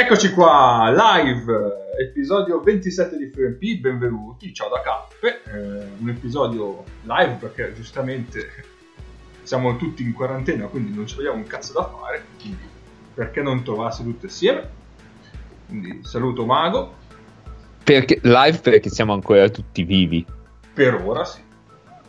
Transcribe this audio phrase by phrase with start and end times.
[0.00, 7.36] Eccoci qua, live, episodio 27 di FreeMP, benvenuti, ciao da Cappe, eh, un episodio live
[7.38, 8.64] perché giustamente
[9.42, 12.62] siamo tutti in quarantena, quindi non ci abbiamo un cazzo da fare, quindi
[13.12, 14.70] perché non trovarsi tutti assieme?
[15.68, 16.94] Quindi saluto Mago.
[17.84, 20.24] Perché, live perché siamo ancora tutti vivi.
[20.72, 21.40] Per ora sì.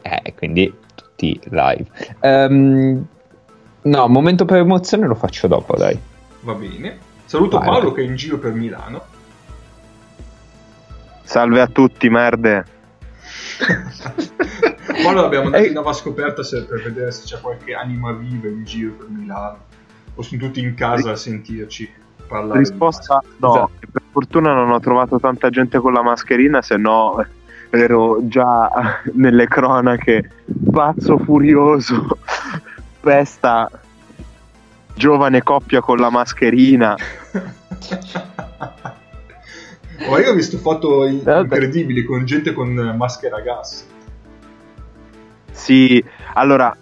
[0.01, 1.87] Eh, quindi tutti live.
[2.21, 3.05] Um,
[3.81, 5.99] no, momento per emozione lo faccio dopo, dai.
[6.39, 7.09] Va bene.
[7.31, 9.05] Saluto vai, Paolo che è in giro per Milano.
[11.23, 12.65] Salve a tutti, merde.
[15.01, 18.95] Paolo l'abbiamo andato in nuova scoperta per vedere se c'è qualche anima viva in giro
[18.95, 19.59] per Milano.
[20.15, 21.89] O sono tutti in casa a sentirci
[22.27, 22.59] parlare.
[22.59, 23.71] Risposta no, esatto.
[23.79, 27.25] per fortuna non ho trovato tanta gente con la mascherina, se no
[27.69, 30.29] ero già nelle cronache
[30.69, 32.17] pazzo furioso
[32.99, 33.71] pesta
[35.01, 36.95] giovane coppia con la mascherina.
[40.03, 43.85] Oh, io ho visto foto incredibili con gente con maschera a gas.
[45.51, 46.03] Sì
[46.33, 46.75] allora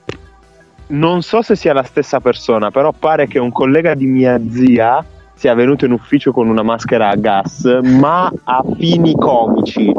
[0.88, 5.06] non so se sia la stessa persona però pare che un collega di mia zia
[5.34, 9.94] sia venuto in ufficio con una maschera a gas ma a fini comici.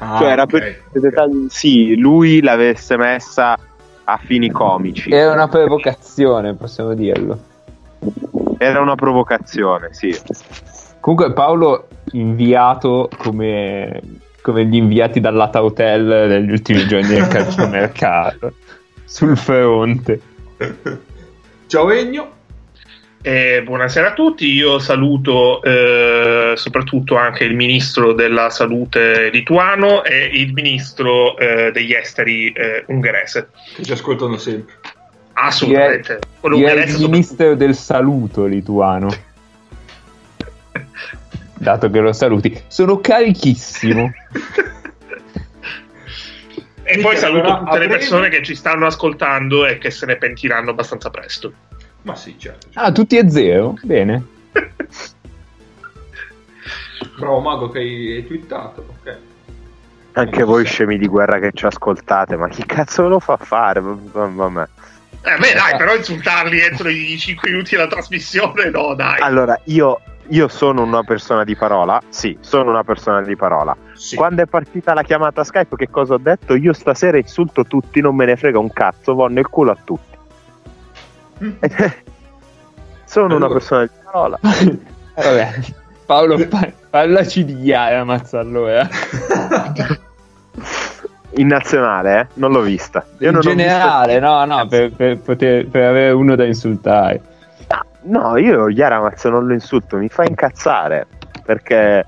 [0.00, 1.46] Ah, cioè, era okay, per okay.
[1.48, 3.58] sì, lui l'avesse messa
[4.04, 5.10] a fini comici.
[5.10, 7.38] Era una provocazione, possiamo dirlo.
[8.58, 10.14] Era una provocazione, sì.
[11.00, 14.00] Comunque Paolo inviato come,
[14.42, 18.54] come gli inviati dall'Ata Hotel negli ultimi giorni del calciomercato
[19.04, 20.20] sul fronte.
[21.66, 22.33] Ciao Egno.
[23.26, 30.28] Eh, buonasera a tutti, io saluto eh, soprattutto anche il ministro della salute lituano e
[30.30, 33.48] il ministro eh, degli esteri eh, ungherese.
[33.76, 34.74] Che ci ascoltano sempre.
[35.32, 36.18] Assolutamente.
[36.38, 39.08] Chi è, il ministro del saluto lituano.
[41.56, 44.12] Dato che lo saluti, sono carichissimo.
[46.84, 50.68] e poi saluto tutte le persone che ci stanno ascoltando e che se ne pentiranno
[50.68, 51.72] abbastanza presto.
[52.04, 52.68] Ma sì, certo.
[52.70, 52.78] certo.
[52.78, 53.74] Ah, tutti a zero?
[53.82, 54.24] Bene.
[57.18, 59.18] Bravo Mago che hai twittato, ok.
[60.12, 63.80] Anche voi scemi di guerra che ci ascoltate, ma chi cazzo lo fa fare?
[63.80, 64.68] Vabbè.
[65.26, 69.20] Eh beh dai, però insultarli entro i 5 minuti della trasmissione, no dai.
[69.20, 73.74] Allora, io, io sono una persona di parola, sì, sono una persona di parola.
[73.94, 74.16] Sì.
[74.16, 76.54] Quando è partita la chiamata Skype, che cosa ho detto?
[76.54, 80.13] Io stasera insulto tutti, non me ne frega un cazzo, vanno il culo a tutti.
[83.04, 83.44] Sono allora.
[83.44, 84.38] una persona di parola.
[85.14, 85.50] Vabbè.
[86.06, 88.86] Paolo, pa- parlaci di Yaramaz allora.
[91.36, 92.26] In nazionale, eh?
[92.34, 93.04] Non l'ho vista.
[93.18, 97.20] Io In generale, no, no, per, per, poter, per, avere uno da insultare.
[98.02, 101.06] No, io Yaramaz non lo insulto, mi fa incazzare.
[101.44, 102.06] Perché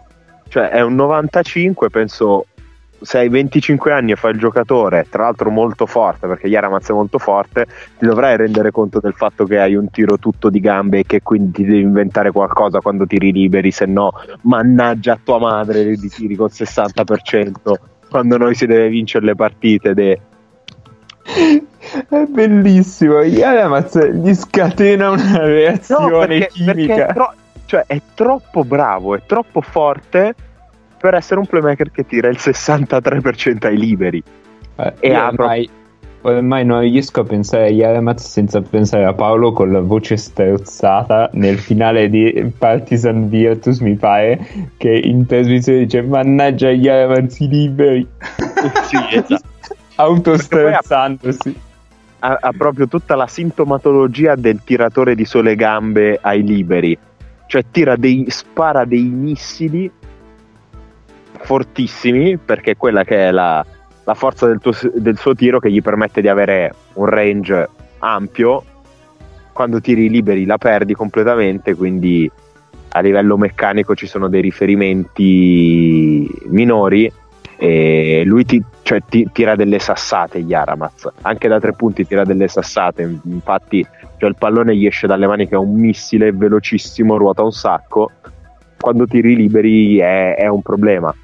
[0.49, 2.47] cioè, è un 95, penso
[3.01, 6.93] se hai 25 anni e fai il giocatore, tra l'altro molto forte, perché Yaramaz è
[6.93, 7.67] molto forte,
[7.99, 11.23] ti dovrai rendere conto del fatto che hai un tiro tutto di gambe e che
[11.23, 14.13] quindi ti devi inventare qualcosa quando tiri liberi, se no
[14.43, 17.75] mannaggia a tua madre di tiri col 60%
[18.09, 19.95] quando noi si deve vincere le partite.
[19.95, 20.21] De...
[22.09, 26.73] È bellissimo, Yaramaz gli scatena una reazione no, perché, chimica.
[26.95, 27.35] Perché è, tro-
[27.67, 30.35] cioè, è troppo bravo, è troppo forte
[31.07, 34.21] per essere un playmaker che tira il 63% ai liberi.
[34.75, 35.71] Eh, e ormai,
[36.23, 41.31] ormai non riesco a pensare a Yaramaz senza pensare a Paolo con la voce sterzata
[41.35, 44.45] nel finale di Partisan Virtus, mi pare,
[44.77, 48.09] che in trasmissione dice mannaggia Yaramaz i liberi.
[48.89, 49.45] sì, esatto.
[49.95, 51.61] Autosterzandosi.
[52.19, 56.99] Ha, ha proprio tutta la sintomatologia del tiratore di sole gambe ai liberi.
[57.47, 59.89] Cioè tira dei, spara dei missili
[61.47, 63.65] fortissimi perché quella che è la,
[64.03, 67.69] la forza del, tuo, del, suo tiro che gli permette di avere un range
[68.01, 68.65] ampio.
[69.53, 72.29] Quando tiri liberi la perdi completamente quindi
[72.89, 77.11] a livello meccanico ci sono dei riferimenti minori
[77.59, 81.09] e lui ti, cioè, ti, tira delle sassate Yaramaz.
[81.23, 83.87] Anche da tre punti tira delle sassate infatti
[84.19, 88.11] cioè, il pallone gli esce dalle mani che è un missile velocissimo ruota un sacco.
[88.79, 91.15] Quando tiri liberi è, è un problema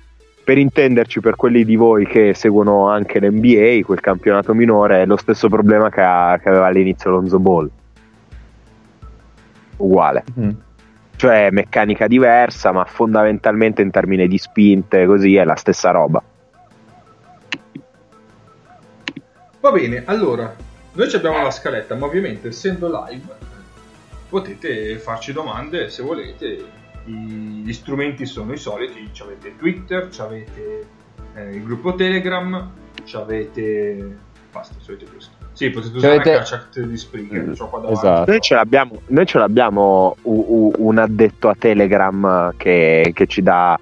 [0.44, 5.16] per intenderci, per quelli di voi che seguono anche l'NBA, quel campionato minore, è lo
[5.16, 7.70] stesso problema che, ha- che aveva all'inizio Lonzo Ball.
[9.76, 10.24] Uguale.
[10.38, 10.50] Mm.
[11.16, 16.22] Cioè meccanica diversa, ma fondamentalmente in termini di spinte, così è la stessa roba.
[19.60, 20.52] Va bene, allora,
[20.94, 23.50] noi ci abbiamo la scaletta, ma ovviamente essendo live
[24.28, 26.80] potete farci domande se volete.
[27.06, 30.87] I- gli strumenti sono i soliti, ci avete Twitter, ci avete
[31.34, 32.70] eh, il gruppo Telegram,
[33.04, 34.16] ci avete...
[34.52, 35.31] basta, ci avete questo.
[35.52, 37.93] Sì, potete usare avete- anche la chat di Spreaker, Mm, davanti.
[37.93, 38.31] esatto.
[38.31, 43.43] Noi ce l'abbiamo, noi ce l'abbiamo u- u- un addetto a Telegram che, che ci
[43.43, 43.78] dà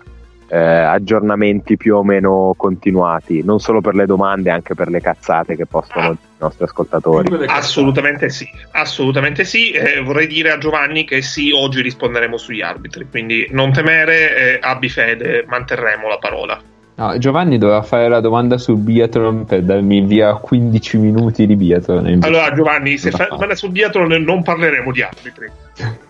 [0.50, 5.54] eh, aggiornamenti più o meno continuati, non solo per le domande, anche per le cazzate
[5.54, 7.46] che postano i nostri ascoltatori.
[7.46, 9.70] Assolutamente sì, assolutamente sì.
[9.70, 14.58] Eh, vorrei dire a Giovanni che sì, oggi risponderemo sugli arbitri, quindi non temere, eh,
[14.60, 16.60] abbi fede, manterremo la parola.
[17.00, 22.18] No, Giovanni doveva fare la domanda sul biathlon per darmi via 15 minuti di biathlon.
[22.20, 23.32] Allora Giovanni, se fai fa.
[23.32, 25.50] domanda sul biathlon non parleremo di arbitri.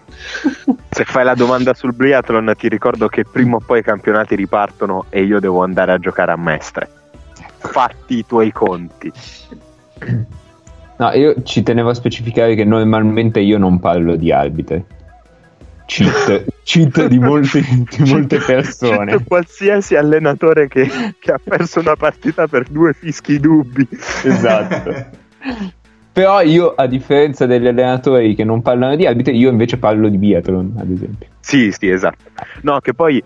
[0.91, 5.05] Se fai la domanda sul biathlon, ti ricordo che prima o poi i campionati ripartono
[5.09, 6.89] e io devo andare a giocare a Mestre.
[7.59, 9.13] Fatti i tuoi conti.
[10.97, 14.85] No, io ci tenevo a specificare che normalmente io non parlo di arbitri.
[15.91, 19.17] Cheat, cheat di, molte, di molte persone.
[19.17, 20.89] C'è qualsiasi allenatore che,
[21.19, 23.89] che ha perso una partita per due fischi dubbi.
[23.91, 25.19] Esatto.
[26.13, 30.17] Però io, a differenza degli allenatori che non parlano di arbitri, io invece parlo di
[30.17, 31.27] biathlon, ad esempio.
[31.41, 32.25] Sì, sì, esatto.
[32.63, 33.23] No, che poi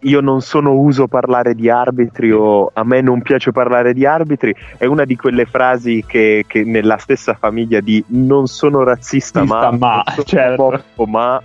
[0.00, 4.54] io non sono uso parlare di arbitri o a me non piace parlare di arbitri,
[4.76, 9.70] è una di quelle frasi che, che nella stessa famiglia di non sono razzista, Razzista,
[9.72, 10.82] ma, ma, certo.
[11.06, 11.40] ma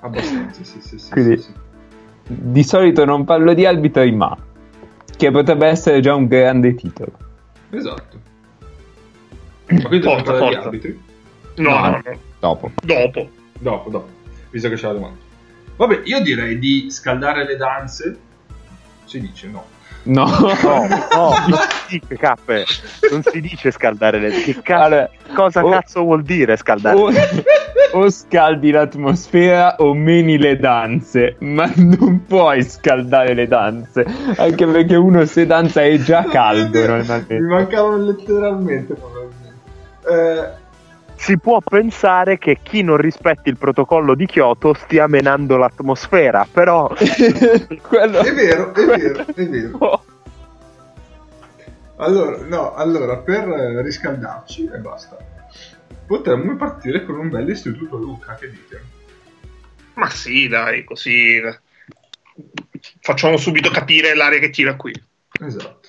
[0.00, 1.10] Abbastanza, sì, sì, sì.
[1.10, 1.52] Quindi- sì, sì.
[2.32, 4.36] Di solito non parlo di arbitri, ma
[5.16, 7.12] che potrebbe essere già un grande titolo.
[7.70, 8.18] Esatto.
[9.66, 10.68] Ma quindi Forza, parlare di forza.
[10.68, 11.02] arbitri?
[11.56, 11.80] No, No.
[11.80, 12.18] no, no.
[12.38, 12.70] Dopo.
[12.82, 13.28] dopo.
[13.58, 14.08] Dopo, dopo,
[14.50, 15.18] visto che c'è la domanda.
[15.76, 18.18] Vabbè, io direi di scaldare le danze.
[19.04, 19.64] Si dice no.
[20.02, 22.66] No, no, no, non si dice cappe,
[23.10, 26.96] non si dice scaldare le che cazzo, Allora, cosa o- cazzo vuol dire scaldare?
[26.96, 27.10] o,
[27.92, 34.96] o scaldi l'atmosfera o meni le danze, ma non puoi scaldare le danze, anche perché
[34.96, 37.38] uno se danza è già caldo Mi normalmente.
[37.40, 38.94] mancavano letteralmente.
[38.94, 39.38] probabilmente.
[40.08, 40.58] Eh,
[41.20, 46.88] Si può pensare che chi non rispetti il protocollo di Kyoto stia menando l'atmosfera, però
[47.82, 48.20] Quello...
[48.20, 50.04] è vero, è vero, è vero.
[51.96, 55.18] Allora, no, allora, per riscaldarci e basta,
[56.06, 58.82] potremmo partire con un bel istituto Luca, che dite?
[59.94, 61.38] Ma sì, dai, così
[63.00, 64.94] facciamo subito capire l'area che tira qui.
[65.38, 65.88] Esatto.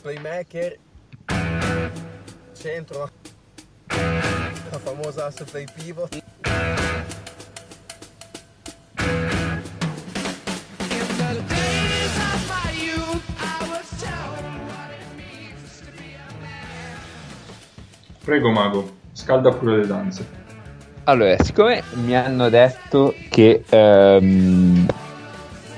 [0.00, 0.78] playmaker,
[2.58, 3.08] centro,
[3.86, 6.22] la famosa asse play pivot.
[18.24, 20.26] Prego, Mago, scalda pure le danze.
[21.04, 24.86] Allora, siccome mi hanno detto che, ehm,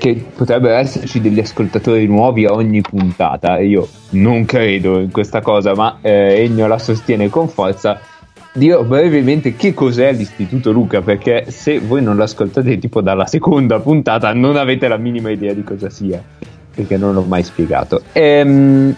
[0.00, 5.74] che potrebbero esserci degli ascoltatori nuovi a ogni puntata, io non credo in questa cosa,
[5.74, 8.00] ma eh, Ennio la sostiene con forza,
[8.54, 14.32] dirò brevemente che cos'è l'Istituto Luca, perché se voi non l'ascoltate tipo dalla seconda puntata
[14.32, 16.24] non avete la minima idea di cosa sia,
[16.74, 18.00] perché non l'ho mai spiegato.
[18.12, 18.96] Ehm,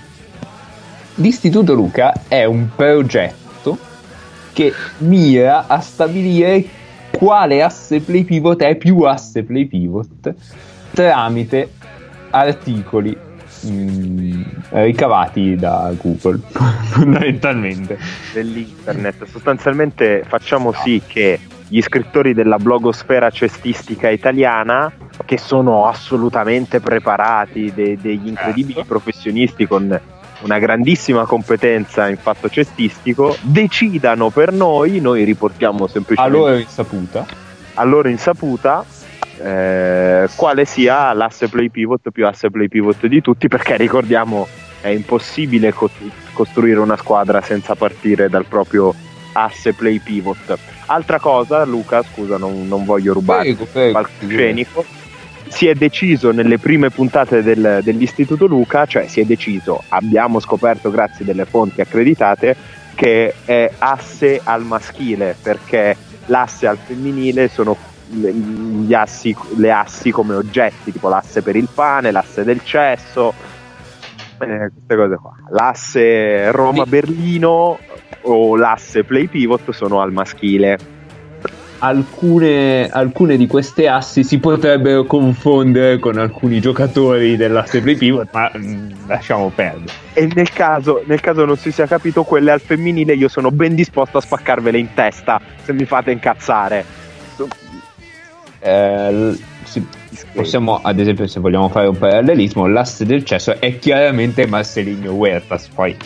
[1.16, 3.76] L'Istituto Luca è un progetto
[4.52, 6.64] che mira a stabilire
[7.10, 10.34] quale asse play pivot è più asse play pivot
[10.92, 11.70] tramite
[12.30, 13.16] articoli
[13.66, 16.40] mm, ricavati da Google
[16.90, 17.98] fondamentalmente
[18.32, 19.24] dell'internet.
[19.24, 24.92] Sostanzialmente facciamo sì che gli scrittori della blogosfera cestistica italiana,
[25.24, 28.88] che sono assolutamente preparati, de- degli incredibili Certo.
[28.88, 30.00] professionisti con
[30.42, 37.26] una grandissima competenza in fatto cestistico, decidano per noi, noi riportiamo a semplicemente loro insaputa
[37.74, 38.84] a loro insaputa
[39.42, 44.46] eh, quale sia l'asse play pivot più asse play pivot di tutti perché ricordiamo
[44.80, 45.90] è impossibile co-
[46.32, 48.94] costruire una squadra senza partire dal proprio
[49.32, 50.58] asse play pivot.
[50.86, 54.84] Altra cosa Luca scusa non, non voglio rubare prego, prego, palcoscenico.
[55.48, 60.90] Si è deciso nelle prime puntate del- dell'Istituto Luca, cioè si è deciso, abbiamo scoperto
[60.90, 62.56] grazie delle fonti accreditate
[62.94, 65.96] che è asse al maschile perché
[66.26, 67.76] l'asse al femminile sono
[68.12, 73.32] gli assi, le assi come oggetti, tipo l'asse per il pane, l'asse del cesso,
[74.38, 75.34] eh, queste cose qua.
[75.50, 77.78] L'asse Roma-Berlino
[78.22, 81.00] o l'asse play pivot sono al maschile.
[81.78, 88.48] Alcune, alcune di queste assi si potrebbero confondere con alcuni giocatori dell'asse play pivot, ma
[88.56, 89.92] mm, lasciamo perdere.
[90.12, 93.74] E nel caso, nel caso non si sia capito quelle al femminile, io sono ben
[93.74, 97.01] disposto a spaccarvele in testa se mi fate incazzare.
[98.62, 99.36] Eh,
[100.32, 105.68] possiamo, ad esempio, se vogliamo fare un parallelismo, l'asse del cesso è chiaramente Marcelinho Huertas,
[105.68, 105.96] poi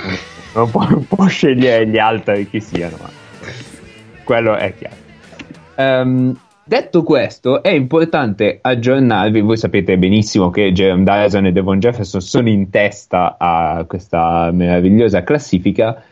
[0.54, 3.10] non può, non può scegliere gli altri chi siano, ma
[4.24, 4.96] quello è chiaro.
[5.76, 9.40] Ehm, detto questo, è importante aggiornarvi.
[9.40, 15.22] Voi sapete benissimo che Jerome Dyson e Devon Jefferson sono in testa a questa meravigliosa
[15.22, 16.02] classifica.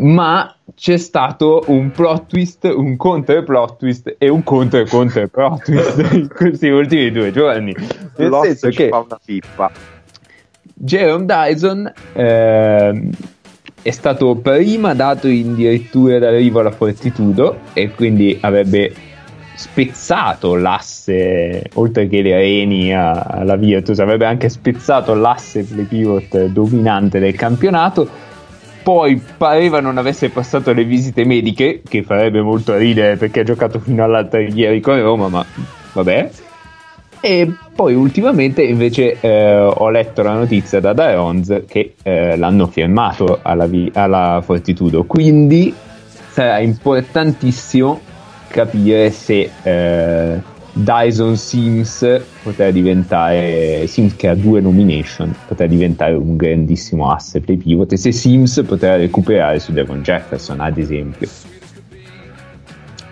[0.00, 5.64] Ma c'è stato un plot twist, un contro plot twist e un contro contro plot
[5.64, 7.74] twist in questi ultimi due giorni.
[8.16, 9.70] Nel Lost senso che fa una pippa.
[10.74, 13.10] Jerome Dyson ehm,
[13.82, 18.92] è stato prima dato in dirittura d'arrivo alla Fortitudo e quindi avrebbe
[19.54, 27.18] spezzato l'asse, oltre che le reni alla Virtus, avrebbe anche spezzato l'asse play pivot dominante
[27.18, 28.30] del campionato.
[28.82, 33.78] Poi pareva non avesse passato le visite mediche, che farebbe molto ridere perché ha giocato
[33.78, 35.44] fino all'altro ieri con Roma, ma
[35.92, 36.30] vabbè.
[37.20, 43.38] E poi ultimamente invece eh, ho letto la notizia da Daronz che eh, l'hanno firmato
[43.42, 45.72] alla, vi- alla Fortitudo, quindi
[46.30, 48.00] sarà importantissimo
[48.48, 50.40] capire se eh,
[50.72, 57.58] Dyson Sims potrà diventare Sims che ha due nomination potrà diventare un grandissimo asse play
[57.58, 61.28] pivot e se Sims potrà recuperare su Devon Jefferson ad esempio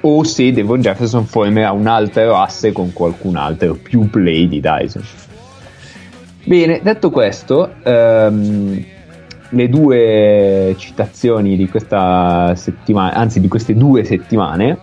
[0.03, 5.03] o se Devon Jefferson formerà un altro asse con qualcun altro più play di Dyson.
[6.45, 8.85] Bene, detto questo, ehm,
[9.51, 14.79] le due citazioni di questa settimana, anzi di queste due settimane,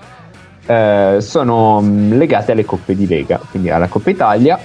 [0.67, 4.59] eh, sono mh, legate alle coppe di Lega, quindi alla Coppa Italia,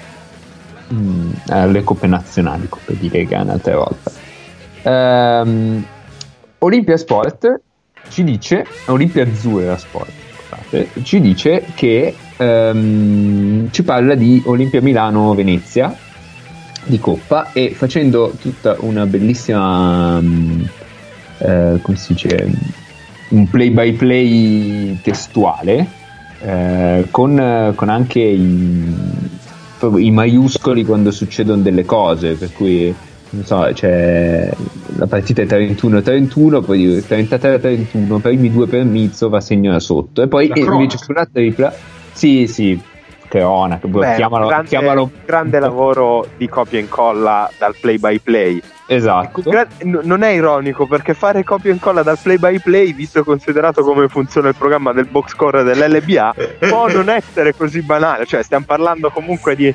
[0.89, 4.11] mh, alle coppe nazionali, coppe di Lega un'altra volta.
[4.83, 5.85] Ehm,
[6.59, 7.61] Olimpia Sport
[8.09, 15.35] ci dice, Olimpia Azzurra Sport, scusate, ci dice che ehm, ci parla di Olimpia Milano
[15.35, 15.97] Venezia
[16.85, 20.63] di Coppa e facendo tutta una bellissima mm,
[21.39, 22.51] eh, come si dice
[23.33, 25.87] un play by play testuale
[26.41, 28.95] eh, con, con anche i,
[29.97, 32.95] i maiuscoli quando succedono delle cose per cui
[33.35, 34.51] non so, c'è
[34.97, 40.29] la partita è 31-31, poi 33-31, primi due per Mizzo va segno da sotto e
[40.29, 41.73] poi e invece sulla tripla
[42.13, 42.79] sì sì
[43.29, 48.63] cronaca boh, chiamalo, grande, chiamalo grande lavoro di copia e incolla dal play by play.
[48.95, 52.93] Esatto Gra- n- non è ironico perché fare copia e incolla dal play by play,
[52.95, 56.35] visto e considerato come funziona il programma del box score dell'LBA,
[56.69, 58.27] può non essere così banale.
[58.27, 59.75] Cioè, stiamo parlando comunque di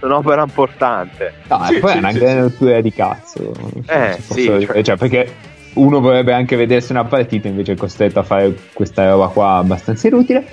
[0.00, 1.32] un'opera importante.
[1.48, 3.52] No, Sì, e poi sì, è una sì, grande rottura di cazzo.
[3.86, 5.34] Eh, sì, cioè- Cioè, perché
[5.74, 10.06] uno vorrebbe anche vedersi una partita, invece è costretto a fare questa roba qua abbastanza
[10.08, 10.44] inutile.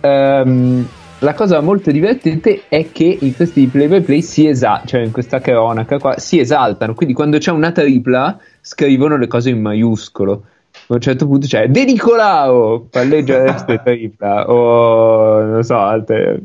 [0.00, 0.88] Ehm,
[1.20, 5.10] la cosa molto divertente è che in questi play by play si esaltano, cioè in
[5.10, 6.94] questa cronaca qua, si esaltano.
[6.94, 10.44] Quindi quando c'è una tripla, scrivono le cose in maiuscolo.
[10.72, 16.40] A un certo punto c'è De Nicolao, palleggia destra e tripla, o non so, altre.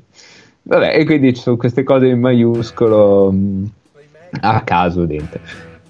[0.64, 3.72] Vabbè, e quindi ci sono queste cose in maiuscolo mh,
[4.42, 5.40] a caso dentro.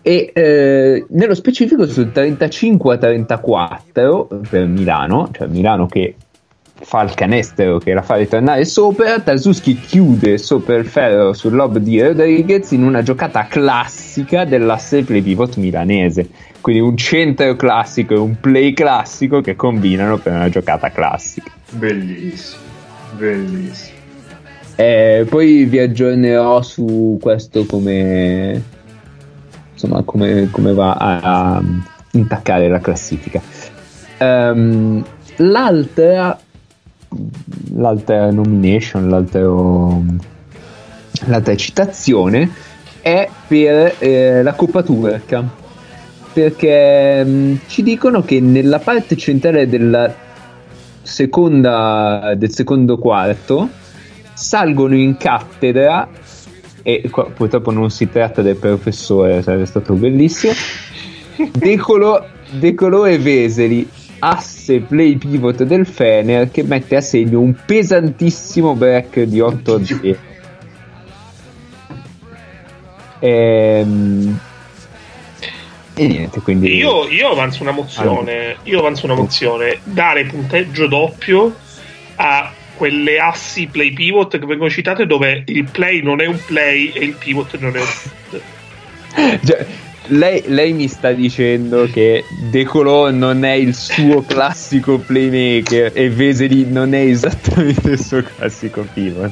[0.04, 6.14] E eh, nello specifico sul 35 a 34 per Milano, cioè Milano che
[6.82, 11.78] fa il canestro che la fa ritornare sopra, Tasuski chiude sopra il ferro sul lob
[11.78, 16.30] di Rodriguez in una giocata classica dell'asse play pivot milanese.
[16.60, 21.52] Quindi un centro classico e un play classico che combinano per una giocata classica.
[21.72, 22.62] Bellissimo,
[23.18, 23.94] bellissimo.
[24.76, 28.62] Eh, poi vi aggiornerò su questo come
[29.72, 31.64] insomma come, come va a, a
[32.12, 33.42] intaccare la classifica.
[34.18, 35.06] Ehm,
[35.38, 36.40] l'altra
[37.76, 40.04] l'altra nomination, l'altro,
[41.26, 42.50] l'altra citazione
[43.02, 45.64] è per eh, la Coppa Turca.
[46.34, 50.14] Perché mh, ci dicono che nella parte centrale della
[51.02, 53.70] seconda, del secondo quarto
[54.34, 56.10] salgono in cattedra
[56.88, 60.54] e qua purtroppo non si tratta del professore sarebbe stato bellissimo.
[61.52, 63.90] Decolo, Decolo e Veseli
[64.28, 69.86] asse play pivot del Fener che mette a segno un pesantissimo break di 8 a
[69.86, 70.18] 0.
[73.20, 74.40] Ehm,
[75.94, 78.58] e niente, quindi Io, io avanzo una mozione.
[78.64, 79.80] Io avanzo una mozione.
[79.84, 81.56] Dare punteggio doppio
[82.16, 86.92] a quelle assi play pivot che vengono citate dove il play non è un play
[86.94, 87.88] e il pivot non è un
[88.30, 89.46] pivot.
[89.46, 89.66] Cioè,
[90.08, 96.10] lei, lei mi sta dicendo che De Colò non è il suo classico playmaker e
[96.10, 99.32] Veseli non è esattamente il suo classico pivot.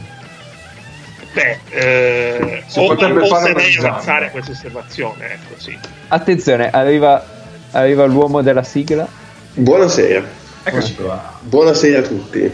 [1.34, 5.78] Beh, eh, Si o, potrebbe o fare oserei una avanzare questa osservazione, ecco sì.
[6.10, 7.26] Attenzione, arriva,
[7.71, 9.08] arriva l'uomo della sigla.
[9.56, 10.24] Buonasera,
[10.63, 11.39] Eccoci qua.
[11.41, 12.52] buonasera a tutti.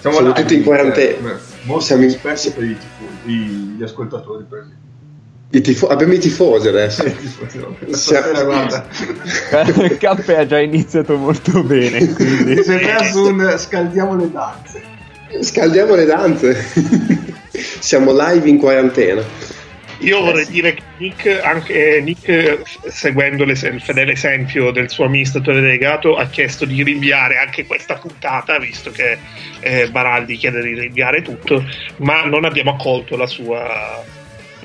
[0.00, 1.30] Siamo live, tutti in quarantena.
[1.30, 2.76] eh, Siamo in- rispetto per i-
[3.78, 4.80] gli ascoltatori per esempio.
[5.54, 7.04] I tifo- abbiamo i tifosi adesso.
[7.04, 8.86] I tifosi, no, Siamo- Stasera guarda.
[9.98, 14.82] Cappe ha già iniziato molto bene, quindi Si è perso un scaldiamo le danze.
[15.40, 16.64] Scaldiamo le danze.
[17.52, 19.22] Siamo live in quarantena.
[19.98, 25.04] Io vorrei dire che Nick, anche Nick, eh, seguendo l'es- il fedele esempio del suo
[25.04, 29.16] amministratore delegato, ha chiesto di rinviare anche questa puntata, visto che
[29.60, 31.62] eh, Baraldi chiede di rinviare tutto,
[31.98, 34.02] ma non abbiamo accolto la sua,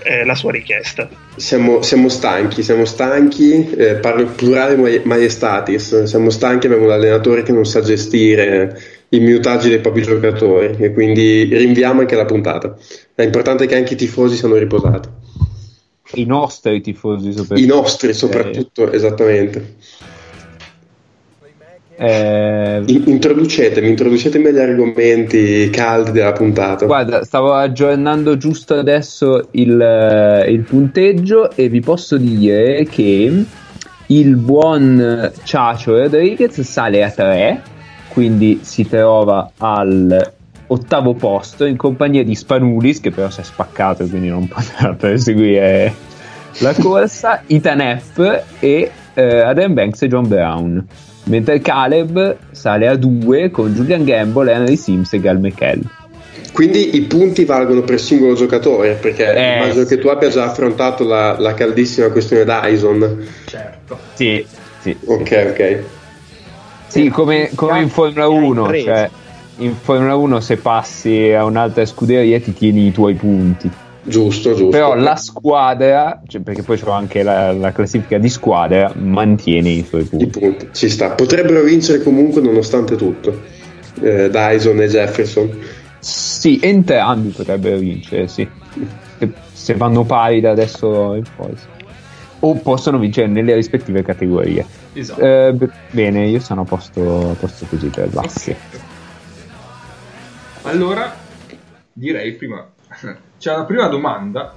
[0.07, 1.09] eh, la sua richiesta.
[1.35, 6.91] Siamo, siamo stanchi, siamo stanchi, eh, parlo in plurale ma- maiestatis, siamo stanchi, abbiamo un
[6.91, 12.25] allenatore che non sa gestire i minutaggi dei propri giocatori e quindi rinviamo anche la
[12.25, 12.77] puntata.
[13.13, 15.09] È importante che anche i tifosi siano riposati.
[16.13, 17.59] i nostri tifosi soprattutto.
[17.59, 19.75] I nostri soprattutto, esattamente.
[21.99, 26.85] Eh, In- introducetemi, introducetemi agli argomenti caldi della puntata.
[26.85, 33.45] Guarda, stavo aggiornando giusto adesso il, eh, il punteggio e vi posso dire che
[34.05, 37.61] il buon Ciacio Rodriguez sale a 3,
[38.09, 40.33] quindi si trova al
[40.67, 44.93] ottavo posto in compagnia di Spanulis che però si è spaccato e quindi non potrà
[44.93, 45.93] perseguire
[46.59, 50.85] la corsa, Itanep e eh, Adam Banks e John Brown.
[51.27, 55.81] Mentre Caleb sale a 2 con Julian Gamble, Henry Sims e Gal McKell.
[56.53, 59.95] Quindi i punti valgono per singolo giocatore, perché Eh, immagino sì.
[59.95, 63.27] che tu abbia già affrontato la, la caldissima questione Dyson.
[63.45, 63.97] Certo.
[64.13, 64.45] Sì,
[64.79, 64.95] sì.
[65.05, 65.79] Ok, ok.
[66.87, 68.85] Sì, come, come in Formula 1, Preso.
[68.85, 69.09] cioè
[69.57, 73.69] in Formula 1 se passi a un'altra scuderia ti tieni i tuoi punti.
[74.07, 74.69] Giusto, giusto.
[74.69, 79.83] Però la squadra, cioè, perché poi c'ho anche la, la classifica di squadra, mantiene i
[79.85, 80.39] suoi I punti.
[80.39, 81.09] punti, ci sta.
[81.11, 83.37] Potrebbero vincere comunque nonostante tutto.
[84.01, 85.59] Eh, Dyson e Jefferson.
[85.99, 88.47] Sì, entrambi potrebbero vincere, sì.
[89.17, 91.51] Se, se vanno pari da adesso in poi.
[91.57, 91.65] sì.
[92.39, 94.65] O possono vincere nelle rispettive categorie.
[94.93, 95.19] Esatto.
[95.21, 98.55] Eh, b- bene, io sono a posto, a posto così per bassi.
[100.61, 101.13] Allora,
[101.91, 102.65] direi prima.
[103.39, 104.53] C'è la prima domanda,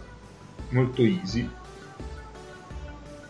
[0.70, 1.48] molto easy,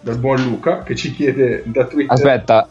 [0.00, 2.12] dal buon Luca che ci chiede da Twitter.
[2.16, 2.68] Aspetta,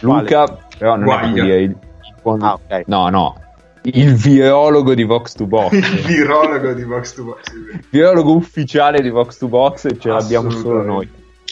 [0.00, 0.46] Luca,
[0.78, 1.42] però non è Guaglia.
[1.44, 2.82] dire il, il buon- Ah, ok.
[2.86, 3.40] No, no,
[3.82, 5.72] il virologo di Vox to Box.
[5.72, 7.52] Il virologo di Box to Box.
[7.54, 11.08] il virologo ufficiale di Vox to Box e ce l'abbiamo solo noi.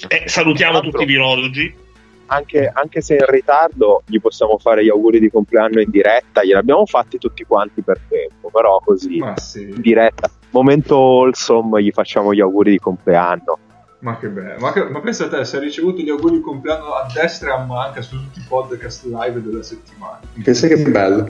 [0.09, 1.85] Eh, salutiamo tutti i virologi.
[2.29, 6.85] Anche, anche se in ritardo gli possiamo fare gli auguri di compleanno in diretta, gliel'abbiamo
[6.85, 12.33] fatti tutti quanti per tempo, però così Ma in sì, diretta, momento wholesome, gli facciamo
[12.35, 13.59] gli auguri di compleanno.
[14.01, 14.59] ma che bello.
[14.59, 17.59] Ma, che- ma pensa a te, se hai ricevuto gli auguri di compleanno a destra
[17.65, 20.21] ma anche su tutti i podcast live della settimana.
[20.43, 21.29] Pensa che bello.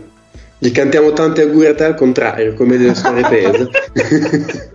[0.58, 4.70] Gli cantiamo tanti auguri a te al contrario, come delle storie tese.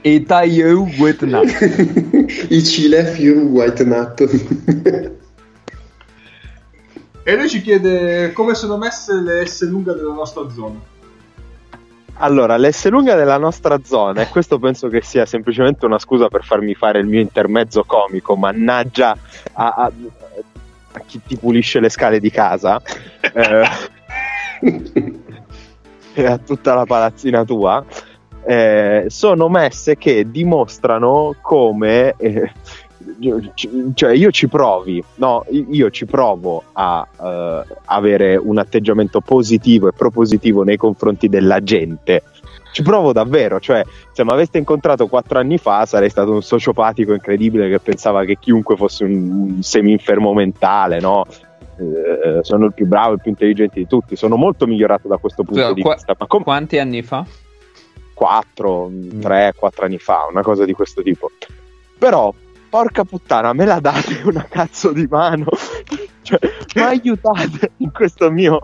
[0.00, 1.44] E Taiyeu Vietnam.
[2.48, 5.14] I Cile Few White Nut.
[7.22, 10.78] E lui ci chiede come sono messe le S lunga della nostra zona.
[12.18, 16.44] Allora, l'S lunga della nostra zona, e questo penso che sia semplicemente una scusa per
[16.44, 19.16] farmi fare il mio intermezzo comico, mannaggia
[19.52, 19.92] a, a-
[20.92, 22.80] a chi ti pulisce le scale di casa
[23.20, 23.68] eh,
[26.14, 27.84] e a tutta la palazzina tua.
[28.46, 32.52] eh, sono messe che dimostrano come eh,
[33.94, 39.92] cioè io ci provi no io ci provo a eh, avere un atteggiamento positivo e
[39.92, 42.22] propositivo nei confronti della gente
[42.72, 47.12] ci provo davvero cioè se mi aveste incontrato quattro anni fa sarei stato un sociopatico
[47.12, 49.12] incredibile che pensava che chiunque fosse un,
[49.56, 51.24] un semi-infermo mentale no
[51.78, 55.42] Eh, sono il più bravo il più intelligente di tutti sono molto migliorato da questo
[55.42, 57.26] punto Scusa, di qua- vista ma come Quanti anni fa?
[58.16, 61.30] 4, 3, 4 anni fa, una cosa di questo tipo.
[61.98, 62.32] Però,
[62.68, 65.46] porca puttana, me la date una cazzo di mano.
[66.26, 66.40] Cioè,
[66.74, 68.58] mi aiutate in questo mio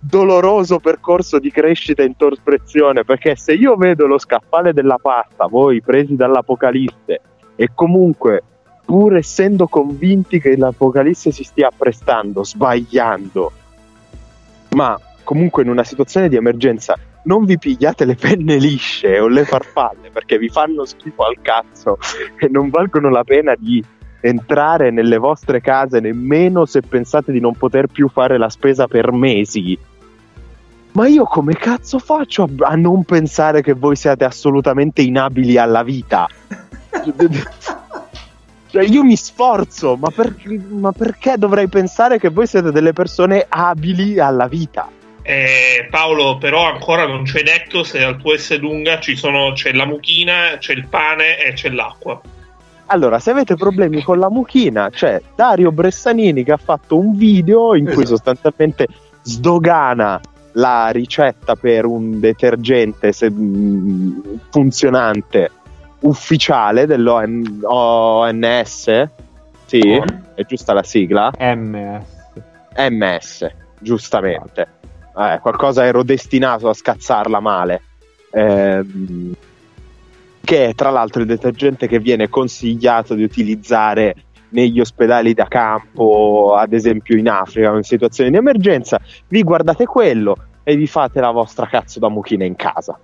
[0.00, 5.80] doloroso percorso di crescita e introspezione perché se io vedo lo scaffale della pasta voi
[5.80, 7.20] presi dall'apocalisse
[7.54, 8.42] e comunque
[8.84, 13.52] pur essendo convinti che l'apocalisse si stia apprestando sbagliando
[14.70, 19.44] ma comunque in una situazione di emergenza non vi pigliate le penne lisce o le
[19.44, 21.98] farfalle perché vi fanno schifo al cazzo
[22.38, 23.82] e non valgono la pena di
[24.20, 29.12] entrare nelle vostre case nemmeno se pensate di non poter più fare la spesa per
[29.12, 29.78] mesi.
[30.92, 35.82] Ma io come cazzo faccio a, a non pensare che voi siate assolutamente inabili alla
[35.82, 36.28] vita?
[38.74, 40.34] Cioè, io mi sforzo, ma, per-
[40.70, 44.90] ma perché dovrei pensare che voi siete delle persone abili alla vita?
[45.26, 49.52] Eh, Paolo, però ancora non ci hai detto se al tuo S lunga ci sono,
[49.52, 52.20] c'è la mucchina, c'è il pane e c'è l'acqua.
[52.86, 57.74] Allora, se avete problemi con la mucchina, c'è Dario Bressanini che ha fatto un video
[57.74, 58.08] in cui Esatto.
[58.08, 58.86] sostanzialmente
[59.22, 60.20] sdogana
[60.52, 65.50] la ricetta per un detergente se- mh, funzionante
[66.00, 67.48] ufficiale dell'ONS.
[69.64, 70.02] Sì,
[70.34, 71.30] è giusta la sigla?
[71.38, 72.02] MS.
[72.76, 74.73] MS, giustamente.
[75.16, 77.82] Eh, qualcosa ero destinato a scazzarla male.
[78.30, 79.34] Ehm,
[80.44, 84.14] che è tra l'altro il detergente che viene consigliato di utilizzare
[84.50, 89.00] negli ospedali da campo, ad esempio in Africa, in situazioni di emergenza.
[89.28, 92.98] Vi guardate quello e vi fate la vostra cazzo da mucchina in casa.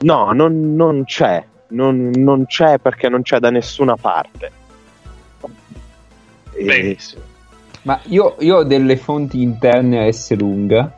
[0.00, 1.44] No, non, non c'è.
[1.70, 4.50] Non, non c'è perché non c'è da nessuna parte.
[6.52, 7.22] E- Benissimo.
[7.82, 10.97] Ma io, io ho delle fonti interne a S lunga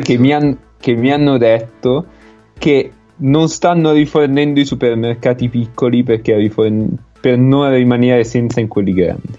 [0.00, 2.06] che mi, han- che mi hanno detto
[2.58, 8.92] che non stanno rifornendo i supermercati piccoli perché riforn- per non rimanere senza in quelli
[8.92, 9.38] grandi.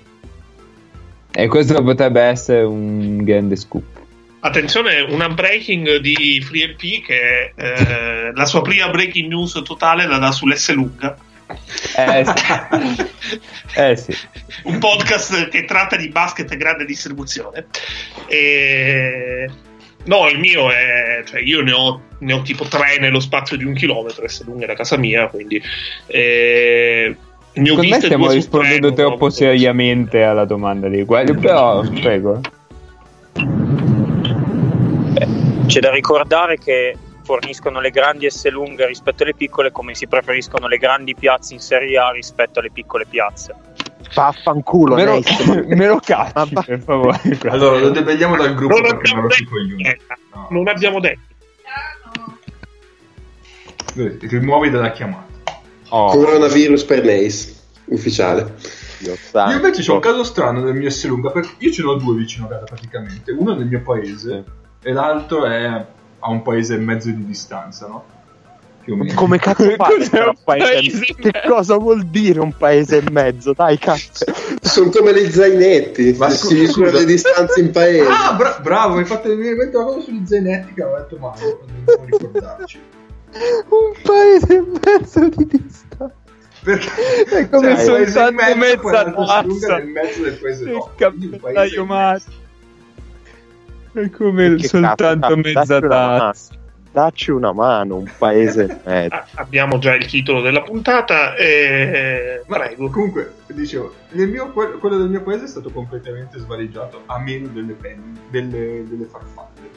[1.36, 4.02] E questo potrebbe essere un grande scoop.
[4.42, 10.32] Attenzione, una breaking di FreeMP che eh, la sua prima breaking news totale la dà
[10.32, 11.18] sull'S lunga.
[11.98, 13.12] Eh sì.
[13.76, 14.16] Eh sì.
[14.66, 17.66] un podcast che tratta di basket e grande distribuzione.
[18.28, 19.50] E...
[20.06, 21.24] No, il mio è.
[21.26, 24.66] Cioè, io ne ho, ne ho tipo tre nello spazio di un chilometro, S lunga
[24.66, 25.62] da casa mia, quindi.
[26.08, 27.16] eh,
[27.54, 29.32] ne ho Secondo me stiamo rispondendo tre, troppo no?
[29.32, 32.42] seriamente alla domanda di quelli, però prego.
[35.66, 40.68] C'è da ricordare che forniscono le grandi S lunghe rispetto alle piccole come si preferiscono
[40.68, 43.56] le grandi piazze in Serie A rispetto alle piccole piazze.
[44.14, 47.20] Vaffanculo, Me lo, Neis, ma- me lo cacci, per favore.
[47.50, 49.82] Allora, lo debelliamo dal gruppo Non perché abbiamo non lo coglioni.
[49.82, 50.06] niente.
[50.34, 50.48] No.
[50.50, 51.22] Non abbiamo detto.
[53.96, 55.32] Rimuovi dalla chiamata.
[55.90, 58.56] Oh, Coronavirus per Neis, ufficiale.
[59.00, 61.96] Io invece c'ho un caso strano nel mio S lunga, perché io ce ne ho
[61.96, 63.32] due vicino a casa praticamente.
[63.32, 64.44] Uno nel mio paese
[64.82, 65.66] e l'altro è
[66.20, 68.06] a un paese e mezzo di distanza, no?
[69.16, 69.64] Come cazzo
[69.98, 73.54] essere un paese- paese e Che cosa vuol dire un paese e mezzo?
[73.54, 74.26] Dai, cazzo.
[74.62, 78.10] Sono come gli zainetti, Ma si scusa- misura le distanze in paese.
[78.10, 80.98] Ah, bra- bravo, mi hai fatto venire in mente una cosa sugli zainetti che avevo
[80.98, 82.80] detto male, dobbiamo ricordarci.
[83.70, 86.12] Un paese e mezzo di distanza.
[86.64, 86.90] Perché
[87.26, 89.78] È come cioè, il paese soltanto in mezzo, mezza tazza.
[89.78, 90.92] nel mezzo del paese Il no.
[91.42, 91.86] Mario.
[91.86, 92.32] mezzo.
[93.94, 96.54] È come Che soltanto cazzo, mezza tazza.
[96.94, 99.16] Dacci una mano, un paese mezzo.
[99.34, 101.36] Abbiamo già il titolo della puntata.
[101.36, 102.44] E...
[102.46, 102.90] Ma Prego.
[102.92, 108.20] comunque, dicevo, mio- quello del mio paese è stato completamente svaligiato a meno delle penne,
[108.30, 109.70] delle, delle farfalle.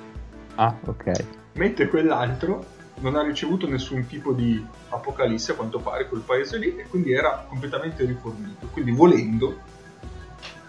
[0.57, 1.13] Ah, ok.
[1.55, 2.65] Mentre quell'altro
[3.01, 7.13] non ha ricevuto nessun tipo di apocalisse a quanto pare quel paese lì e quindi
[7.13, 8.67] era completamente rifornito.
[8.73, 9.57] Quindi volendo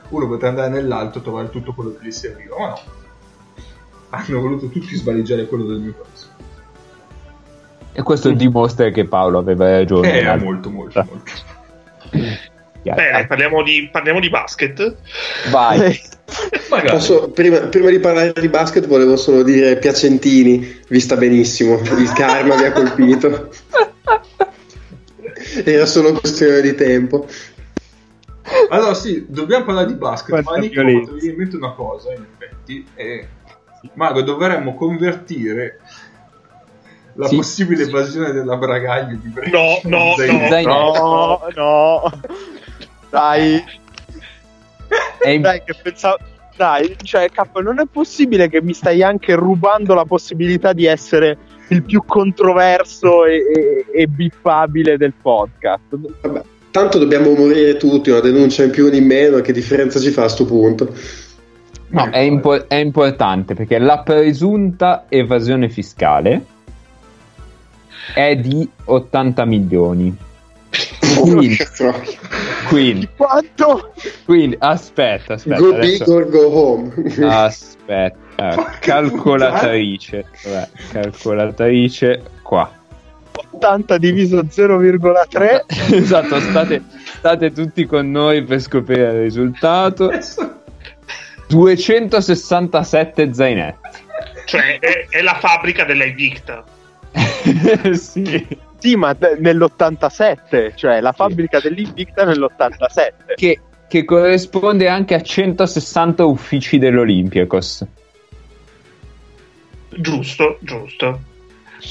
[0.10, 2.80] uno poteva andare nell'alto e trovare tutto quello che gli serviva, ma no.
[4.10, 6.17] Hanno voluto tutti svaligiare quello del mio paese.
[7.94, 10.20] E questo dimostra che Paolo aveva ragione.
[10.20, 11.32] Eh, molto, molto, molto.
[12.84, 13.02] Chiaro.
[13.02, 14.96] Bene, parliamo di, parliamo di basket.
[15.50, 16.00] Vai.
[16.70, 16.90] Magari.
[16.92, 22.56] Posso- prima, prima di parlare di basket volevo solo dire Piacentini, vista benissimo, il karma
[22.56, 23.50] vi ha colpito.
[25.66, 27.28] Era solo questione di tempo.
[28.70, 32.14] Allora sì, dobbiamo parlare di basket, Quanta ma Nico mi viene in mente una cosa,
[32.14, 33.28] in effetti, è...
[33.94, 35.80] Mago, dovremmo convertire
[37.18, 37.36] la Sì.
[37.36, 39.58] possibile evasione della bragaglia di Brescia.
[39.58, 40.68] No, no, Zainetto.
[40.70, 42.12] No, no.
[43.10, 43.64] Dai,
[45.42, 46.18] dai, che pensavo.
[46.56, 51.38] Dai, cioè, capo, non è possibile che mi stai anche rubando la possibilità di essere
[51.68, 55.84] il più controverso e, e- e bippabile del podcast.
[56.22, 60.10] Vabbè, tanto dobbiamo morire tutti, una denuncia in più o in meno, che differenza ci
[60.10, 60.92] fa a sto punto?
[61.90, 66.44] No, è, impo- è importante perché la presunta evasione fiscale
[68.14, 70.16] è di 80 milioni.
[71.20, 71.58] Quindi,
[72.68, 73.94] quindi, Quanto?
[74.26, 75.60] quindi aspetta, aspetta.
[75.60, 76.94] go adesso- big or go home.
[77.26, 82.72] Aspetta, eh, calcolatrice, vabbè, calcolatrice qua.
[83.52, 85.64] 80 diviso 0,3
[85.96, 86.84] esatto, state,
[87.18, 90.12] state tutti con noi per scoprire il risultato.
[91.48, 93.90] 267 zainetti.
[94.46, 96.64] Cioè, è, è la fabbrica dell'Evicta.
[97.94, 98.48] sì.
[98.80, 103.36] Sì, ma de- nell'87, cioè la fabbrica dell'Invicta nell'87.
[103.36, 107.86] Che, che corrisponde anche a 160 uffici dell'Olympiakos.
[109.90, 111.22] Giusto, giusto.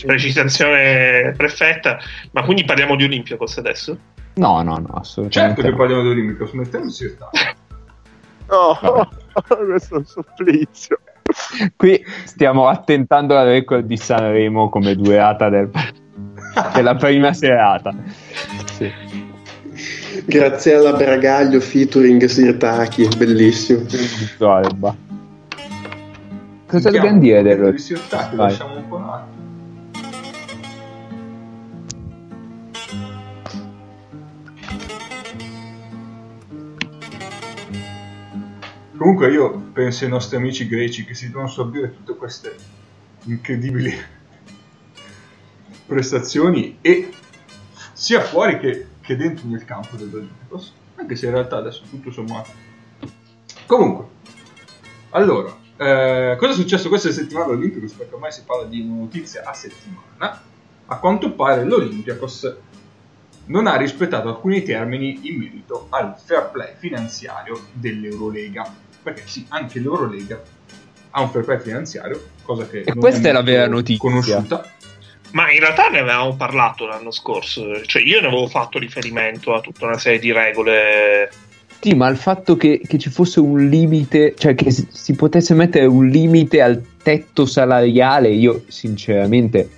[0.05, 1.99] Precisazione perfetta.
[2.33, 3.99] Ma quindi parliamo di Olympiakos adesso?
[4.35, 5.62] No, no, no, assolutamente.
[5.62, 7.57] Certo che parliamo di Olimpico, smettiamoci di stare.
[8.49, 9.09] No, Vabbè.
[9.67, 11.01] questo è un supplizio.
[11.77, 15.70] Qui stiamo attentando al record di Sanremo come durata del-
[16.75, 17.94] della prima serata.
[18.72, 18.92] Sì.
[20.25, 23.85] Graziella Bragaglio featuring Sirtaki, bellissimo.
[26.66, 29.36] Cosa dobbiamo dire dello Sirtaki, lasciamo un po' un attimo.
[38.97, 42.57] Comunque io penso ai nostri amici greci che si devono sorbire tutte queste
[43.25, 43.95] incredibili
[45.87, 47.13] prestazioni e
[47.93, 52.51] sia fuori che, che dentro nel campo dell'Olimpicos, anche se in realtà adesso tutto sommato.
[53.67, 54.07] Comunque,
[55.11, 57.93] allora, eh, cosa è successo questa settimana all'Olimpicos?
[57.93, 60.43] Perché ormai si parla di una notizia a settimana.
[60.87, 62.57] A quanto pare l'Olympiakos
[63.47, 68.85] non ha rispettato alcuni termini in merito al fair play finanziario dell'Eurolega.
[69.07, 70.42] Perché sì, anche l'Eurolega
[71.11, 73.99] ha un fair play finanziario, cosa che E non questa è la molto vera notizia.
[74.11, 74.69] conosciuta.
[75.31, 79.61] Ma in realtà ne avevamo parlato l'anno scorso, cioè io ne avevo fatto riferimento a
[79.61, 81.31] tutta una serie di regole.
[81.79, 85.55] Sì, ma il fatto che, che ci fosse un limite, cioè che si, si potesse
[85.55, 89.71] mettere un limite al tetto salariale, io sinceramente,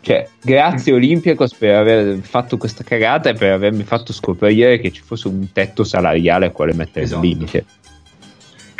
[0.00, 5.02] cioè, grazie Olympiacos per aver fatto questa cagata e per avermi fatto scoprire che ci
[5.02, 7.22] fosse un tetto salariale a quale mettere Esatto.
[7.22, 7.64] il limite.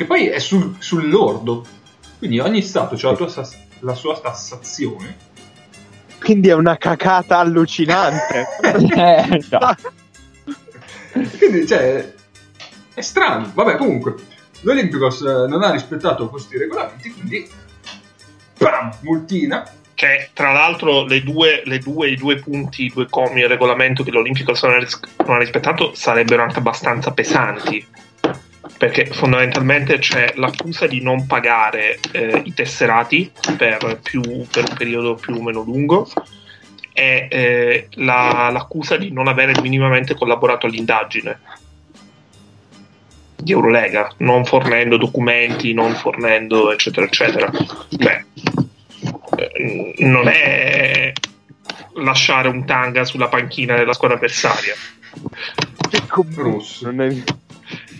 [0.01, 1.63] Che poi è sul, sul lordo.
[2.17, 5.15] Quindi ogni stato ha la, sas- la sua tassazione.
[6.19, 8.47] Quindi è una cacata allucinante.
[8.97, 9.77] Eh, no.
[11.37, 12.15] Quindi, cioè,
[12.95, 13.51] è strano.
[13.53, 14.15] Vabbè, comunque,
[14.63, 17.47] l'Olympicos eh, non ha rispettato questi regolamenti, quindi...
[18.57, 18.97] Bam!
[19.01, 19.71] Multina.
[19.93, 24.03] Che tra l'altro le due, le due- i due punti, i due commi del regolamento
[24.03, 24.13] che
[24.79, 27.87] ris- non ha rispettato sarebbero anche abbastanza pesanti.
[28.77, 35.15] Perché fondamentalmente c'è l'accusa di non pagare eh, i tesserati per, più, per un periodo
[35.15, 36.09] più o meno lungo
[36.93, 41.39] e eh, la- l'accusa di non avere minimamente collaborato all'indagine
[43.37, 47.51] di Eurolega, non fornendo documenti, non fornendo eccetera eccetera.
[47.99, 48.25] Cioè,
[49.37, 51.13] eh, non è
[51.95, 54.75] lasciare un tanga sulla panchina della squadra avversaria.
[56.35, 56.91] Rosso.
[56.91, 57.23] Non è-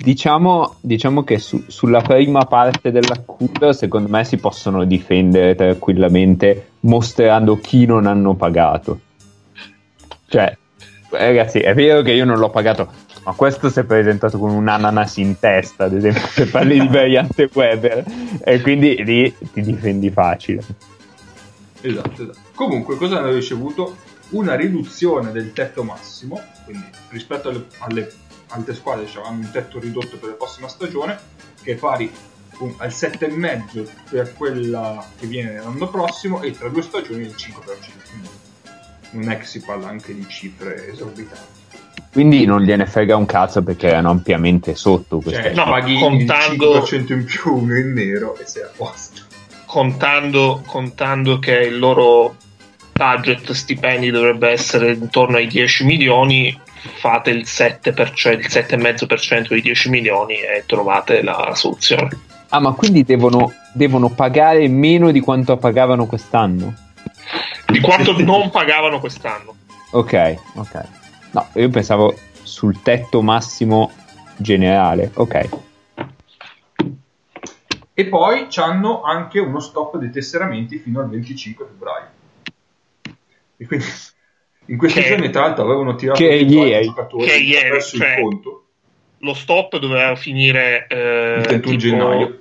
[0.03, 7.59] Diciamo, diciamo che su- sulla prima parte dell'accusa, secondo me, si possono difendere tranquillamente mostrando
[7.59, 8.99] chi non hanno pagato.
[10.27, 10.57] Cioè,
[11.11, 12.91] ragazzi, è vero che io non l'ho pagato,
[13.25, 16.89] ma questo si è presentato con un ananas in testa, ad esempio, se parli di
[16.89, 18.03] variante Weber,
[18.43, 20.65] e quindi lì ti difendi facile.
[21.83, 22.39] Esatto, esatto.
[22.55, 23.97] Comunque, cosa hanno ricevuto?
[24.31, 28.11] Una riduzione del tetto massimo, quindi rispetto alle, alle
[28.51, 31.19] altre squadre cioè, hanno un tetto ridotto per la prossima stagione,
[31.63, 32.11] che è pari
[32.79, 37.65] al 7,5 per quella che viene l'anno prossimo e tra due stagioni il 5%.
[38.11, 38.29] Quindi
[39.13, 41.59] non è che si parla anche di cifre esorbitanti.
[42.13, 46.77] Quindi non gliene frega un cazzo perché erano ampiamente sotto queste Cioè, No, paghi contando-
[46.77, 49.23] il 5% in più, uno in nero e sei a posto.
[49.65, 52.35] Contando, contando che il loro
[52.93, 59.91] budget stipendi dovrebbe essere intorno ai 10 milioni, fate il 7%, il 7,5% dei 10
[59.91, 62.09] milioni e trovate la soluzione.
[62.49, 66.75] Ah, ma quindi devono, devono pagare meno di quanto pagavano quest'anno?
[67.67, 69.55] Di quanto non pagavano quest'anno.
[69.93, 70.85] Ok, ok.
[71.33, 73.93] No, io pensavo sul tetto massimo
[74.37, 75.11] generale.
[75.15, 75.49] Ok.
[77.95, 82.09] E poi hanno anche uno stop dei tesseramenti fino al 25 febbraio.
[83.57, 83.87] E quindi
[84.71, 88.23] In questi Che- giorni, tra l'altro, avevano tirato che ieri- giocatori che ieri, cioè, il
[88.23, 88.65] conto
[89.19, 92.41] Lo stop doveva finire eh, il 31 tipo- gennaio.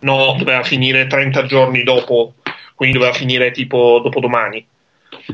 [0.00, 2.34] No, doveva finire 30 giorni dopo,
[2.74, 4.66] quindi doveva finire tipo dopodomani.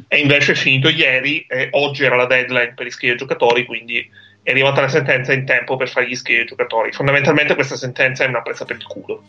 [0.08, 4.08] E invece è finito ieri e oggi era la deadline per iscrivere i giocatori, quindi
[4.42, 6.92] è arrivata la sentenza in tempo per fargli iscrivere i giocatori.
[6.92, 9.22] Fondamentalmente questa sentenza è una presa per il culo.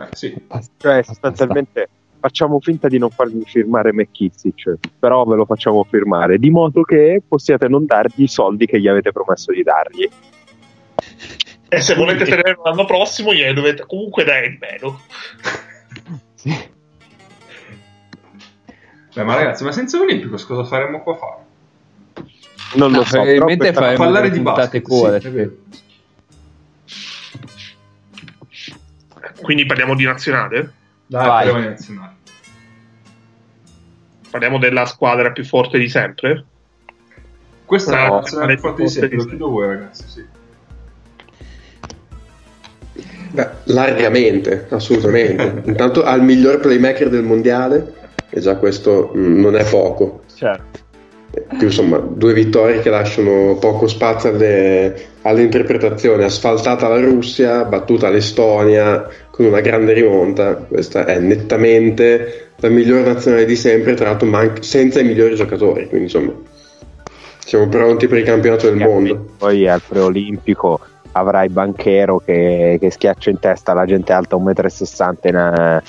[0.00, 0.34] Eh, sì.
[0.78, 1.88] Cioè, sostanzialmente
[2.20, 7.22] facciamo finta di non fargli firmare McKissick, però ve lo facciamo firmare, di modo che
[7.26, 10.08] possiate non dargli i soldi che gli avete promesso di dargli.
[11.70, 15.00] E se volete tenerlo l'anno prossimo, gliene dovete comunque dare di meno.
[16.38, 16.54] Sì.
[19.12, 21.42] Beh, ma ragazzi, ma senza Olympicos cosa faremmo qua a fare?
[22.76, 25.50] Non lo No, so, probabilmente faremo parlare di puntate basket, sì.
[29.40, 30.72] Quindi parliamo di nazionale?
[31.08, 31.44] Dai, Vai.
[31.46, 32.16] parliamo nazionale.
[34.30, 36.44] Parliamo della squadra più forte di sempre?
[37.64, 40.04] Questa è No, la alle più forte di sempre, di lo chiedo a voi ragazzi,
[40.06, 40.24] sì.
[43.30, 45.62] Beh, largamente, assolutamente.
[45.68, 47.94] Intanto ha il miglior playmaker del mondiale
[48.28, 50.22] e già questo mm, non è poco.
[50.34, 50.78] Certo.
[51.30, 56.24] Eh, Più, insomma, due vittorie che lasciano poco spazio alle, alle interpretazioni.
[56.24, 60.54] Asfaltata la Russia, battuta l'Estonia con una grande rimonta.
[60.56, 65.86] Questa è nettamente la miglior nazionale di sempre, tra l'altro man- senza i migliori giocatori.
[65.86, 66.32] Quindi insomma,
[67.38, 69.34] siamo pronti per il campionato del mondo.
[69.38, 70.80] Poi al preolimpico
[71.12, 75.82] avrai Banchero che, che schiaccia in testa la gente alta 1,60 m in,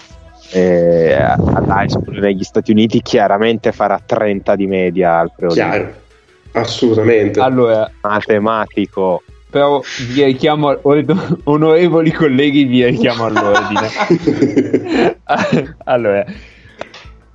[0.52, 3.02] eh, all'high school negli Stati Uniti.
[3.02, 5.76] Chiaramente farà 30 di media al preolimpico.
[5.76, 6.08] Chiaro,
[6.54, 7.40] assolutamente.
[7.40, 9.24] Allora, Matematico.
[9.50, 9.82] però
[10.14, 11.06] vi richiamo, or-
[11.46, 15.16] onorevoli colleghi, vi richiamo all'ordine.
[15.86, 16.26] allora,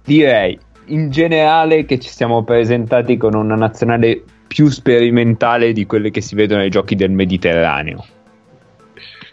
[0.04, 6.20] direi in generale che ci siamo presentati con una nazionale più sperimentale di quelle che
[6.20, 8.04] si vedono ai giochi del Mediterraneo.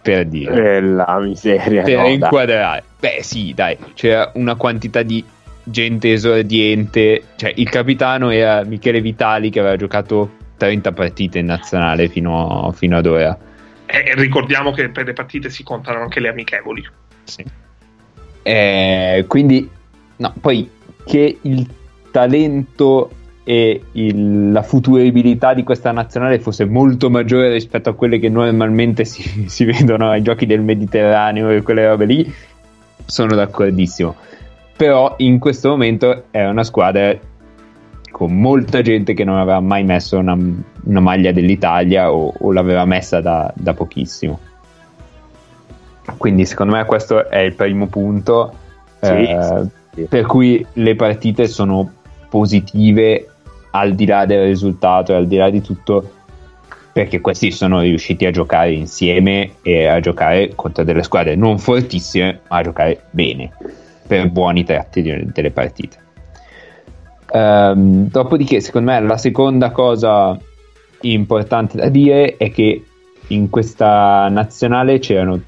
[0.01, 1.83] Per dire, E la miseria.
[1.83, 2.13] per no, dai.
[2.13, 2.83] inquadrare.
[2.99, 5.23] Beh, sì, dai, c'era una quantità di
[5.71, 7.23] gente esordiente.
[7.35, 12.97] Cioè, il capitano era Michele Vitali che aveva giocato 30 partite in nazionale fino, fino
[12.97, 13.37] ad ora.
[13.87, 16.87] E ricordiamo che per le partite si contano anche le amichevoli.
[17.23, 17.43] Sì.
[18.43, 19.69] Eh, quindi,
[20.17, 20.69] no, poi
[21.05, 21.67] che il
[22.11, 23.11] talento
[23.43, 29.03] e il- la futuribilità di questa nazionale fosse molto maggiore rispetto a quelle che normalmente
[29.03, 32.33] si, si vedono ai giochi del Mediterraneo e quelle robe lì,
[33.05, 34.15] sono d'accordissimo.
[34.75, 37.17] Però in questo momento è una squadra
[38.11, 40.37] con molta gente che non aveva mai messo una,
[40.83, 44.39] una maglia dell'Italia o, o l'aveva messa da, da pochissimo.
[46.17, 48.53] Quindi secondo me questo è il primo punto
[49.01, 50.01] Sì, eh, sì.
[50.03, 51.89] per cui le partite sono
[52.29, 53.27] positive
[53.71, 56.11] al di là del risultato e al di là di tutto
[56.91, 62.41] perché questi sono riusciti a giocare insieme e a giocare contro delle squadre non fortissime
[62.49, 63.51] ma a giocare bene
[64.11, 66.09] per buoni tratti delle partite
[67.33, 70.37] Ehm, dopodiché secondo me la seconda cosa
[71.01, 72.83] importante da dire è che
[73.27, 75.39] in questa nazionale c'erano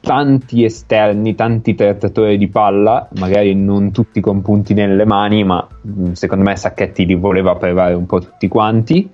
[0.00, 6.12] tanti esterni, tanti trattatori di palla, magari non tutti con punti nelle mani, ma mh,
[6.12, 9.08] secondo me Sacchetti li voleva provare un po' tutti quanti,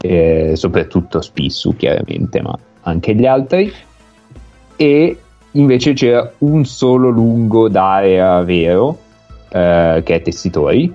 [0.00, 3.72] eh, soprattutto Spissu chiaramente, ma anche gli altri.
[4.74, 5.16] E
[5.52, 8.98] invece c'era un solo lungo d'area vero,
[9.50, 10.92] eh, che è Tessitori,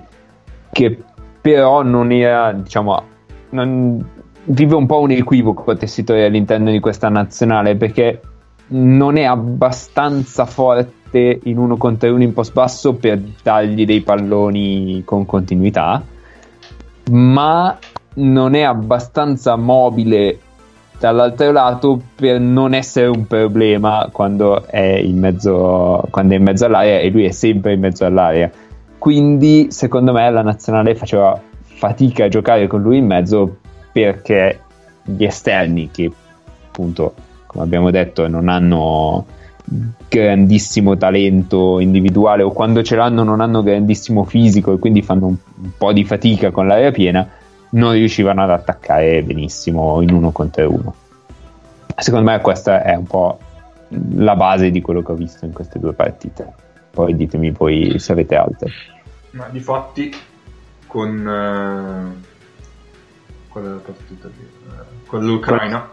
[0.72, 0.98] che
[1.40, 3.02] però non era, diciamo,
[3.50, 4.04] non-
[4.44, 8.20] vive un po' un equivoco Tessitori all'interno di questa nazionale perché
[8.68, 15.02] non è abbastanza forte in uno contro uno in post basso per dargli dei palloni
[15.04, 16.02] con continuità,
[17.10, 17.78] ma
[18.14, 20.38] non è abbastanza mobile
[20.98, 26.64] dall'altro lato per non essere un problema quando è in mezzo, quando è in mezzo
[26.64, 28.50] all'area e lui è sempre in mezzo all'area.
[28.98, 33.58] Quindi, secondo me, la nazionale faceva fatica a giocare con lui in mezzo
[33.92, 34.60] perché
[35.04, 36.10] gli esterni, che
[36.66, 37.14] appunto,
[37.46, 39.24] come abbiamo detto, non hanno
[40.08, 45.36] grandissimo talento individuale o quando ce l'hanno non hanno grandissimo fisico e quindi fanno un,
[45.62, 47.28] un po' di fatica con l'area piena,
[47.70, 50.94] non riuscivano ad attaccare benissimo in uno contro uno.
[51.96, 53.38] Secondo me questa è un po'
[54.14, 56.52] la base di quello che ho visto in queste due partite.
[56.90, 58.70] Poi ditemi voi se avete altre.
[59.30, 60.14] Ma di fatti
[60.86, 62.26] con eh,
[63.48, 64.48] qual è la partita lì?
[64.68, 65.88] Eh, con l'Ucraina.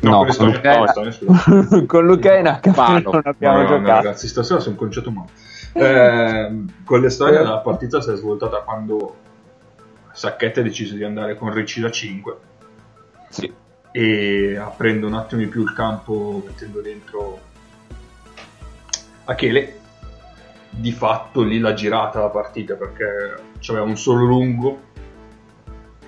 [0.00, 1.10] No, con l'Estonia, con l'Ucraina.
[1.10, 1.84] scusa.
[1.86, 3.10] con L'Ucraina Palo.
[3.12, 4.02] non abbiamo Madonna, giocato.
[4.02, 5.28] ragazzi, stasera sono conciato male.
[5.72, 9.16] Eh, con l'Estonia la partita si è svoltata quando
[10.14, 12.36] Sacchetti ha deciso di andare con Ricci da 5
[13.28, 13.52] Sì.
[13.90, 17.40] e aprendo un attimo di più il campo mettendo dentro
[19.24, 19.80] Achele.
[20.70, 24.82] Di fatto lì l'ha girata la partita perché c'aveva un solo lungo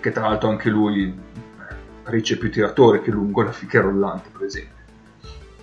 [0.00, 4.28] che tra l'altro anche lui eh, Ricci è più tiratore che lungo la fica rollante
[4.30, 4.74] per esempio.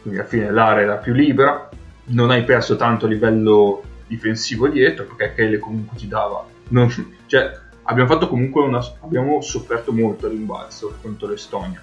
[0.02, 1.70] Quindi alla fine l'area era più libera.
[2.06, 6.90] Non hai perso tanto a livello difensivo dietro perché Achele comunque ti dava non-
[7.28, 11.82] cioè abbiamo fatto comunque una abbiamo sofferto molto a rimbalzo contro l'Estonia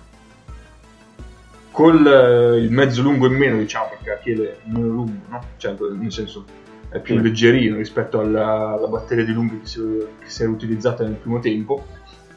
[1.71, 5.41] col eh, il mezzo lungo in meno diciamo perché Achille è meno lungo no?
[5.57, 6.45] cioè nel senso
[6.89, 7.23] è più Sì.
[7.23, 9.81] leggerino rispetto alla, alla batteria di lunghi che si,
[10.19, 11.87] che si era utilizzata nel primo tempo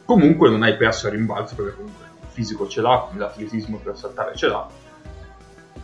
[0.05, 4.35] comunque non hai perso a rimbalzo perché comunque il fisico ce l'ha l'atletismo per saltare
[4.35, 4.67] ce l'ha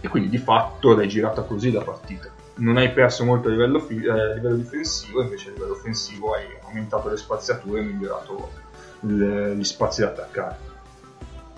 [0.01, 3.79] e quindi di fatto l'hai girata così la partita non hai perso molto a livello,
[3.79, 8.49] fi- eh, a livello difensivo invece a livello offensivo hai aumentato le spaziature e migliorato
[9.01, 10.67] il- gli spazi da attaccare.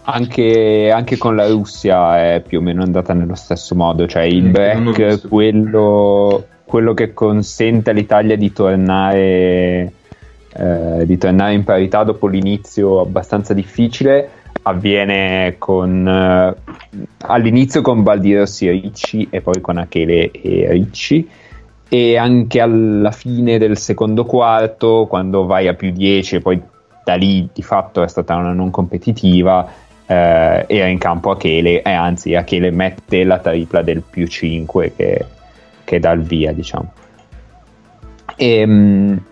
[0.04, 4.48] Anche, anche con la Russia è più o meno andata nello stesso modo, cioè il
[4.48, 9.94] ho break, quello, quello che consente all'Italia di tornare,
[10.54, 14.30] eh, di tornare in parità dopo l'inizio abbastanza difficile,
[14.64, 16.56] avviene con, eh,
[17.20, 21.30] all'inizio con Baldirosi e Ricci e poi con Achele e Ricci
[21.94, 26.62] e anche alla fine del secondo quarto quando vai a più 10 e poi
[27.04, 29.70] da lì di fatto è stata una non competitiva
[30.12, 35.26] eh, era in campo Achele e anzi Achele mette la tripla del più 5 che,
[35.84, 36.92] che dà il via diciamo.
[38.36, 39.24] E, mh,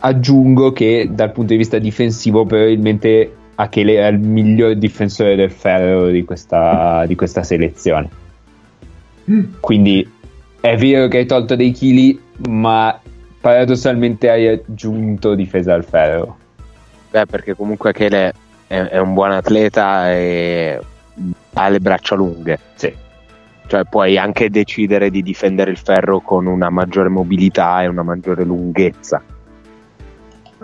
[0.00, 6.08] aggiungo che dal punto di vista difensivo probabilmente Achele è il miglior difensore del ferro
[6.08, 8.08] di questa, di questa selezione.
[9.60, 10.20] Quindi
[10.62, 12.98] è vero che hai tolto dei chili ma
[13.40, 16.38] paradossalmente hai aggiunto difesa al ferro
[17.12, 18.32] Beh, perché comunque Achele
[18.66, 20.80] è, è un buon atleta e
[21.52, 22.58] ha le braccia lunghe.
[22.74, 22.90] sì
[23.66, 28.44] Cioè puoi anche decidere di difendere il ferro con una maggiore mobilità e una maggiore
[28.44, 29.22] lunghezza.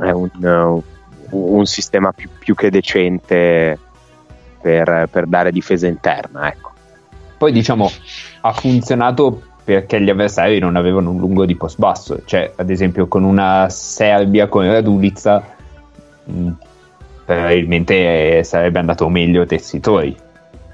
[0.00, 0.82] È un, uh,
[1.30, 3.78] un sistema più, più che decente
[4.58, 6.72] per, per dare difesa interna, ecco.
[7.36, 7.90] Poi diciamo
[8.40, 9.42] ha funzionato
[9.74, 13.68] perché gli avversari non avevano un lungo di post basso, cioè ad esempio con una
[13.68, 15.44] Serbia con Radulica
[16.24, 16.50] mh,
[17.26, 20.16] probabilmente eh, sarebbe andato meglio Tessitori.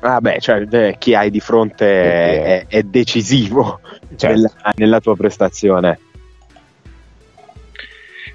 [0.00, 3.80] Vabbè, cioè, eh, chi hai di fronte è, è decisivo
[4.14, 4.28] Certo.
[4.28, 5.98] nella, nella tua prestazione.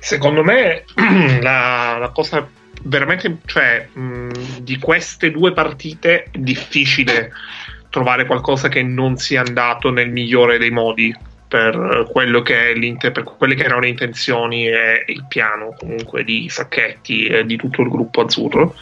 [0.01, 0.83] Secondo me
[1.39, 2.45] la, la cosa
[2.83, 7.31] veramente, cioè, mh, di queste due partite è difficile
[7.89, 11.15] trovare qualcosa che non sia andato nel migliore dei modi
[11.47, 17.25] per, quello che per quelle che erano le intenzioni e il piano comunque di Sacchetti
[17.25, 18.75] e di tutto il gruppo azzurro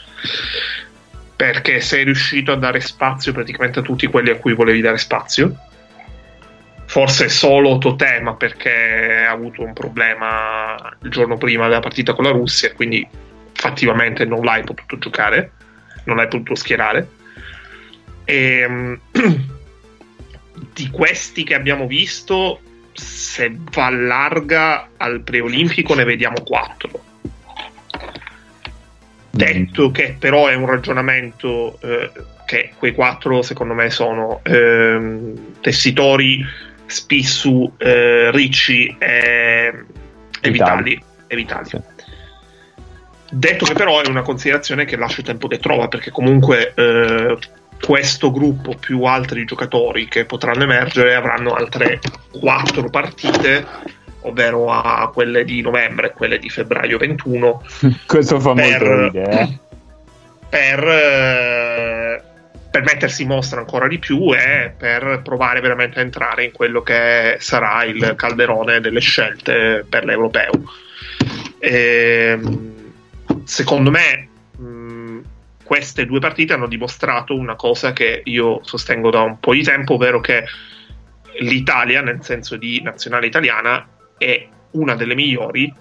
[1.36, 5.55] perché sei riuscito a dare spazio praticamente a tutti quelli a cui volevi dare spazio
[6.88, 12.24] forse solo Totè, ma perché ha avuto un problema il giorno prima della partita con
[12.24, 13.08] la Russia, quindi
[13.53, 15.51] fattivamente non l'hai potuto giocare,
[16.05, 17.08] non l'hai potuto schierare.
[18.30, 18.93] E, mm,
[20.73, 22.59] di questi che abbiamo visto,
[22.91, 27.05] se va larga al preolimpico ne vediamo quattro.
[29.30, 32.11] Detto che però è un ragionamento eh,
[32.45, 36.43] che quei quattro secondo me sono ehm, tessitori,
[36.88, 39.86] Spissu, eh, Ricci e,
[40.41, 41.01] e Vitali.
[41.28, 41.69] E Vitali.
[41.69, 41.78] Sì.
[43.30, 47.38] Detto che però è una considerazione che lascia tempo che trova, perché comunque eh,
[47.82, 51.99] questo gruppo più altri giocatori che potranno emergere avranno altre
[52.32, 53.65] quattro partite,
[54.21, 57.63] ovvero a quelle di novembre e quelle di febbraio 21,
[58.05, 59.39] Questo fa per, molto ridere.
[59.39, 59.57] eh.
[60.49, 62.21] per, eh,
[62.71, 66.82] per mettersi in mostra ancora di più e per provare veramente a entrare in quello
[66.82, 70.51] che sarà il calderone delle scelte per l'europeo.
[71.59, 72.75] Ehm,
[73.43, 74.26] secondo me
[75.68, 79.95] queste due partite hanno dimostrato una cosa che io sostengo da un po' di tempo,
[79.95, 80.45] ovvero che
[81.39, 83.86] l'Italia, nel senso di nazionale italiana,
[84.18, 85.72] è una delle migliori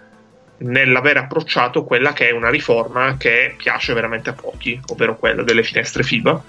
[0.59, 5.63] nell'aver approcciato quella che è una riforma che piace veramente a pochi, ovvero quella delle
[5.63, 6.43] finestre FIBA,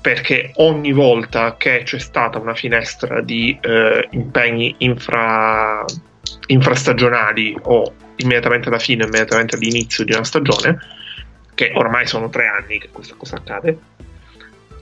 [0.00, 5.84] perché ogni volta che c'è stata una finestra di eh, impegni infra,
[6.46, 10.78] infrastagionali o immediatamente alla fine, immediatamente all'inizio di una stagione,
[11.58, 13.76] che ormai sono tre anni che questa cosa accade,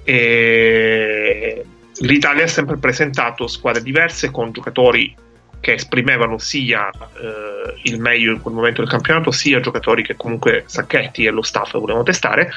[0.04, 1.64] e
[2.00, 5.16] l'Italia ha sempre presentato squadre diverse con giocatori
[5.58, 10.64] che esprimevano sia eh, il meglio in quel momento del campionato, sia giocatori che comunque
[10.66, 12.50] Sacchetti e lo staff volevano testare,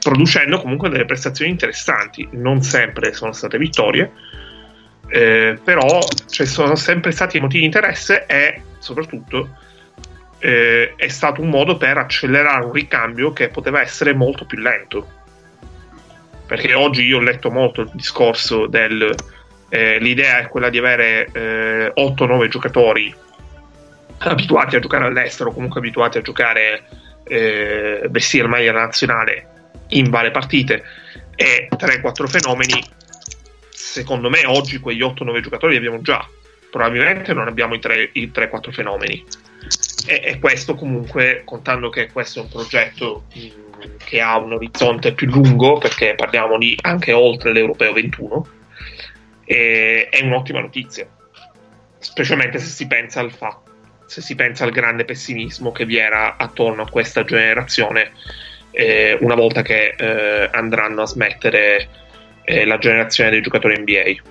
[0.00, 2.28] producendo comunque delle prestazioni interessanti.
[2.32, 4.12] Non sempre sono state vittorie,
[5.08, 5.98] eh, però
[6.28, 9.64] ci sono sempre stati motivi di interesse e soprattutto
[10.46, 15.14] eh, è stato un modo per accelerare un ricambio che poteva essere molto più lento.
[16.46, 19.12] Perché oggi io ho letto molto il discorso del
[19.68, 23.12] eh, l'idea è quella di avere eh, 8-9 giocatori
[24.18, 26.84] abituati a giocare all'estero, comunque abituati a giocare
[27.24, 30.84] eh, vestire il maglia nazionale in varie partite
[31.34, 32.80] e 3-4 fenomeni.
[33.68, 36.24] Secondo me oggi quegli 8-9 giocatori li abbiamo già.
[36.70, 39.24] Probabilmente non abbiamo i 3-4 fenomeni.
[40.06, 45.12] E, e, questo comunque, contando che questo è un progetto mh, che ha un orizzonte
[45.12, 48.46] più lungo, perché parliamo di anche oltre l'Europeo 21,
[49.44, 51.08] e, è un'ottima notizia,
[51.98, 53.74] specialmente se si pensa al fatto
[54.06, 58.12] se si pensa al grande pessimismo che vi era attorno a questa generazione
[58.70, 61.88] eh, una volta che eh, andranno a smettere
[62.44, 64.22] eh, la generazione dei giocatori NBA.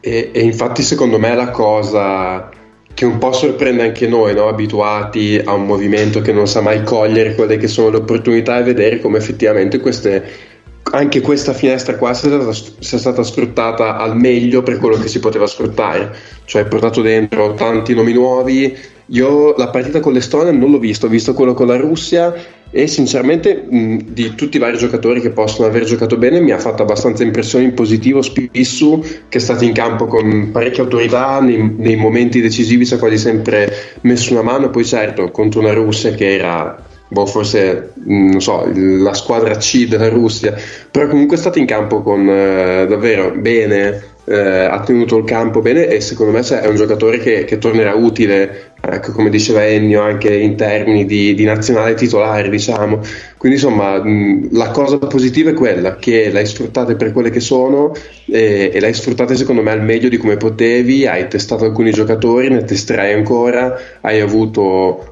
[0.00, 2.50] E, e, infatti secondo me la cosa
[2.94, 4.48] che un po' sorprende anche noi, no?
[4.48, 8.62] abituati a un movimento che non sa mai cogliere quelle che sono le opportunità e
[8.62, 10.50] vedere come effettivamente queste
[10.90, 15.20] anche questa finestra qua sia stata, sia stata, sfruttata al meglio per quello che si
[15.20, 16.14] poteva sfruttare,
[16.44, 18.76] cioè portato dentro tanti nomi nuovi.
[19.06, 22.34] Io la partita con l'Estonia non l'ho visto, ho visto quello con la Russia
[22.74, 26.58] e sinceramente mh, di tutti i vari giocatori che possono aver giocato bene mi ha
[26.58, 31.74] fatto abbastanza impressione in positivo Spissu che è stato in campo con parecchia autorità nei,
[31.76, 33.70] nei momenti decisivi ci ha quasi sempre
[34.02, 34.70] messo una mano.
[34.70, 40.08] Poi certo contro una Russia che era boh, forse non so, la squadra C della
[40.08, 40.54] Russia,
[40.90, 45.60] però comunque è stato in campo con eh, davvero bene, eh, ha tenuto il campo
[45.60, 50.00] bene e secondo me è un giocatore che, che tornerà utile, ecco, come diceva Ennio,
[50.00, 53.00] anche in termini di, di nazionale titolare, diciamo.
[53.36, 57.92] Quindi insomma mh, la cosa positiva è quella che l'hai sfruttata per quelle che sono
[58.26, 62.48] e, e l'hai sfruttata secondo me al meglio di come potevi, hai testato alcuni giocatori,
[62.48, 65.06] ne testerai ancora, hai avuto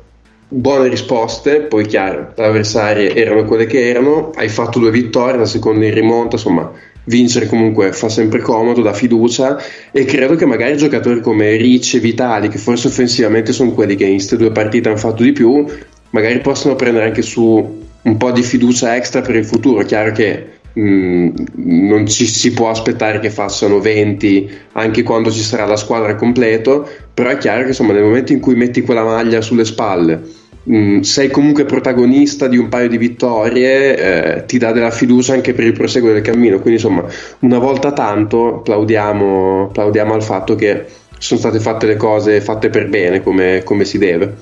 [0.52, 5.44] buone risposte, poi chiaro, le avversarie erano quelle che erano, hai fatto due vittorie, la
[5.44, 6.72] seconda in rimonta, insomma,
[7.04, 9.58] vincere comunque fa sempre comodo, dà fiducia
[9.90, 14.04] e credo che magari giocatori come Ricci e Vitali, che forse offensivamente sono quelli che
[14.04, 15.64] in queste due partite hanno fatto di più,
[16.10, 20.58] magari possono prendere anche su un po' di fiducia extra per il futuro, chiaro che
[20.78, 26.14] Mm, non ci si può aspettare che facciano 20 anche quando ci sarà la squadra
[26.14, 30.22] completo però è chiaro che insomma nel momento in cui metti quella maglia sulle spalle
[30.70, 35.52] Mm, sei comunque protagonista di un paio di vittorie, eh, ti dà della fiducia anche
[35.52, 36.60] per il proseguo del cammino.
[36.60, 37.04] Quindi, insomma,
[37.40, 40.86] una volta tanto plaudiamo, plaudiamo al fatto che
[41.18, 44.36] sono state fatte le cose fatte per bene come, come si deve.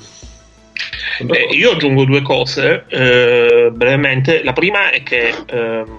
[1.27, 4.43] Eh, io aggiungo due cose eh, brevemente.
[4.45, 5.99] La prima è che ehm,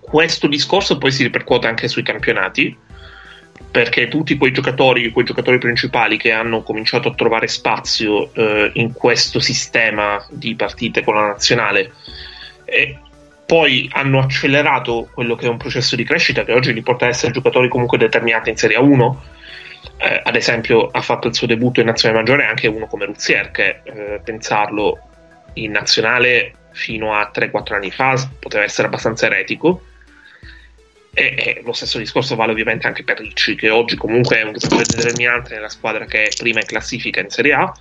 [0.00, 2.76] questo discorso poi si ripercuote anche sui campionati
[3.70, 8.92] perché tutti quei giocatori, quei giocatori principali che hanno cominciato a trovare spazio eh, in
[8.92, 11.92] questo sistema di partite con la nazionale
[12.64, 12.98] e
[13.44, 17.08] poi hanno accelerato quello che è un processo di crescita che oggi li porta a
[17.08, 19.16] essere giocatori comunque determinati in Serie A1
[19.96, 23.50] eh, ad esempio ha fatto il suo debutto in nazionale maggiore anche uno come Ruzier
[23.50, 24.98] che eh, pensarlo
[25.54, 29.82] in nazionale fino a 3-4 anni fa poteva essere abbastanza eretico
[31.12, 34.52] e, e, lo stesso discorso vale ovviamente anche per Ricci, che oggi comunque è un
[34.52, 37.72] giocatore determinante nella squadra che è prima in classifica in Serie A.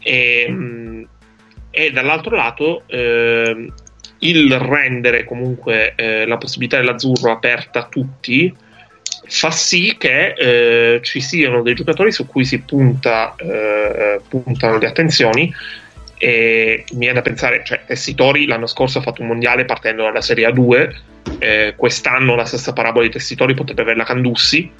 [0.00, 1.06] E,
[1.70, 3.72] e dall'altro lato eh,
[4.18, 8.54] il rendere comunque eh, la possibilità dell'azzurro aperta a tutti
[9.26, 14.86] fa sì che eh, ci siano dei giocatori su cui si punta, eh, puntano le
[14.86, 15.52] attenzioni
[16.24, 20.22] e mi viene da pensare, cioè Tessitori l'anno scorso ha fatto un mondiale partendo dalla
[20.22, 20.94] Serie A2
[21.38, 24.70] eh, quest'anno la stessa parabola di tessitori potrebbe averla Candussi.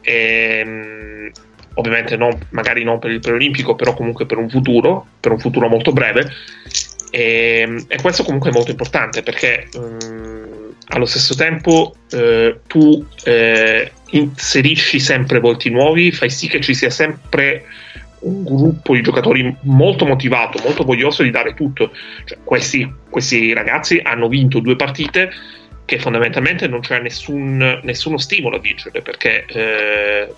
[0.00, 1.30] E, ehm,
[1.74, 5.66] ovviamente non, magari non per il preolimpico, però comunque per un futuro, per un futuro
[5.68, 6.30] molto breve.
[7.10, 13.04] E, ehm, e questo comunque è molto importante perché um, allo stesso tempo eh, tu
[13.24, 17.64] eh, inserisci sempre volti nuovi, fai sì che ci sia sempre
[18.20, 21.92] un gruppo di giocatori molto motivato, molto voglioso di dare tutto.
[22.24, 25.30] Cioè, questi, questi ragazzi hanno vinto due partite
[25.84, 30.32] che fondamentalmente non c'è nessun, nessuno stimolo a vincere perché eh,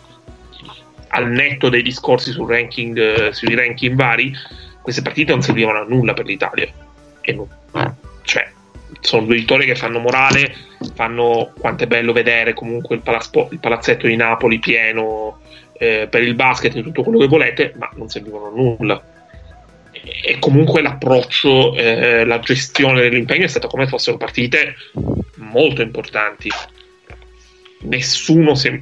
[1.08, 4.32] al netto dei discorsi sul ranking, sui ranking vari,
[4.80, 6.68] queste partite non servivano a nulla per l'Italia.
[7.20, 7.46] E non,
[8.22, 8.50] cioè,
[9.00, 10.54] sono due vittorie che fanno morale,
[10.94, 15.40] fanno quanto è bello vedere comunque il, palazzo, il palazzetto di Napoli pieno
[15.82, 19.02] eh, per il basket e tutto quello che volete, ma non servivano a nulla.
[19.90, 24.74] E comunque l'approccio, eh, la gestione dell'impegno è stata come fossero partite
[25.36, 26.48] molto importanti.
[27.80, 28.80] Nessuno si è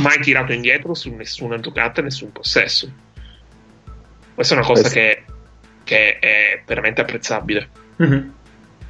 [0.00, 2.90] mai tirato indietro su nessuna giocata nessun possesso.
[4.34, 5.24] Questa è una cosa Questo- che,
[5.84, 7.68] che è veramente apprezzabile.
[7.96, 8.32] Mhm.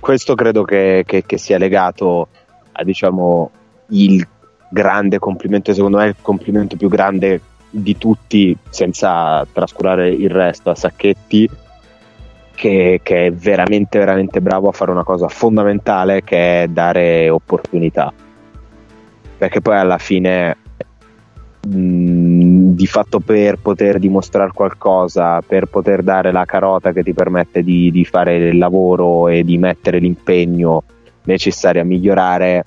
[0.00, 2.28] questo credo che, che- che sia legato
[2.72, 3.50] a diciamo
[3.90, 4.26] il
[4.74, 10.74] grande complimento, secondo me il complimento più grande di tutti, senza trascurare il resto, a
[10.74, 11.48] Sacchetti,
[12.54, 18.12] che, che è veramente, veramente bravo a fare una cosa fondamentale che è dare opportunità.
[19.38, 20.56] Perché poi alla fine
[21.66, 27.62] mh, di fatto per poter dimostrare qualcosa, per poter dare la carota che ti permette
[27.62, 30.82] di, di fare il lavoro e di mettere l'impegno
[31.24, 32.64] necessario a migliorare,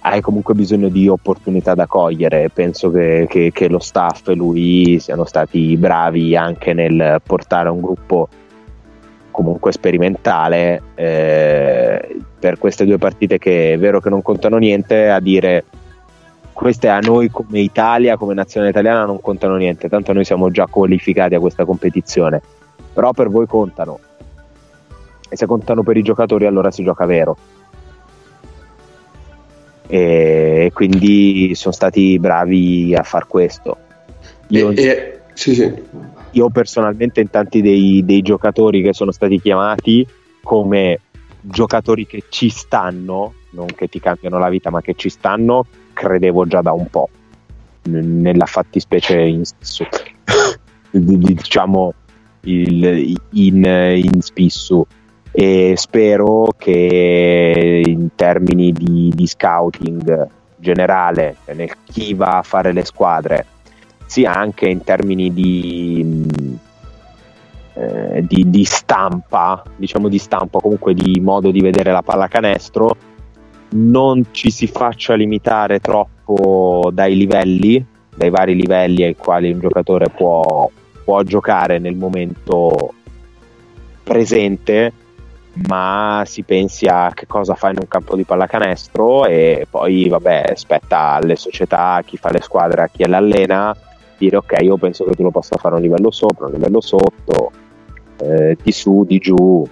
[0.00, 2.50] hai comunque bisogno di opportunità da cogliere.
[2.50, 7.80] Penso che, che- che lo staff e lui siano stati bravi anche nel portare un
[7.80, 8.28] gruppo
[9.30, 15.20] comunque sperimentale eh, per queste due partite che è vero che non contano niente a
[15.20, 15.64] dire
[16.52, 20.66] queste a noi come Italia, come nazione italiana non contano niente, tanto noi siamo già
[20.66, 22.42] qualificati a questa competizione,
[22.92, 24.00] però per voi contano.
[25.28, 27.36] E se contano per i giocatori allora si gioca vero.
[29.90, 33.76] E quindi sono stati bravi a far questo.
[34.48, 35.72] Io, E- e- sì, sì.
[36.32, 40.06] io personalmente in tanti dei, dei giocatori che sono stati chiamati
[40.42, 41.00] come
[41.40, 45.64] giocatori che ci stanno, non che ti cambiano la vita, ma che ci stanno,
[45.94, 47.08] credevo già da un po'.
[47.84, 49.86] Nella fattispecie in, su-
[50.90, 51.94] di- di- diciamo
[52.42, 53.64] il- in,
[54.04, 54.84] in spissu
[55.40, 60.26] e spero che in termini di, di scouting
[60.56, 63.46] generale nel chi va a fare le squadre
[64.04, 66.58] sia anche in termini di,
[67.74, 72.96] eh, di, di stampa, diciamo di stampa, comunque di modo di vedere la pallacanestro,
[73.74, 80.08] non ci si faccia limitare troppo dai livelli, dai vari livelli ai quali un giocatore
[80.08, 80.68] può,
[81.04, 82.94] può giocare nel momento
[84.02, 84.97] presente,
[85.66, 90.52] ma si pensi a che cosa fa in un campo di pallacanestro e poi vabbè
[90.54, 93.76] spetta alle società, a chi fa le squadre, a chi l'allena
[94.18, 96.54] dire ok io penso che tu lo possa fare a un livello sopra, a un
[96.54, 97.52] livello sotto,
[98.20, 99.66] eh, di su, di giù,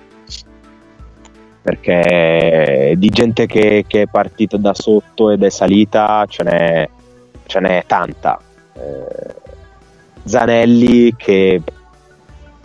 [1.61, 6.89] perché di gente che, che è partita da sotto ed è salita ce n'è,
[7.45, 8.41] ce n'è tanta.
[8.74, 9.35] Eh,
[10.22, 11.61] Zanelli che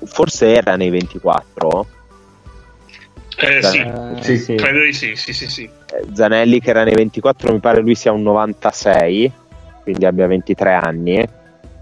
[0.03, 1.87] forse era nei 24,
[3.41, 4.55] Eh, sì, Eh, Sì, sì.
[4.55, 5.63] credo di sì, sì, sì, sì.
[5.63, 9.31] eh, Zanelli che era nei 24 mi pare lui sia un 96,
[9.83, 11.27] quindi abbia 23 anni.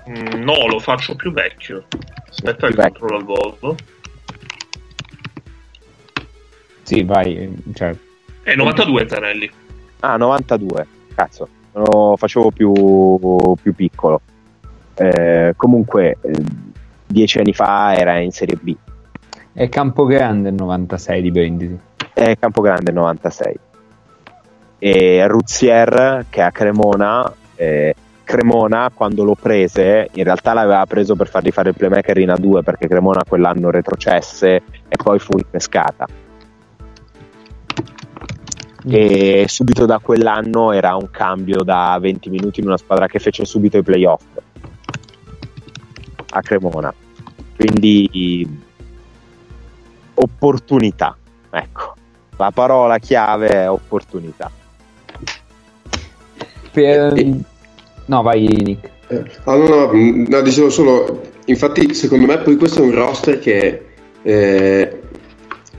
[0.10, 1.86] Mm, No, lo faccio più vecchio.
[2.30, 3.00] Aspetta Più che vecchio.
[3.00, 3.76] controllo al volto.
[6.84, 7.54] Sì, vai.
[7.74, 7.96] Cioè,
[8.42, 9.52] È 92 Zanelli.
[10.00, 12.72] Ah, 92, cazzo, lo facevo più,
[13.62, 14.22] più piccolo.
[14.96, 16.32] Eh, comunque, eh,
[17.06, 18.74] dieci anni fa era in Serie B,
[19.60, 21.78] è Campogrande il 96 di Brindisi.
[22.14, 23.60] è Campogrande 96.
[24.80, 27.94] E Ruzier, che è a Cremona, eh,
[28.24, 32.64] Cremona quando lo prese, in realtà l'aveva preso per fargli fare il playmaker in A2
[32.64, 36.08] perché Cremona quell'anno retrocesse e poi fu ripescata.
[38.90, 43.44] E subito da quell'anno era un cambio da 20 minuti in una squadra che fece
[43.44, 44.24] subito i playoff
[46.30, 46.94] a Cremona.
[47.58, 48.68] Quindi
[50.22, 51.16] opportunità,
[51.50, 51.94] ecco.
[52.38, 54.52] La parola chiave è opportunità.
[56.72, 57.14] Per...
[57.18, 57.58] E-
[58.10, 58.90] No, vai Nick.
[59.44, 63.86] Ah, no, no, no, dicevo solo, infatti secondo me poi questo è un roster che
[64.24, 65.02] eh,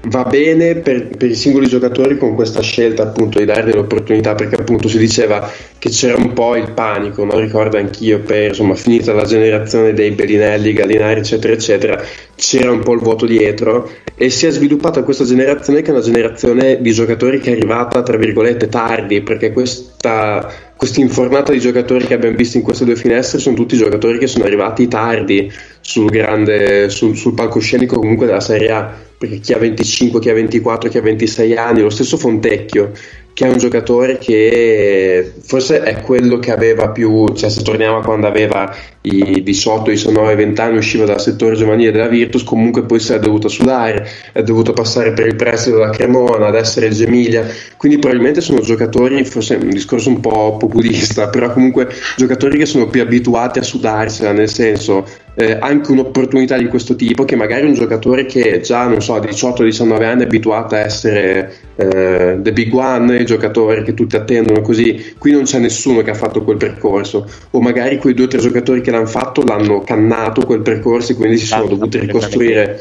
[0.05, 4.35] va bene per, per i singoli giocatori con questa scelta appunto di dare delle opportunità
[4.35, 7.39] perché appunto si diceva che c'era un po' il panico, no?
[7.39, 12.03] ricordo anch'io per insomma finita la generazione dei Bellinelli, Gallinari eccetera eccetera,
[12.35, 16.03] c'era un po' il vuoto dietro e si è sviluppata questa generazione che è una
[16.03, 22.07] generazione di giocatori che è arrivata tra virgolette tardi perché questa questa infornata di giocatori
[22.07, 26.09] che abbiamo visto in queste due finestre sono tutti giocatori che sono arrivati tardi sul
[26.09, 30.89] grande sul, sul palcoscenico comunque della Serie A perché chi ha 25, chi ha 24,
[30.89, 32.93] chi ha 26 anni, lo stesso Fontecchio,
[33.35, 38.03] che è un giocatore che forse è quello che aveva più, cioè se torniamo a
[38.03, 42.99] quando aveva i 18, 19, 20 anni, usciva dal settore giovanile della Virtus, comunque poi
[42.99, 47.47] si è dovuto sudare, è dovuto passare per il prestito della Cremona, adesso Reggio Emilia,
[47.77, 52.89] quindi probabilmente sono giocatori, forse un discorso un po' populista, però comunque giocatori che sono
[52.89, 55.07] più abituati a sudarsela, nel senso
[55.41, 59.21] eh, anche un'opportunità di questo tipo che magari un giocatore che già non so a
[59.21, 64.61] 18-19 anni è abituato a essere eh, the big one il giocatore che tutti attendono
[64.61, 67.27] così qui non c'è nessuno che ha fatto quel percorso.
[67.53, 71.15] O magari quei due o tre giocatori che l'hanno fatto l'hanno cannato quel percorso e
[71.15, 72.79] quindi si sono dovuti ricostruire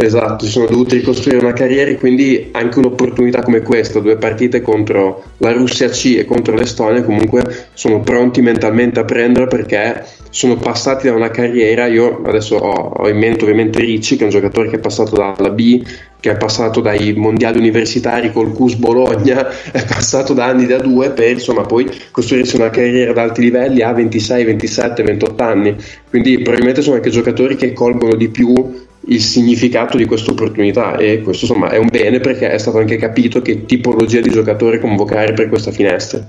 [0.00, 4.62] Esatto, si sono dovuti ricostruire una carriera e quindi anche un'opportunità come questa, due partite
[4.62, 10.56] contro la Russia C e contro l'Estonia, comunque sono pronti mentalmente a prendere perché sono
[10.56, 14.30] passati da una carriera, io adesso ho, ho in mente ovviamente Ricci che è un
[14.30, 15.84] giocatore che è passato dalla B,
[16.20, 21.10] che è passato dai mondiali universitari col CUS Bologna, è passato da anni da due
[21.10, 25.74] per insomma poi costruirsi una carriera ad alti livelli a 26, 27, 28 anni,
[26.08, 31.22] quindi probabilmente sono anche giocatori che colgono di più il significato di questa opportunità e
[31.22, 35.32] questo insomma è un bene perché è stato anche capito che tipologia di giocatore convocare
[35.32, 36.26] per questa finestra.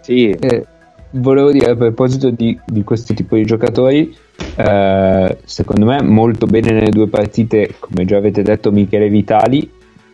[0.00, 0.66] Sì, eh,
[1.12, 4.14] volevo dire a proposito di, di, questo tipo di giocatori,
[4.56, 9.70] eh, secondo me molto bene nelle due partite, come già avete detto, Michele Vitali,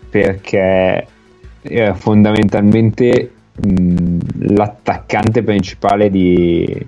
[0.09, 1.07] perché
[1.63, 4.19] era fondamentalmente mh,
[4.55, 6.87] l'attaccante principale di,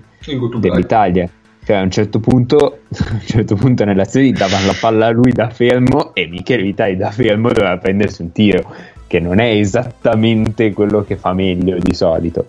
[0.59, 1.29] dell'Italia
[1.65, 5.31] cioè, a un certo punto, a un certo punto nell'azione davano la palla a lui
[5.31, 8.73] da fermo e Michele Vitali da fermo doveva prendersi un tiro,
[9.07, 12.45] che non è esattamente quello che fa meglio di solito.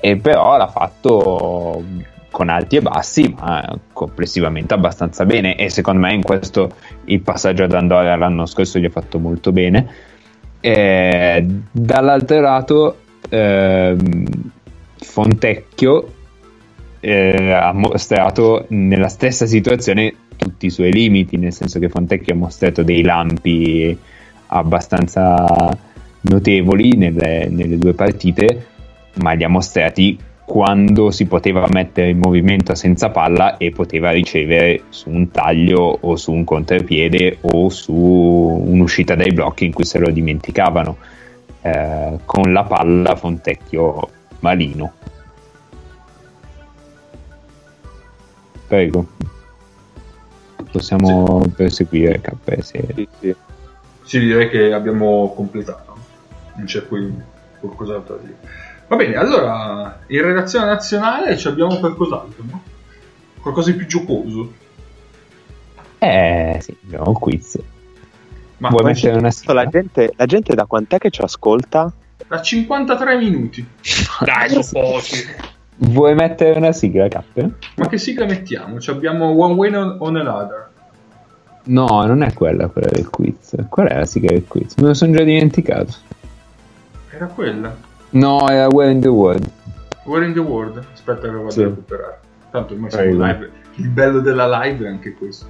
[0.00, 1.82] E però l'ha fatto
[2.30, 5.56] con alti e bassi, ma complessivamente abbastanza bene.
[5.56, 6.70] E secondo me in questo
[7.06, 9.86] il passaggio ad Andorra l'anno scorso gli ha fatto molto bene.
[10.60, 12.98] E dall'altro lato,
[13.30, 14.26] ehm,
[15.00, 16.12] Fontecchio
[17.00, 22.36] eh, ha mostrato nella stessa situazione tutti i suoi limiti, nel senso che Fontecchio ha
[22.36, 23.96] mostrato dei lampi
[24.46, 25.76] abbastanza
[26.20, 28.66] notevoli nelle, nelle due partite,
[29.14, 34.84] ma li ha mostrati quando si poteva mettere in movimento senza palla e poteva ricevere
[34.88, 39.98] su un taglio o su un contropiede o su un'uscita dai blocchi in cui se
[39.98, 40.96] lo dimenticavano.
[41.60, 44.08] Eh, con la palla Fontecchio
[44.40, 44.92] malino.
[48.68, 49.06] Prego.
[50.70, 51.48] Possiamo sì.
[51.50, 52.60] perseguire KS.
[52.94, 53.36] Sì, sì.
[54.02, 55.96] sì, direi che abbiamo completato.
[56.54, 57.12] Non c'è qui
[57.58, 58.36] qualcos'altro da dire.
[58.86, 62.62] Va bene, allora in redazione nazionale ci abbiamo qualcos'altro, no?
[63.40, 64.52] Qualcosa di più giocoso.
[65.98, 67.58] Eh, sì, abbiamo il quiz.
[68.58, 69.54] Ma Vuoi mettere una sigla?
[69.54, 71.90] La gente, la gente da quant'è che ci ascolta?
[72.26, 73.66] Da 53 minuti.
[74.24, 75.56] Dai, sono pochi.
[75.80, 77.52] Vuoi mettere una sigla, Cappe?
[77.76, 78.80] Ma che sigla mettiamo?
[78.80, 80.68] Ci abbiamo One Way on Another.
[81.64, 83.54] No, non è quella, quella del quiz.
[83.68, 84.74] Qual è la sigla del quiz?
[84.76, 85.92] Me lo sono già dimenticato.
[87.10, 87.76] Era quella?
[88.10, 89.48] No, era Where in the World.
[90.04, 90.84] Where in the World?
[90.92, 91.62] Aspetta che vado sì.
[91.62, 92.18] a recuperare.
[92.50, 93.50] Tanto ormai siamo live.
[93.76, 95.46] Il bello della live è anche questo.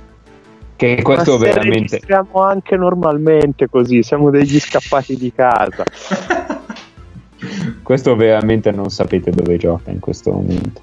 [0.77, 1.79] Che questo Ma veramente.
[1.79, 5.85] Registriamo anche normalmente così, siamo degli scappati di casa.
[7.83, 10.83] questo veramente non sapete dove gioca in questo momento.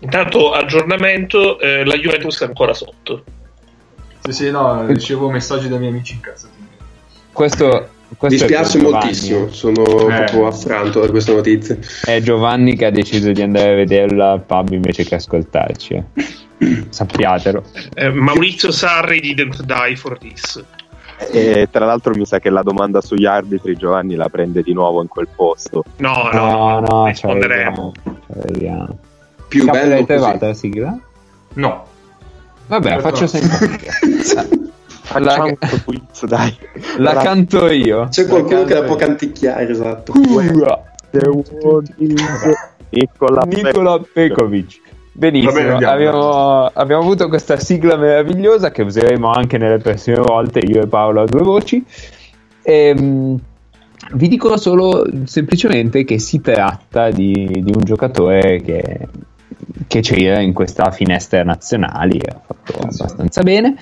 [0.00, 3.24] Intanto aggiornamento, eh, la Juventus è ancora sotto.
[4.20, 6.48] Sì, sì, no, ricevo messaggi dai miei amici in casa.
[7.32, 10.14] Questo, questo Mi spiace moltissimo, sono eh.
[10.14, 11.78] proprio affranto da questa notizia.
[12.04, 15.94] È Giovanni che ha deciso di andare a vederla al pub invece che ascoltarci.
[15.94, 16.86] Eh.
[16.90, 17.64] Sappiatelo.
[17.94, 20.62] Eh, Maurizio Sarri didn't die for this.
[21.30, 25.02] E tra l'altro mi sa che la domanda sugli arbitri Giovanni la prende di nuovo
[25.02, 25.84] in quel posto.
[25.96, 27.92] No, no, no, no risponderemo.
[28.26, 28.98] Vediamo.
[29.48, 30.98] Più Capo bello trovata la sigla?
[31.54, 31.86] No.
[32.66, 33.78] Vabbè, faccio sempre.
[35.18, 35.54] La...
[35.84, 36.56] quiz, dai.
[36.96, 38.08] La canto io.
[38.08, 40.14] C'è qualcuno che la può canticchiare, esatto.
[42.88, 44.80] Nicola, Nicola Pekovic.
[45.14, 50.82] Benissimo, bene, abbiamo, abbiamo, avuto questa sigla meravigliosa che useremo anche nelle prossime volte, io
[50.82, 51.84] e Paolo a due voci.
[52.62, 53.38] E, ehm,
[54.14, 59.08] vi dico solo semplicemente che si tratta di, di un giocatore che,
[59.86, 63.76] che c'era in questa finestra nazionali, ha fatto abbastanza bene.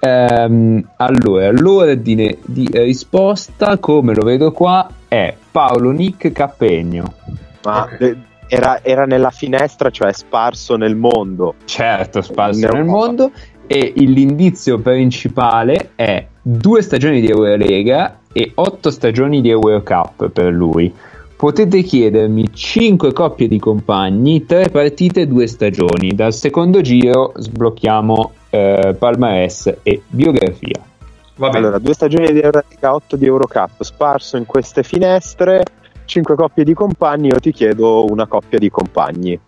[0.00, 7.14] Ehm, allora, l'ordine di risposta, come lo vedo qua, è Paolo Nick Capegno.
[7.62, 7.98] Ma okay.
[7.98, 8.16] de-
[8.54, 11.54] era, era, nella finestra, cioè sparso nel mondo.
[11.64, 13.30] Certo, sparso nel mondo.
[13.66, 20.92] E l'indizio principale è due stagioni di Eurolega e otto stagioni di Eurocup per lui.
[21.34, 26.14] Potete chiedermi 5 coppie di compagni, 3 partite, 2 stagioni.
[26.14, 30.80] Dal secondo giro sblocchiamo eh, palmarès e biografia.
[31.36, 31.58] Va bene.
[31.58, 35.62] Allora, due stagioni di Euroliga, 8 di Eurocup, sparso in queste finestre,
[36.04, 39.38] 5 coppie di compagni, io ti chiedo una coppia di compagni.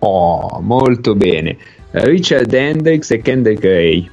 [0.00, 1.56] Oh, molto bene.
[1.90, 4.10] Richard Hendricks e Kendrick Ray.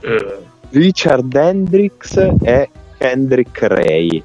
[0.00, 0.38] Eh,
[0.70, 4.22] Richard Hendricks e Kendrick Ray.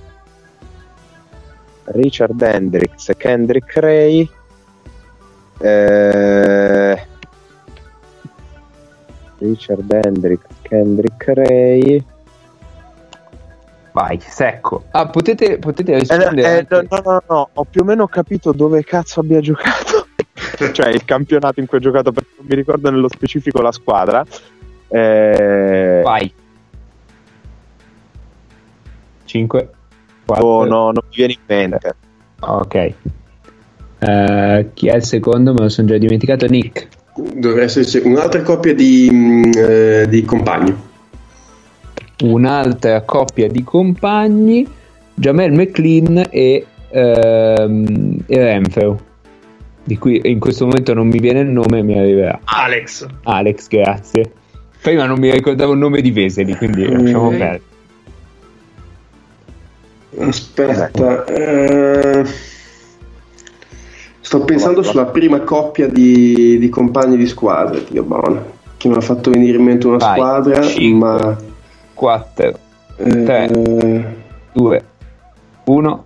[1.86, 4.30] Richard Hendricks e Kendrick Ray.
[5.60, 7.08] Eh,
[9.40, 12.04] Richard Hendricks, Kendrick Ray.
[13.98, 14.84] Vai, secco.
[14.92, 16.60] Ah, potete, potete Eh, rispondere.
[16.60, 20.06] eh, no, anche- no, no, no, ho più o meno capito dove cazzo abbia giocato.
[20.72, 24.24] cioè il campionato in cui ha giocato, perché non mi ricordo nello specifico la squadra.
[24.88, 26.32] Eh, Vai.
[29.26, 29.70] 5,
[30.28, 31.96] 4, oh, no, non mi viene in mente.
[32.42, 32.94] Ok.
[33.98, 35.54] Eh, chi è il secondo?
[35.54, 36.46] Me lo sono già dimenticato.
[36.46, 36.88] Nick.
[37.16, 40.86] Dovrebbe esserci un'altra coppia di, mm, eh, di compagni.
[42.24, 44.68] Un'altra coppia di compagni.
[45.14, 48.98] Jamel McLean e, ehm, e Renfrew.
[49.84, 52.40] Di cui in questo momento non mi viene il nome, mi arriverà.
[52.44, 53.06] Alex.
[53.24, 54.32] Alex, grazie.
[54.82, 57.38] Prima non mi ricordavo il nome di Veseli, quindi lasciamo Mm.
[57.38, 57.62] perdere.
[60.20, 62.26] Aspetta, eh,
[64.20, 68.44] sto pensando sulla prima coppia di, di compagni di squadra, Dio buono,
[68.78, 71.08] che mi ha fatto venire in mente una Vai, squadra, cinque.
[71.10, 71.38] ma
[71.98, 72.60] 4,
[72.98, 74.16] eh, Tre.
[74.54, 74.84] 2,
[75.66, 76.04] 1.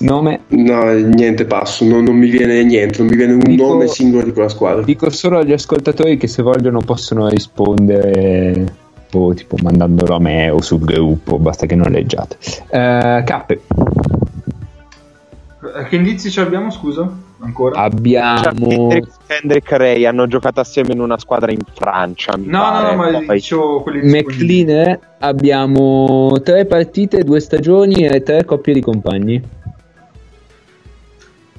[0.00, 0.40] Nome.
[0.48, 4.24] no, niente passo, non, non mi viene niente, non mi viene un Dico- nome singolo
[4.24, 4.82] di quella squadra.
[4.82, 8.74] Dico solo agli ascoltatori che se vogliono possono rispondere
[9.12, 12.36] o tipo mandandolo a me o sul gruppo, basta che non leggiate.
[12.70, 12.78] Eh,
[13.18, 13.22] Eh,
[15.88, 17.10] Che indizi ci abbiamo, scusa?
[17.40, 17.80] Ancora?
[17.82, 22.36] abbiamo e Kendrick Ray hanno giocato assieme in una squadra in Francia.
[22.36, 22.94] mi no, no, pare.
[22.94, 24.08] no, ma Poi- dicevo quelli.
[24.08, 29.42] McLean, eh, abbiamo tre partite, due stagioni e tre coppie di compagni.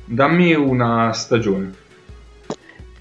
[0.05, 1.73] Dammi una stagione.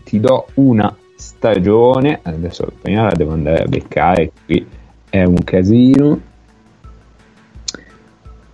[0.05, 4.67] Ti do una stagione, adesso prima la devo andare a beccare, qui
[5.11, 6.21] è un casino.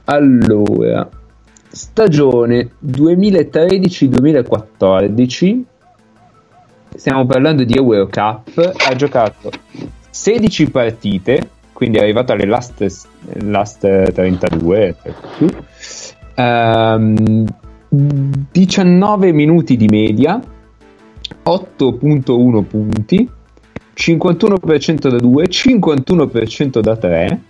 [0.04, 1.08] Allora,
[1.70, 5.60] stagione 2013-2014,
[6.96, 9.50] stiamo parlando di Euro Cup, ha giocato
[10.10, 12.84] 16 partite, quindi è arrivato alle last,
[13.42, 14.96] last 32,
[16.34, 17.44] ehm,
[17.88, 20.40] 19 minuti di media,
[21.42, 23.28] 8.1 punti,
[23.94, 27.40] 51% da 2, 51% da 3,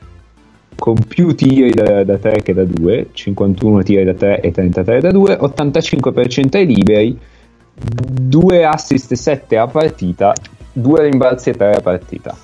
[0.81, 5.01] con più tiri da, da 3 che da 2, 51 tiri da 3 e 33
[5.01, 7.19] da 2, 85% ai liberi,
[7.75, 10.33] 2 assist e 7 a partita,
[10.73, 12.37] 2 rimbalzi e 3 a partita.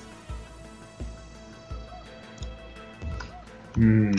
[3.79, 4.11] Mm.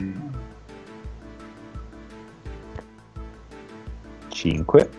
[4.29, 4.91] 5,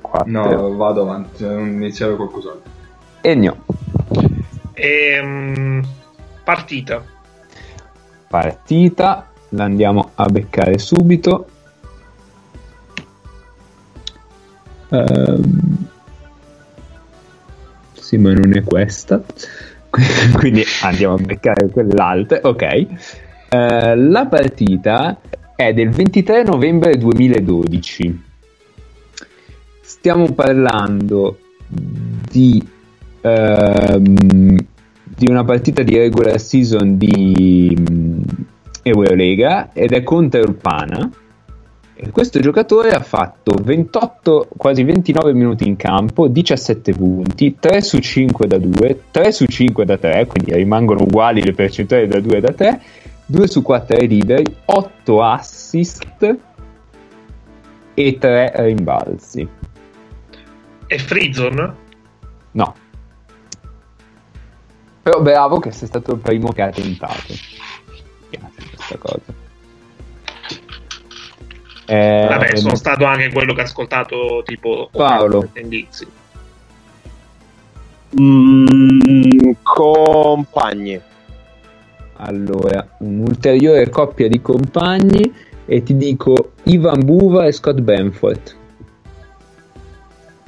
[0.00, 2.70] 4 No, vado avanti, non iniziare qualcos'altro.
[3.20, 3.56] e no.
[4.74, 5.80] Ehm,
[6.42, 7.13] partita.
[8.34, 11.46] Partita, la andiamo a beccare subito.
[14.88, 15.86] Ehm,
[17.92, 19.22] sì, ma non è questa.
[20.34, 22.40] Quindi andiamo a beccare quell'altra.
[22.42, 22.62] Ok.
[23.50, 25.20] Eh, la partita
[25.54, 28.22] è del 23 novembre 2012.
[29.80, 32.60] Stiamo parlando di,
[33.20, 34.56] ehm,
[35.04, 37.93] di una partita di regular season di
[38.84, 41.10] Eurolega ed è contro il Pana.
[41.96, 47.98] E questo giocatore ha fatto 28, quasi 29 minuti in campo, 17 punti, 3 su
[47.98, 52.36] 5 da 2, 3 su 5 da 3, quindi rimangono uguali le percentuali da 2
[52.36, 52.80] e da 3,
[53.26, 56.36] 2 su 4 ai liberi, 8 assist
[57.94, 59.48] e 3 rimbalzi.
[60.86, 61.74] È Freezone?
[62.50, 62.74] No.
[65.00, 67.34] Però bravo che sei stato il primo che ha tentato.
[68.86, 69.42] Questa cosa.
[71.86, 75.50] Eh, Vabbè, sono stato anche quello che ha ascoltato tipo Paolo.
[75.54, 76.06] indizi.
[78.20, 81.00] Mm, compagni.
[82.16, 85.32] Allora, un'ulteriore coppia di compagni
[85.66, 88.56] e ti dico Ivan Buva e Scott Benford.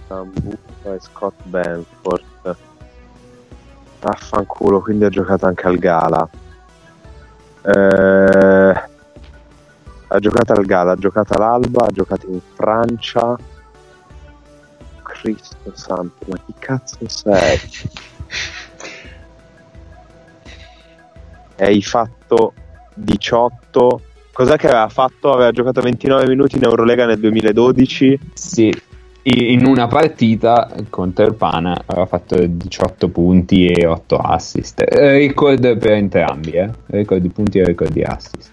[0.07, 2.57] Sambuca e Scott Benford.
[4.01, 6.29] Affanculo, quindi ha giocato anche al Gala.
[7.67, 8.83] Eh,
[10.09, 13.37] ha giocato al Gala, ha giocato all'Alba, ha giocato in Francia.
[15.03, 17.59] Cristo santo, ma chi cazzo sei?
[21.59, 22.53] E hai fatto
[22.93, 24.03] 18.
[24.31, 25.33] Cos'è che aveva fatto?
[25.33, 28.21] Aveva giocato 29 minuti in Eurolega nel 2012.
[28.35, 28.83] Sì,
[29.29, 34.83] in una partita contro il Pana aveva fatto 18 punti e 8 assist.
[34.83, 36.71] Eh, Record per entrambi, eh?
[36.87, 38.53] record di punti e record di assist.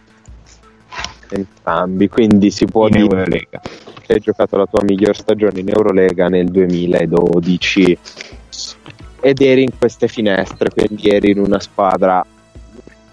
[1.29, 3.61] Entrambi, quindi si può In dire Eurolega.
[4.01, 7.97] che hai giocato la tua miglior stagione in Eurolega nel 2012
[9.19, 12.25] ed eri in queste finestre, quindi eri in una squadra.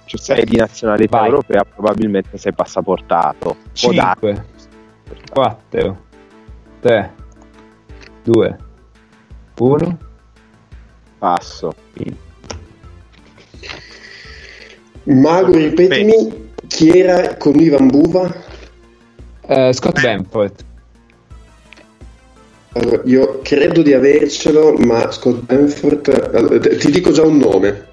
[0.06, 1.28] Cioè, sei di nazionalità Vai.
[1.28, 3.56] europea, probabilmente sei passaportato.
[3.78, 4.26] Può darsi.
[4.26, 4.44] 5,
[5.30, 5.98] 4,
[6.80, 7.12] 3,
[8.22, 8.56] 2,
[9.58, 9.98] 1.
[11.18, 11.74] Passo.
[15.04, 18.32] Mago, ripetimi chi era con Ivan Buva?
[19.46, 20.64] Eh, Scott Benford.
[22.72, 26.30] Allora, io credo di avercelo, ma Scott Benford.
[26.32, 27.88] allora, t- ti dico già un nome.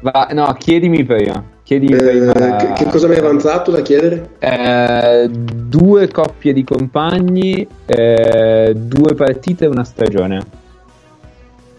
[0.00, 1.44] Va, no, chiedimi prima.
[1.62, 2.56] Chiedimi Eh, prima.
[2.56, 4.30] che, che cosa mi hai avanzato da chiedere?
[4.38, 10.42] Eh, due coppie di compagni, eh, due partite e una stagione.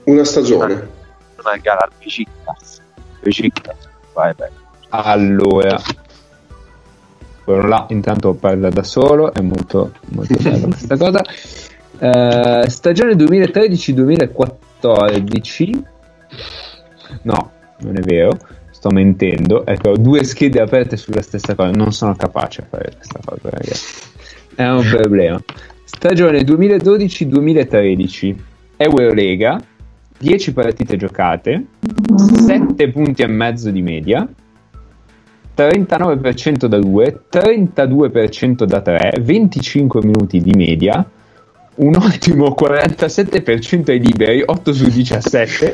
[0.04, 0.74] Una stagione.
[1.44, 2.82] Una gara al Besiktas.
[3.22, 3.76] Besiktas.
[4.14, 4.50] Vai, vai.
[4.90, 5.80] Allora,
[7.44, 11.22] quello là intanto parla da solo, è molto, molto bella questa cosa.
[12.00, 15.84] Eh, stagione 2013-2014.
[17.24, 17.52] No,
[17.82, 18.38] non è vero,
[18.72, 19.66] sto mentendo.
[19.66, 24.08] Ecco, due schede aperte sulla stessa cosa, non sono capace a fare questa cosa, ragazzi.
[24.56, 25.42] È un problema.
[25.84, 28.36] Stagione 2012-2013,
[28.78, 29.62] Eurolega,
[30.18, 31.66] 10 partite giocate,
[32.46, 34.28] 7 punti e mezzo di media,
[35.56, 41.06] 39% da 2, 32% da 3, 25 minuti di media,
[41.76, 45.74] un ottimo 47% ai liberi, 8 su 17,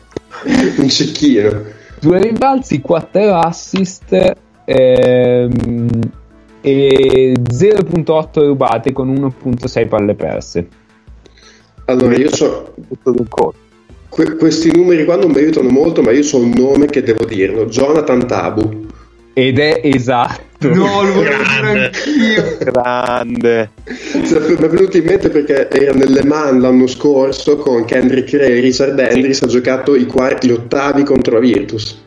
[0.78, 1.64] un cecchino.
[2.00, 4.34] due rimbalzi, 4 assist
[4.64, 5.88] ehm,
[6.60, 10.68] e 0.8 rubate con 1.6 palle perse.
[11.86, 12.74] Allora, io so.
[14.08, 17.24] Que- questi numeri qua non mi aiutano molto, ma io so un nome che devo
[17.24, 18.86] dirlo: Jonathan Tabu.
[19.32, 20.45] Ed è esatto.
[20.60, 21.84] No, lo volevo Grande.
[21.84, 22.58] anch'io.
[22.60, 23.70] Grande.
[24.14, 28.60] Mi è venuto in mente perché era nelle Man l'anno scorso con Kendrick Ray e
[28.60, 29.42] Richard Hendricks.
[29.42, 32.04] Ha giocato i, quarti, gli ottavi contro la Virtus.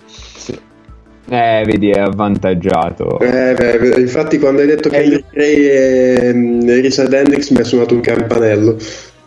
[1.32, 3.20] Eh, vedi, è avvantaggiato.
[3.20, 7.94] Eh, beh, infatti, quando hai detto Kendrick Ray e mm, Richard Hendricks, mi ha suonato
[7.94, 8.78] un campanello.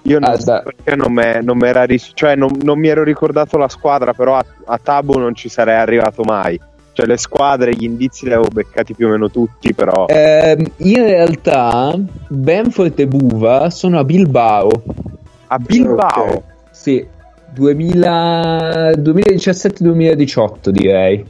[0.06, 3.68] Io non Ah, perché non, me- non era cioè non, non mi ero ricordato la
[3.68, 6.58] squadra, però a, a Tabo non ci sarei arrivato mai.
[6.94, 11.02] Cioè le squadre, gli indizi li avevo beccati più o meno tutti, però Ehm, in
[11.04, 14.82] realtà, Benford e Buva sono a Bilbao.
[15.46, 16.24] a Bilbao.
[16.24, 16.42] Ok.
[16.70, 17.06] Sì,
[17.50, 21.24] 2000 2017-2018 direi.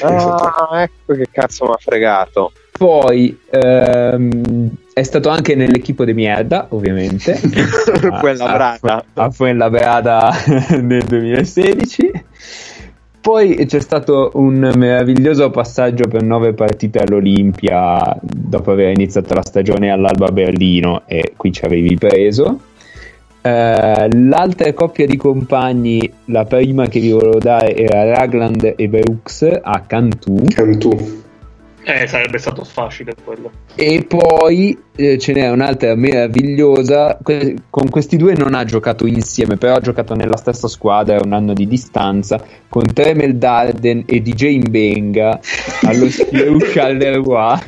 [0.00, 2.52] Ah, ecco che cazzo mi ha fregato.
[2.76, 7.34] Poi ehm, è stato anche nell'equipo di Mierda, ovviamente.
[8.20, 9.04] Fuenlabrada.
[9.14, 10.30] A, a Fuenlabrada
[10.80, 12.24] nel 2016.
[13.24, 19.90] Poi c'è stato un meraviglioso passaggio per nove partite all'Olimpia dopo aver iniziato la stagione
[19.90, 22.60] all'Alba Berlino e qui ci avevi preso.
[23.40, 29.58] Eh, l'altra coppia di compagni, la prima che vi volevo dare era Ragland e Brooks
[29.58, 30.42] a Cantù.
[30.48, 31.22] Cantù.
[31.86, 33.50] Eh, sarebbe stato facile quello.
[33.74, 37.18] E poi eh, ce n'è un'altra meravigliosa.
[37.22, 41.22] que- con questi due non ha giocato insieme, però ha giocato nella stessa squadra a
[41.22, 45.38] un anno di distanza con Tremel Darden e DJ Mbenga
[45.82, 47.58] allo Spirou Charleroi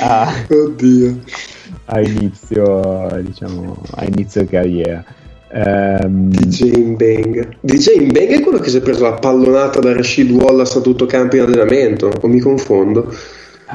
[0.00, 1.18] a, Oddio.
[1.86, 5.04] a inizio, diciamo, a inizio carriera.
[5.50, 7.56] Ehm, DJ Mbeng.
[7.60, 11.06] DJ Mbeng è quello che si è preso la pallonata da Rashid Wallace a tutto
[11.06, 12.12] campo in allenamento?
[12.20, 13.12] O mi confondo?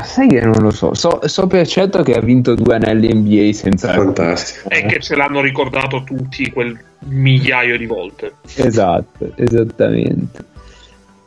[0.01, 0.95] sai che non lo so.
[0.95, 4.69] so, so per certo che ha vinto due anelli NBA senza Fantastico.
[4.69, 8.34] E che ce l'hanno ricordato tutti quel migliaio di volte.
[8.55, 10.45] Esatto, esattamente.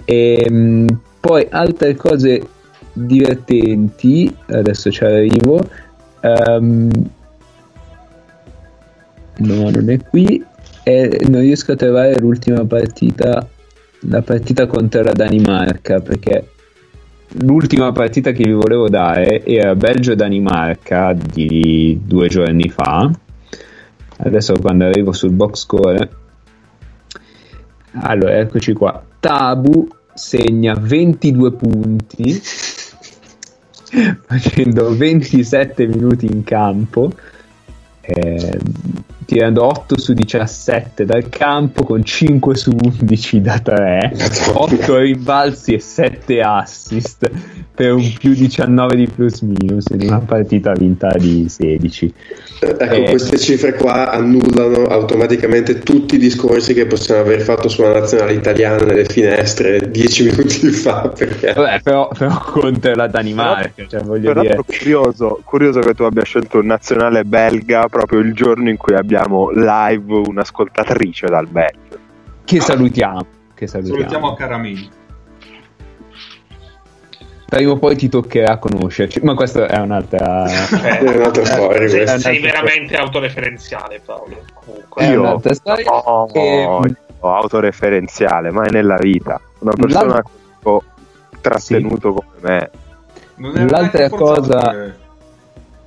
[0.04, 0.86] E,
[1.20, 2.42] poi altre cose
[2.92, 5.60] divertenti, adesso ci arrivo.
[6.20, 6.90] Ehm,
[9.38, 10.44] no, non è qui.
[10.82, 13.48] E non riesco a trovare l'ultima partita,
[14.00, 16.48] la partita contro la Danimarca, perché
[17.40, 23.10] l'ultima partita che vi volevo dare era Belgio-Danimarca di due giorni fa.
[24.18, 26.24] Adesso quando arrivo sul box score
[28.00, 29.02] allora, eccoci qua.
[29.20, 32.40] Tabu segna 22 punti
[34.26, 37.12] facendo 27 minuti in campo
[38.00, 38.60] eh,
[39.26, 44.12] tirando 8 su 17 dal campo con 5 su 11 da 3
[44.54, 47.30] 8 rimbalzi e 7 assist
[47.74, 52.14] per un più 19 di plus minus in una partita vinta di 16
[52.58, 53.10] Ecco, Eh.
[53.10, 58.82] queste cifre qua annullano automaticamente tutti i discorsi che possiamo aver fatto sulla nazionale italiana
[58.82, 61.12] nelle finestre dieci minuti fa.
[61.14, 66.24] Perché Vabbè, però, però contro la Danimarca cioè, voglio dire curioso, curioso che tu abbia
[66.24, 71.98] scelto un nazionale belga proprio il giorno in cui abbiamo live un'ascoltatrice dal Belgio.
[72.44, 74.90] che salutiamo che salutiamo, Salutiamo a Caramini.
[77.48, 80.44] prima o poi ti toccherà conoscerci ma questa è un'altra
[80.82, 84.36] è un'altra storia sei, sei veramente autoreferenziale, Paolo.
[84.52, 85.02] Comunque.
[85.02, 89.40] è Io- un'altra storia No, E- io autoreferenziale, mai nella vita.
[89.60, 90.82] Una persona L'al- che ho
[91.40, 92.70] trattenuto come me.
[93.36, 94.96] Non era L'altra cosa- come,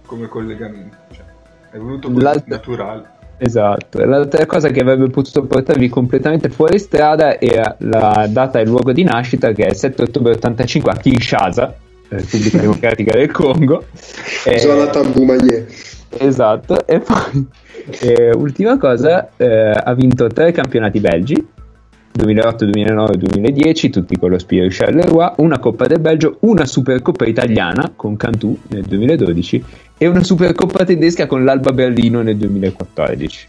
[0.05, 1.23] come collegamento, cioè,
[1.71, 3.09] è venuto così L'altra- naturale.
[3.41, 8.67] Esatto, l'altra cosa che avrebbe potuto portarvi completamente fuori strada era la data e il
[8.67, 11.73] luogo di nascita che è il 7 ottobre 85 a Kinshasa,
[12.09, 13.85] Repubblica Democratica del Congo.
[14.45, 15.67] Eh, Zona Tamboumaye.
[16.17, 17.47] Esatto, e poi
[18.01, 21.47] eh, ultima cosa, eh, ha vinto tre campionati belgi,
[22.11, 27.93] 2008, 2009 2010, tutti con lo Spiro Charleroi, una Coppa del Belgio, una Supercoppa italiana
[27.95, 29.63] con Cantù nel 2012
[29.99, 33.47] e una Supercoppa tedesca con l'Alba Berlino nel 2014.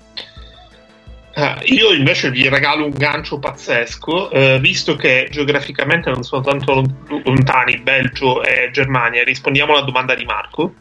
[1.35, 6.75] Ah, io invece vi regalo un gancio pazzesco, eh, visto che geograficamente non sono tanto
[6.75, 6.95] lon-
[7.25, 9.23] lontani Belgio e Germania.
[9.23, 10.75] Rispondiamo alla domanda di Marco.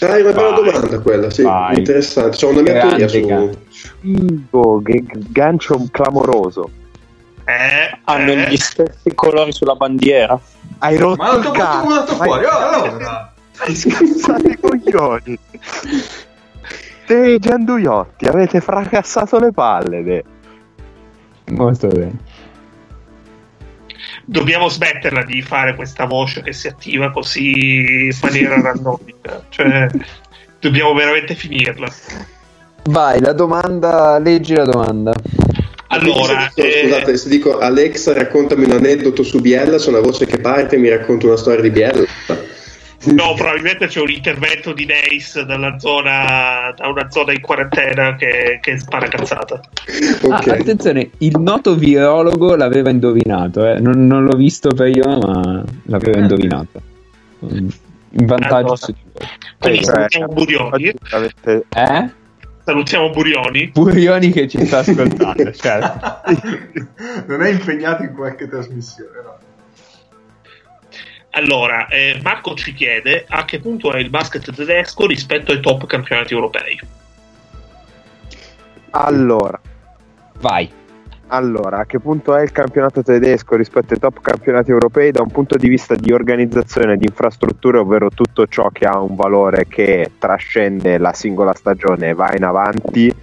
[0.00, 1.78] Ah, è una bella domanda quella, sì, Vai.
[1.78, 2.36] interessante.
[2.36, 3.26] C'ho una mia Grande teoria su...
[3.26, 3.58] gancio.
[4.02, 6.70] Figo, che gancio clamoroso.
[7.46, 10.38] Eh, Hanno eh, gli stessi colori sulla bandiera.
[10.78, 12.44] Hai rotto Ma non il ti ho hai- fuori.
[12.44, 13.34] Oh, allora.
[13.58, 15.38] Hai schizzato i coglioni.
[17.06, 20.02] Te e Gianduiotti avete fracassato le palle.
[20.02, 20.24] de.
[21.50, 22.18] Molto bene.
[24.24, 29.44] dobbiamo smetterla di fare questa voce che si attiva così in maniera randomica.
[29.48, 29.86] Cioè,
[30.60, 31.88] dobbiamo veramente finirla.
[32.84, 35.12] Vai, la domanda, leggi la domanda.
[35.88, 40.00] Allora, Se dico- eh, scusate, se dico Alexa raccontami un aneddoto su Biella, c'è una
[40.00, 42.04] voce che parte e mi racconta una storia di Biella.
[43.12, 48.58] No, probabilmente c'è un intervento di Neis dalla zona, da una zona in quarantena che,
[48.60, 49.60] che spara cazzata.
[50.22, 50.48] Ok.
[50.48, 53.78] Ah, attenzione, il noto virologo l'aveva indovinato, eh.
[53.80, 56.20] non, non l'ho visto prima, ma l'aveva Ah.
[56.20, 56.80] indovinato.
[57.40, 58.76] In vantaggio Allora.
[58.76, 59.28] su di voi.
[59.58, 62.10] Quindi Eh, salutiamo Burioni, avete- Eh?
[62.64, 63.68] salutiamo Burioni.
[63.68, 66.20] Purioni che ci sta ascoltando, certo.
[67.28, 69.38] non è impegnato in qualche trasmissione, no?
[71.36, 75.86] Allora, eh, Marco ci chiede a che punto è il basket tedesco rispetto ai top
[75.86, 76.80] campionati europei.
[78.90, 79.60] Allora,
[80.40, 80.70] Vai.
[81.26, 85.30] allora, a che punto è il campionato tedesco rispetto ai top campionati europei da un
[85.30, 90.12] punto di vista di organizzazione di infrastrutture, ovvero tutto ciò che ha un valore che
[90.18, 93.14] trascende la singola stagione e va in avanti,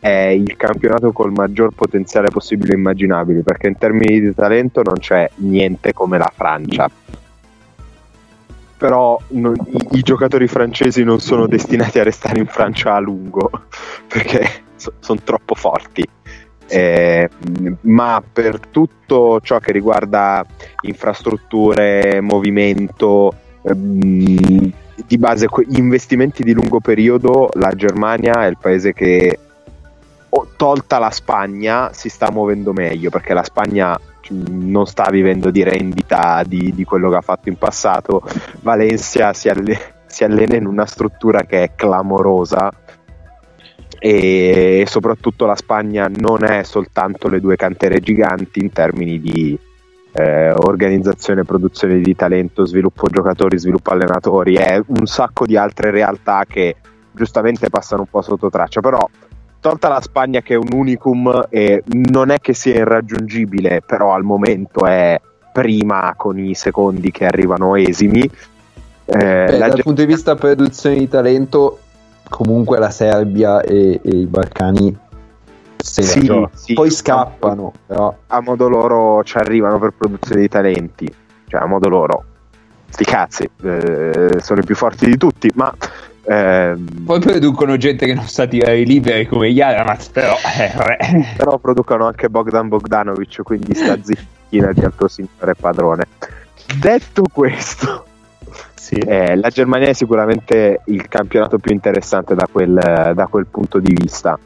[0.00, 4.98] è il campionato col maggior potenziale possibile e immaginabile, perché in termini di talento non
[4.98, 6.90] c'è niente come la Francia.
[8.82, 13.48] Però non- i, i giocatori francesi non sono destinati a restare in Francia a lungo,
[14.08, 14.64] perché
[14.98, 16.04] sono troppo forti.
[16.66, 17.28] Eh,
[17.82, 20.44] ma per tutto ciò che riguarda
[20.80, 23.32] infrastrutture, movimento,
[23.62, 24.72] ehm,
[25.06, 29.38] di base investimenti di lungo periodo, la Germania è il paese che,
[30.56, 33.96] tolta la Spagna, si sta muovendo meglio perché la Spagna
[34.32, 38.22] non sta vivendo di rendita di, di quello che ha fatto in passato.
[38.60, 42.70] Valencia si, alle- si allena in una struttura che è clamorosa
[43.98, 49.56] e soprattutto la Spagna non è soltanto le due cantere giganti in termini di
[50.12, 56.44] eh, organizzazione, produzione di talento, sviluppo giocatori, sviluppo allenatori, è un sacco di altre realtà
[56.46, 56.76] che
[57.12, 58.98] giustamente passano un po' sotto traccia, però
[59.62, 64.24] tolta la Spagna che è un unicum e non è che sia irraggiungibile, però al
[64.24, 65.18] momento è
[65.52, 68.22] prima con i secondi che arrivano esimi.
[68.22, 71.78] Eh, Beh, dal Ge- punto di vista produzione di talento,
[72.28, 74.98] comunque la Serbia e, e i Balcani
[75.76, 76.72] se Sì, sì.
[76.74, 81.14] Poi scappano, però a modo loro ci arrivano per produzione di talenti,
[81.46, 82.24] cioè a modo loro,
[82.88, 85.72] sti cazzi, eh, sono i più forti di tutti, ma
[86.24, 90.72] ehm, poi producono gente che non sa tirare liberi come Yaramaz, però eh,
[91.36, 94.22] però producono anche Bogdan Bogdanovic, quindi sta zitto.
[94.52, 96.04] panchina di Alto Signore Padrone.
[96.78, 98.04] Detto questo,
[98.74, 98.94] Sì.
[98.94, 103.94] eh, la Germania è sicuramente il campionato più interessante da quel, da quel punto di
[103.94, 104.38] vista.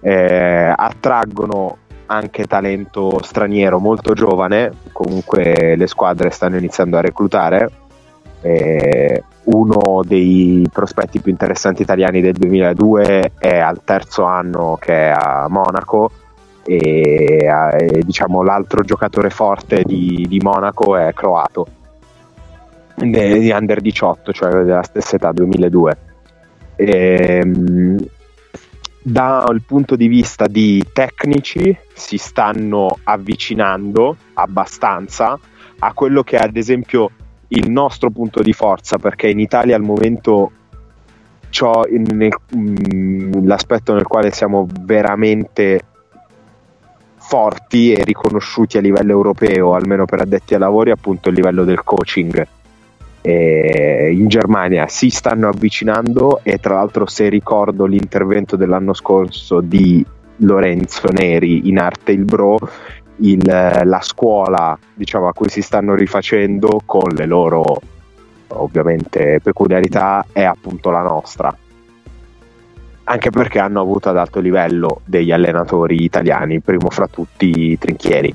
[0.00, 7.70] Eh, attraggono anche talento straniero molto giovane, comunque le squadre stanno iniziando a reclutare.
[8.46, 15.14] Eh, uno dei prospetti più interessanti italiani del 2002 è al terzo anno che è
[15.16, 16.10] a Monaco
[16.64, 21.66] e, eh, diciamo l'altro giocatore forte di, di Monaco è croato
[22.94, 26.12] di under 18 cioè della stessa età 2002
[26.76, 27.96] Ehm,
[29.06, 35.38] dal punto di vista di tecnici si stanno avvicinando abbastanza
[35.78, 37.10] a quello che ad esempio
[37.54, 40.50] il nostro punto di forza perché in Italia al momento
[41.50, 45.80] ciò mm, l'aspetto nel quale siamo veramente
[47.16, 51.82] forti e riconosciuti a livello europeo almeno per addetti ai lavori appunto il livello del
[51.82, 52.46] coaching.
[53.22, 60.04] E in Germania si stanno avvicinando e tra l'altro se ricordo l'intervento dell'anno scorso di
[60.38, 62.58] Lorenzo Neri in Arte il Bro
[63.16, 67.80] il- la scuola diciamo, a cui si stanno rifacendo con le loro
[68.48, 71.56] ovviamente peculiarità è appunto la nostra
[73.06, 78.34] anche perché hanno avuto ad alto livello degli allenatori italiani primo fra tutti i Trinchieri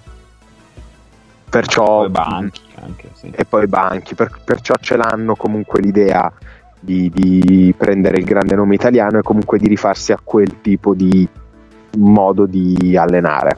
[1.49, 3.31] perciò Poi banchi anche, sì.
[3.35, 6.31] e poi banchi, per- perciò ce l'hanno comunque l'idea
[6.79, 11.27] di, di prendere il grande nome italiano e comunque di rifarsi a quel tipo di
[11.97, 13.57] modo di allenare.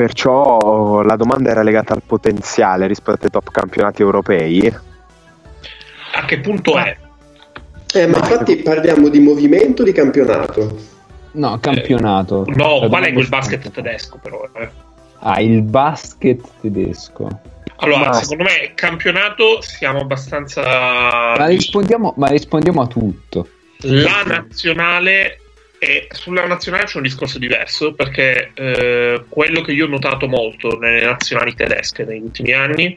[0.00, 4.74] Perciò la domanda era legata al potenziale rispetto ai top campionati europei.
[6.14, 6.96] A che punto è?
[7.92, 10.74] Eh, ma infatti parliamo di movimento di campionato.
[11.32, 12.44] No, campionato.
[12.46, 14.48] No, La qual è quel basket tedesco però?
[14.54, 14.70] eh?
[15.18, 17.28] Ah, il basket tedesco.
[17.76, 20.62] Allora, Ma- secondo me campionato siamo abbastanza...
[20.62, 23.48] Ma rispondiamo, ma rispondiamo a tutto.
[23.80, 25.40] La nazionale
[25.82, 30.78] e sulla nazionale c'è un discorso diverso perché eh, quello che io ho notato molto
[30.78, 32.94] nelle nazionali tedesche negli ultimi anni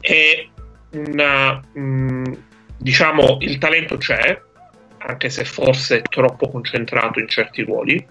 [0.00, 0.46] è
[0.92, 2.32] una mh,
[2.78, 4.40] diciamo il talento c'è
[4.96, 8.06] anche se forse troppo concentrato in certi ruoli.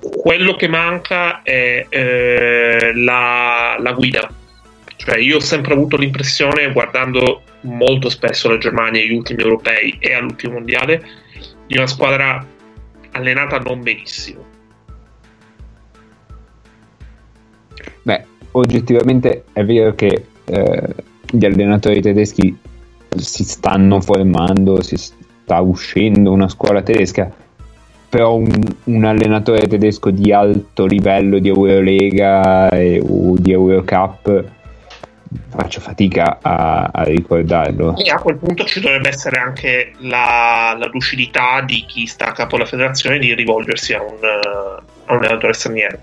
[0.00, 4.28] Quello che manca è eh, la, la guida.
[4.96, 10.14] Cioè io ho sempre avuto l'impressione guardando molto spesso la Germania agli ultimi europei e
[10.14, 11.21] all'ultimo mondiale
[11.66, 12.44] di una squadra
[13.12, 14.44] allenata non benissimo.
[18.02, 20.94] Beh, oggettivamente è vero che eh,
[21.30, 22.56] gli allenatori tedeschi
[23.16, 27.30] si stanno formando, si sta uscendo una scuola tedesca,
[28.08, 28.50] però un,
[28.84, 34.60] un allenatore tedesco di alto livello di Eurolega e- o di Eurocup
[35.48, 37.96] faccio fatica a, a ricordarlo.
[37.96, 42.32] e a quel punto ci dovrebbe essere anche la, la lucidità di chi sta a
[42.32, 45.98] capo della federazione di rivolgersi a un, eh, a un allenatore straniero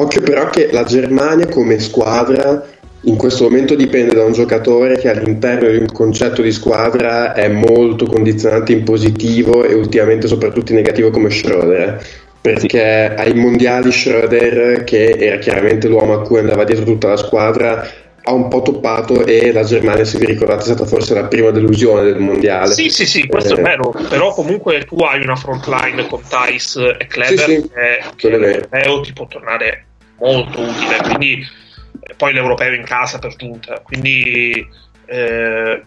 [0.00, 2.64] Occhio però che la Germania come squadra
[3.02, 7.48] in questo momento dipende da un giocatore che all'interno di un concetto di squadra è
[7.48, 12.04] molto condizionante in positivo e ultimamente soprattutto in negativo come Schroeder.
[12.40, 17.88] Perché ai mondiali Schroeder, che era chiaramente l'uomo a cui andava dietro tutta la squadra,
[18.28, 21.50] ha un po' toppato e la Germania, se vi ricordate, è stata forse la prima
[21.50, 22.74] delusione del mondiale.
[22.74, 26.20] Sì, sì, sì, questo Eh, è vero, però comunque tu hai una front line con
[26.28, 29.86] Thais e Kleber Sì, sì, che, è che l'europeo ti può tornare
[30.18, 31.46] molto utile, quindi
[32.00, 34.66] eh, poi l'europeo in casa per giunta, quindi
[35.06, 35.82] eh,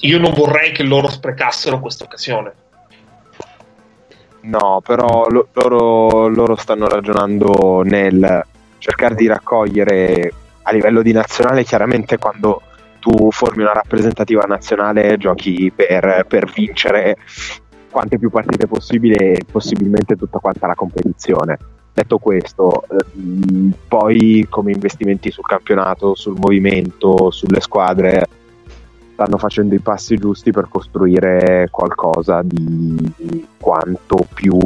[0.00, 2.52] io non vorrei che loro sprecassero questa occasione.
[4.42, 8.44] No, però lo- loro, loro stanno ragionando nel
[8.78, 10.32] cercare di raccogliere
[10.62, 12.62] a livello di nazionale, chiaramente quando
[12.98, 17.16] tu formi una rappresentativa nazionale giochi per, per vincere
[17.90, 21.58] quante più partite possibile e possibilmente tutta quanta la competizione.
[21.92, 28.26] Detto questo, ehm, poi come investimenti sul campionato, sul movimento, sulle squadre,
[29.12, 34.58] stanno facendo i passi giusti per costruire qualcosa di quanto più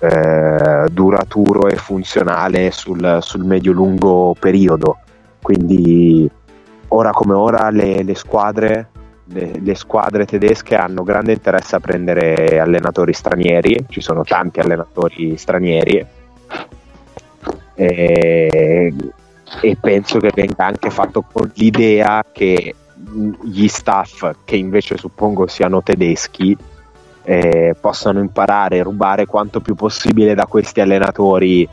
[0.00, 4.98] eh, duraturo e funzionale sul, sul medio-lungo periodo.
[5.40, 6.28] Quindi
[6.88, 8.88] ora come ora le, le squadre
[9.30, 15.36] le, le squadre tedesche hanno grande interesse a prendere allenatori stranieri, ci sono tanti allenatori
[15.36, 16.06] stranieri.
[17.74, 18.94] E,
[19.60, 22.74] e penso che venga anche fatto con l'idea che
[23.42, 26.56] gli staff, che invece suppongo siano tedeschi,
[27.22, 31.68] eh, possano imparare e rubare quanto più possibile da questi allenatori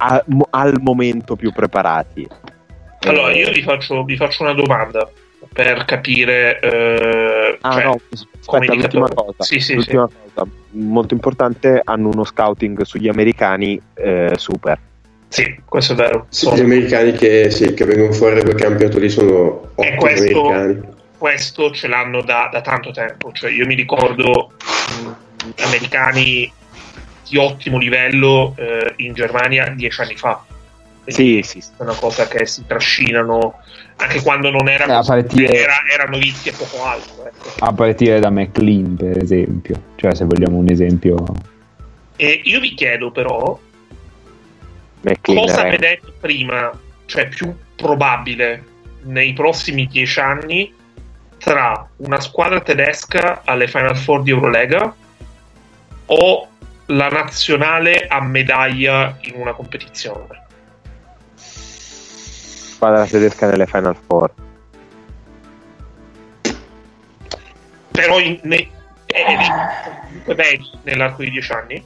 [0.00, 2.26] a- al momento più preparati.
[3.06, 5.08] Allora, Eh, io vi faccio, vi faccio una domanda
[5.52, 6.58] per capire.
[6.60, 8.00] eh, Ah cioè, no,
[8.44, 13.80] come aspetta, l'ultima cosa, Sì, sì, l'ultima cosa molto importante, hanno uno scouting sugli americani
[13.94, 14.78] eh, super.
[15.28, 16.26] Sì, questo è vero.
[16.28, 19.82] Sì, Sono- gli americani che, sì, che vengono fuori da quel campionato lì sono E
[19.82, 20.80] ottimi questo- americani.
[21.16, 23.30] questo ce l'hanno da, da tanto tempo.
[23.32, 24.52] Cioè, io mi ricordo
[25.04, 26.52] mh, americani
[27.30, 30.44] di ottimo livello eh, in Germania dieci anni fa.
[31.04, 31.70] Quindi Sì, sì, sì.
[31.78, 33.60] È una cosa che si trascinano
[33.96, 37.26] anche quando non era Eh, a partire- era, erano vizi a poco alto.
[37.26, 37.64] Ecco.
[37.64, 39.80] A partire da McLean, per esempio.
[39.96, 41.24] Cioè, se vogliamo un esempio.
[42.16, 43.58] E io vi chiedo, però,
[45.02, 45.70] McLean, cosa eh.
[45.70, 46.70] vedete prima,
[47.06, 48.64] cioè più probabile
[49.02, 50.74] nei prossimi dieci anni
[51.38, 54.94] tra una squadra tedesca alle Final Four di Eurolega
[56.04, 56.48] o
[56.90, 60.40] la nazionale a medaglia in una competizione?
[62.80, 64.32] squadra tedesca nelle Final Four.
[67.90, 68.68] Però in, ne,
[70.06, 71.84] comunque vedi nell'arco di dieci anni?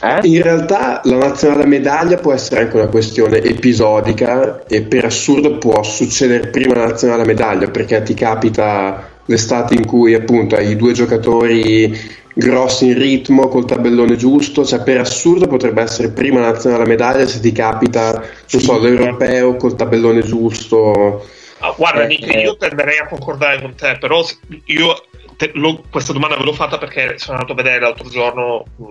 [0.00, 0.20] Eh?
[0.22, 5.82] In realtà la nazionale medaglia può essere anche una questione episodica e per assurdo può
[5.82, 11.98] succedere prima la nazionale medaglia perché ti capita l'estate in cui appunto hai due giocatori
[12.38, 17.26] grossi in ritmo col tabellone giusto, cioè per assurdo potrebbe essere prima la nazionale medaglia
[17.26, 21.26] se ti capita, non so, l'europeo col tabellone giusto.
[21.58, 22.42] Ah, guarda, Eh, Nick, eh.
[22.42, 24.24] io tenderei a concordare con te, però
[24.66, 25.04] io
[25.36, 28.84] te- lo- questa domanda ve l'ho fatta perché sono andato a vedere l'altro giorno mh,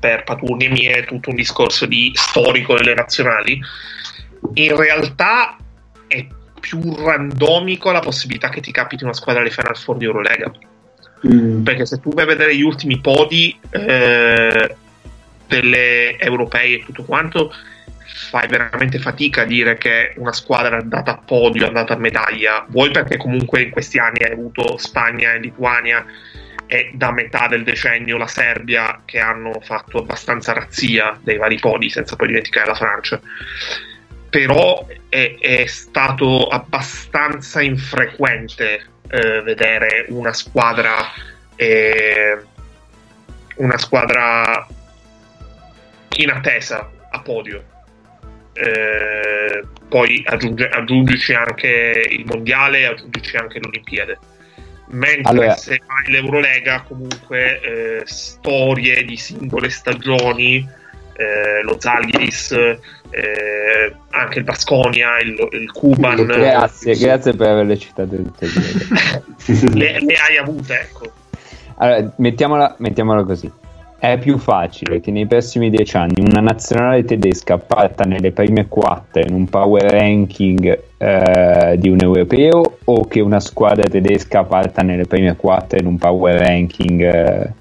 [0.00, 3.60] per paturnie mie tutto un discorso di storico delle nazionali.
[4.54, 5.58] In realtà
[6.06, 6.26] è
[6.58, 10.50] più randomico la possibilità che ti capiti una squadra alle Final Four di Eurolega.
[11.26, 11.62] Mm.
[11.62, 14.76] Perché se tu vai a vedere gli ultimi podi eh,
[15.46, 17.52] delle europee e tutto quanto,
[18.28, 21.98] fai veramente fatica a dire che una squadra è andata a podio, è andata a
[21.98, 22.66] medaglia.
[22.68, 26.04] Vuoi perché comunque in questi anni hai avuto Spagna e Lituania
[26.66, 31.88] e da metà del decennio la Serbia che hanno fatto abbastanza razzia dei vari podi,
[31.88, 33.20] senza poi dimenticare la Francia.
[34.28, 41.12] Però è, è stato abbastanza infrequente eh, vedere una squadra
[41.56, 42.38] eh,
[43.56, 44.66] una squadra
[46.16, 47.64] in attesa a podio.
[48.52, 54.18] Eh, poi aggiunge, aggiungici anche il mondiale aggiungici anche l'Olimpiade.
[54.88, 60.66] Mentre Allora- se fai l'Eurolega comunque eh, storie di singole stagioni
[61.16, 62.52] eh, lo Zalgiris
[63.10, 67.04] eh, anche il Basconia il, il Kuban Il- Grazie, sì.
[67.04, 68.46] grazie per averle citate tutte
[69.74, 71.12] le, le hai avute ecco
[71.78, 73.50] Allora, mettiamola, mettiamola così.
[73.98, 79.22] È più facile che nei prossimi dieci anni una nazionale tedesca parta nelle prime quattro
[79.22, 85.06] in un power ranking eh, di un europeo o che una squadra tedesca parta nelle
[85.06, 87.52] prime quattro in un power ranking eh,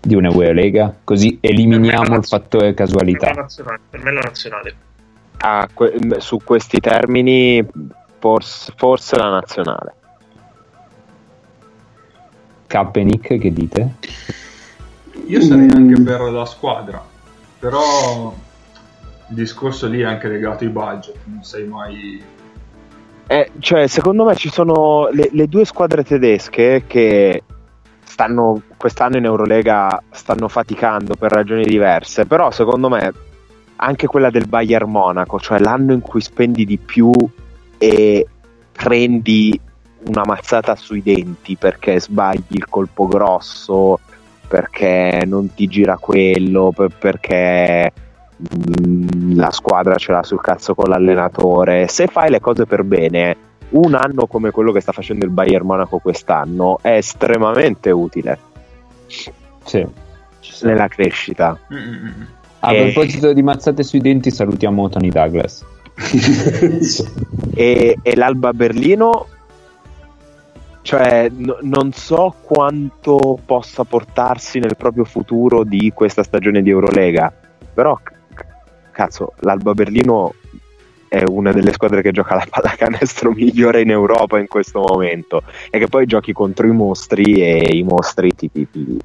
[0.00, 0.94] di un'Eurolega?
[1.04, 3.32] Così eliminiamo il fattore casualità.
[3.90, 4.74] per me la nazionale
[5.42, 7.66] Ah, que- su questi termini,
[8.18, 9.94] forse, forse la nazionale.
[12.66, 13.94] K e Nick, che dite?
[15.26, 17.02] Io sarei anche per la squadra,
[17.58, 18.34] però
[19.28, 22.22] il discorso lì è anche legato ai budget, non sei mai...
[23.26, 27.44] Eh, cioè, secondo me ci sono le, le due squadre tedesche che
[28.04, 33.12] stanno quest'anno in Eurolega stanno faticando per ragioni diverse, però secondo me
[33.82, 37.10] anche quella del Bayern Monaco, cioè l'anno in cui spendi di più
[37.78, 38.26] e
[38.72, 39.58] prendi
[40.06, 43.98] una mazzata sui denti perché sbagli il colpo grosso,
[44.46, 47.92] perché non ti gira quello, per- perché
[48.58, 51.88] mm, la squadra ce l'ha sul cazzo con l'allenatore.
[51.88, 53.36] Se fai le cose per bene,
[53.70, 58.38] un anno come quello che sta facendo il Bayern Monaco quest'anno è estremamente utile
[59.64, 59.86] Sì.
[60.62, 61.56] Nella crescita.
[61.72, 62.22] Mm, mm, mm.
[62.60, 62.92] A Eh.
[62.92, 65.64] proposito di mazzate sui denti, salutiamo Tony Douglas.
[67.52, 69.26] E, e l'Alba Berlino,
[70.82, 77.30] cioè, no- non so quanto possa portarsi nel proprio futuro di questa stagione di Eurolega,
[77.74, 78.44] però, c-
[78.92, 80.34] cazzo, l'Alba Berlino
[81.08, 85.78] è una delle squadre che gioca la pallacanestro migliore in Europa in questo momento e
[85.78, 88.98] che poi giochi contro i mostri e i mostri ti, ti- ti-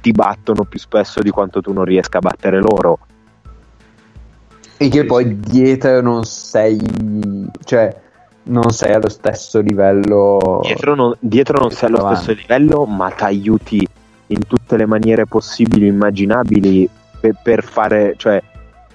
[0.00, 2.98] ti- battono più spesso di quanto tu non riesca a battere loro.
[4.76, 6.80] E che poi dietro non sei,
[7.64, 7.94] cioè,
[8.44, 10.60] non sei allo stesso livello.
[10.62, 12.22] dietro non, dietro non sei allo Avanti.
[12.22, 13.86] stesso livello, ma ti aiuti
[14.28, 16.88] in tutte le maniere possibili immaginabili
[17.20, 18.42] per, per fare, cioè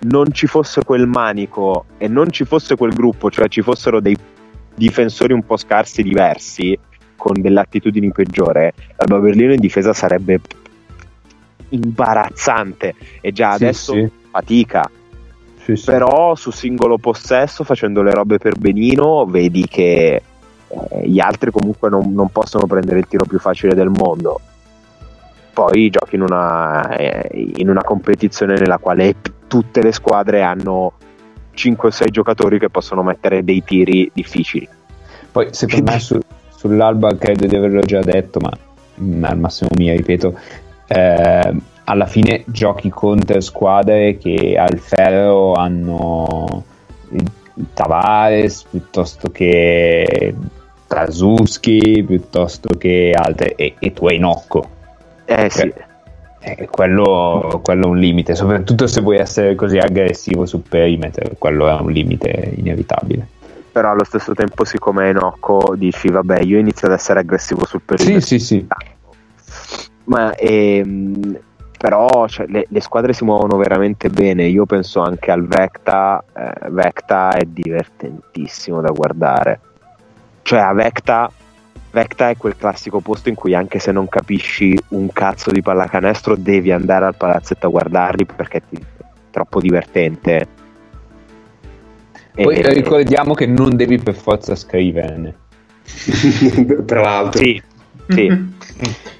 [0.07, 4.18] non ci fosse quel manico e non ci fosse quel gruppo, cioè ci fossero dei
[4.73, 6.77] difensori un po' scarsi diversi
[7.15, 10.40] con delle attitudini peggiore, l'Alba Berlino in difesa sarebbe
[11.69, 14.09] imbarazzante e già Sì, adesso sì.
[14.29, 14.89] fatica.
[15.57, 15.85] Sì, sì.
[15.85, 20.21] Però su singolo possesso, facendo le robe per benino, vedi che
[20.67, 24.39] eh, gli altri comunque non, non possono prendere il tiro più facile del mondo.
[25.53, 29.15] Poi giochi in una, eh, in una competizione nella quale
[29.47, 30.93] tutte le squadre hanno
[31.53, 34.67] 5 o 6 giocatori che possono mettere dei tiri difficili.
[35.31, 36.19] Poi secondo me su-
[36.55, 38.51] sull'Alba credo di averlo già detto, ma
[39.01, 40.37] mm, al massimo mi ripeto,
[40.88, 41.53] eh,
[41.86, 46.64] alla fine giochi contro squadre che al ferro hanno
[47.10, 47.32] il
[47.74, 50.36] Tavares piuttosto che
[50.88, 54.70] Trasuski piuttosto che altre e, e tu hai Nocco.
[55.26, 55.72] Eh sì,
[56.48, 61.68] Eh, quello, quello è un limite, soprattutto se vuoi essere così aggressivo sul perimeter, quello
[61.68, 63.28] è un limite inevitabile.
[63.72, 67.82] però allo stesso tempo siccome è Nocco dici vabbè io inizio ad essere aggressivo sul
[67.84, 68.22] perimetro.
[68.22, 68.68] Sì, sì, sì.
[70.06, 71.40] Ma ehm,
[71.77, 74.44] però cioè, le, le squadre si muovono veramente bene.
[74.45, 76.23] Io penso anche al Vecta.
[76.36, 79.60] eh, Vecta è divertentissimo da guardare.
[80.41, 81.30] Cioè, a Vecta,
[81.91, 86.36] Vecta è quel classico posto in cui anche se non capisci un cazzo di pallacanestro,
[86.36, 90.48] devi andare al palazzetto a guardarli perché ti- è troppo divertente.
[92.34, 95.36] Poi E- ricordiamo che non devi per forza scriverne.
[96.86, 97.41] Tra l'altro.
[97.41, 97.61] Sì,
[98.10, 98.53] sì.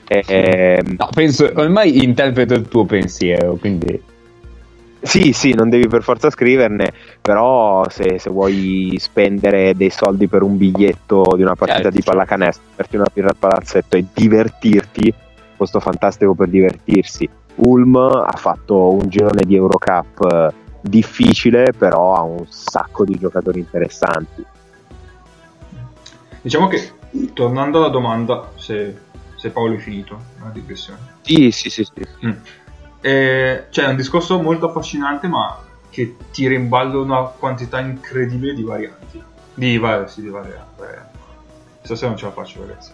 [0.07, 4.14] Ehm, No, penso, ormai interpreto il tuo pensiero, quindi...
[5.06, 6.91] Sì, sì, non devi per forza scriverne,
[7.22, 11.98] però se, se vuoi spendere dei soldi per un biglietto di una partita Certo.
[11.98, 15.14] di pallacanestro, farti una birra al palazzetto e divertirti,
[15.56, 17.30] posto fantastico per divertirsi.
[17.57, 23.60] Ulm ha fatto un girone di Eurocup eh, difficile, però ha un sacco di giocatori
[23.60, 24.44] interessanti.
[26.41, 26.91] Diciamo che,
[27.34, 28.98] tornando alla domanda, se,
[29.45, 30.99] se Paolo è finito, una digressione.
[31.22, 32.07] Sì, sì, sì, sì.
[32.26, 32.31] Mm.
[33.01, 35.61] Eh, c'è un discorso molto affascinante, ma
[35.91, 39.22] che tira in ballo una quantità incredibile di varianti.
[39.53, 40.80] Di, va- sì, di varianti.
[40.80, 41.17] varianti.
[41.84, 42.91] Stasera non ce la faccio, ragazzi.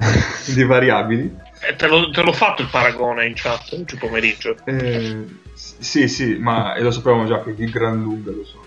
[0.54, 1.36] di variabili.
[1.68, 4.56] Eh, te, l'ho, te l'ho fatto il paragone in chat oggi pomeriggio.
[4.64, 8.64] Eh, sì, sì, ma e lo sapevamo già che di gran lunga lo so.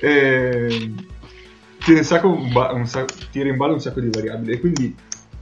[0.00, 0.92] Eh,
[1.78, 4.60] tira, un sacco, un ba- un sacco- tira in ballo un sacco di variabili e
[4.60, 4.96] quindi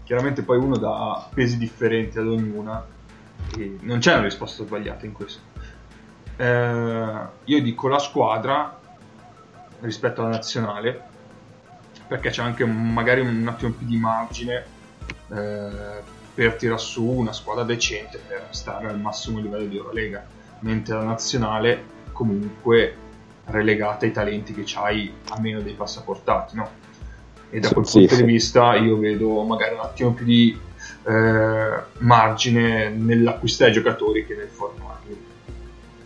[0.09, 2.83] chiaramente poi uno dà pesi differenti ad ognuna
[3.55, 5.41] e non c'è una risposta sbagliata in questo.
[6.35, 8.81] Eh, io dico la squadra
[9.81, 10.99] rispetto alla nazionale
[12.07, 14.65] perché c'è anche magari un attimo più di margine
[15.29, 16.03] eh,
[16.33, 20.25] per tirare su una squadra decente per stare al massimo livello di Eurolega,
[20.61, 22.97] mentre la nazionale comunque
[23.45, 26.88] relegata ai talenti che c'hai a meno dei passaportati, no?
[27.51, 28.25] E da quel Sì, punto sì.
[28.25, 30.57] di vista io vedo magari un attimo più di
[31.07, 35.17] eh, margine nell'acquistare giocatori che nel formarli.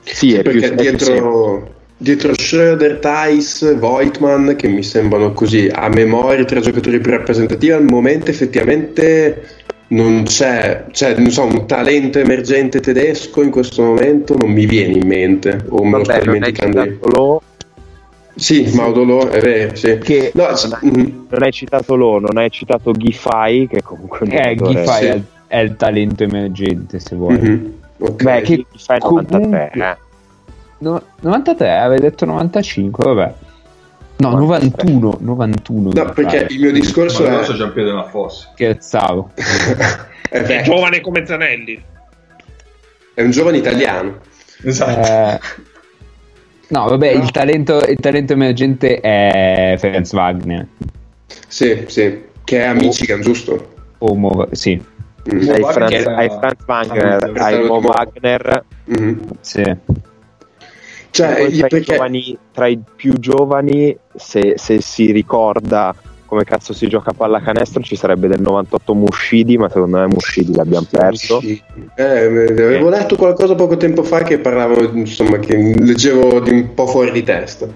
[0.05, 5.89] Sì, è perché è più dietro, dietro Schroeder, Thais, Voigtman, che mi sembrano così a
[5.89, 12.19] memoria tra giocatori più rappresentativi, al momento effettivamente non c'è, c'è non so, un talento
[12.19, 17.41] emergente tedesco in questo momento, non mi viene in mente, o me lo sto dimenticando
[18.35, 18.41] io.
[18.41, 19.99] citato Lo, Sì, Maudolo, è vero, sì.
[19.99, 23.83] che No, non, c- hai, mm, non hai citato Lo, non hai citato Giffai, che
[23.83, 25.07] comunque Eh, Giffai sì.
[25.07, 27.39] è, il- è il talento emergente, se vuoi.
[27.39, 28.23] mhm, ok.
[28.23, 29.97] Beh, che Giffai è Comunque- 93, eh.
[30.79, 33.35] No- 93, avevi detto 95, vabbè.
[34.17, 35.91] No, 91, 91.
[35.93, 37.33] No, perché il mio discorso Ma è...
[37.33, 38.51] non so Giampiero della Fossa.
[38.53, 39.31] Scherzavo.
[40.31, 41.83] è, È giovane come Zanelli.
[43.15, 44.19] è un giovane italiano.
[44.65, 45.01] Esatto.
[45.01, 45.41] Eh,
[46.73, 50.67] no, vabbè, il talento, il talento emergente è Ferenc Wagner.
[51.47, 53.75] Sì, sì, che è a Michigan, giusto?
[53.99, 54.91] O Mo- sì,
[55.33, 55.49] Mm.
[55.51, 59.21] Hai Franz, Wagner hai Franz Wagner, hai Mo Wagner, Mhm.
[59.41, 59.63] sì.
[61.11, 61.81] Cioè, tra, i perché...
[61.81, 65.95] giovani, tra i più giovani, se, se si ricorda
[66.33, 70.55] come cazzo si gioca a pallacanestro, ci sarebbe del 98 Mushidi, ma secondo me Mushidi
[70.55, 71.41] l'abbiamo perso.
[71.41, 71.63] Sì.
[71.95, 76.87] Eh, avevo letto qualcosa poco tempo fa che parlavo, insomma, che leggevo di un po'
[76.87, 77.69] fuori di testa.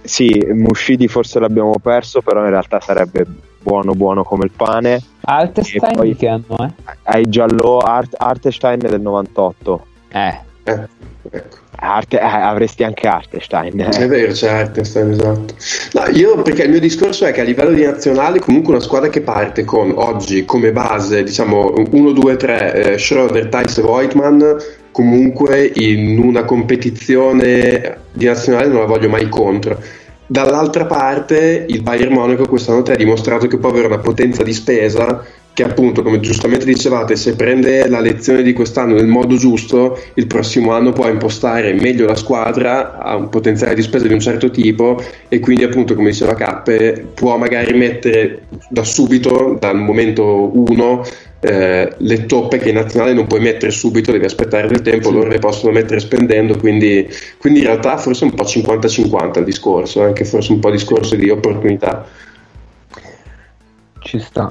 [0.00, 3.26] Sì, Mushidi forse l'abbiamo perso, però in realtà sarebbe
[3.62, 5.02] buono buono come il pane.
[5.20, 6.70] Artestein poi- che anno è?
[7.02, 9.84] Hai giallo Art, Artestein del 98.
[10.08, 10.40] Eh,
[10.70, 11.56] Eh, ecco.
[11.82, 13.80] Arte- eh, avresti anche Artestein.
[13.80, 15.54] È vero, c'è Hartenstein, esatto.
[15.92, 19.08] No, io perché il mio discorso è che a livello di nazionale, comunque una squadra
[19.08, 24.56] che parte con oggi come base, diciamo 1, 2, 3, eh, Schroeder, Thais e Voigtman,
[24.92, 29.78] comunque in una competizione di nazionale non la voglio mai contro.
[30.26, 35.24] Dall'altra parte il Bayern Monaco quest'anno ha dimostrato che può avere una potenza di spesa
[35.60, 40.26] che appunto, come giustamente dicevate, se prende la lezione di quest'anno nel modo giusto, il
[40.26, 44.50] prossimo anno può impostare meglio la squadra, ha un potenziale di spesa di un certo
[44.50, 51.04] tipo e quindi appunto, come diceva Cappe, può magari mettere da subito, dal momento 1,
[51.40, 55.14] eh, le toppe che in nazionale non puoi mettere subito, devi aspettare del tempo, sì.
[55.14, 57.06] loro le possono mettere spendendo, quindi,
[57.38, 61.28] quindi in realtà forse un po' 50-50 il discorso, anche forse un po' discorso di
[61.28, 62.06] opportunità.
[63.98, 64.50] Ci sta.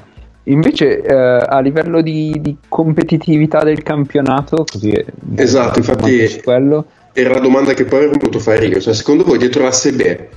[0.50, 4.92] Invece eh, a livello di, di, competitività del campionato, così
[5.36, 6.86] esatto, infatti quello.
[7.12, 10.28] era la domanda che poi avrei voluto fare io, cioè secondo voi dietro la SB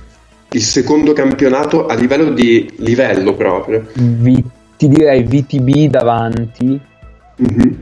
[0.54, 3.88] il secondo campionato a livello di livello proprio?
[3.94, 4.42] V,
[4.76, 6.80] ti direi VTB davanti.
[7.42, 7.72] Mm-hmm.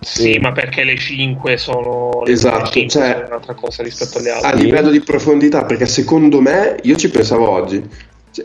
[0.00, 4.50] Sì, ma perché le 5 sono esatto, 5 cioè, sono un'altra cosa rispetto alle altre.
[4.50, 7.82] A livello di profondità, perché secondo me, io ci pensavo oggi,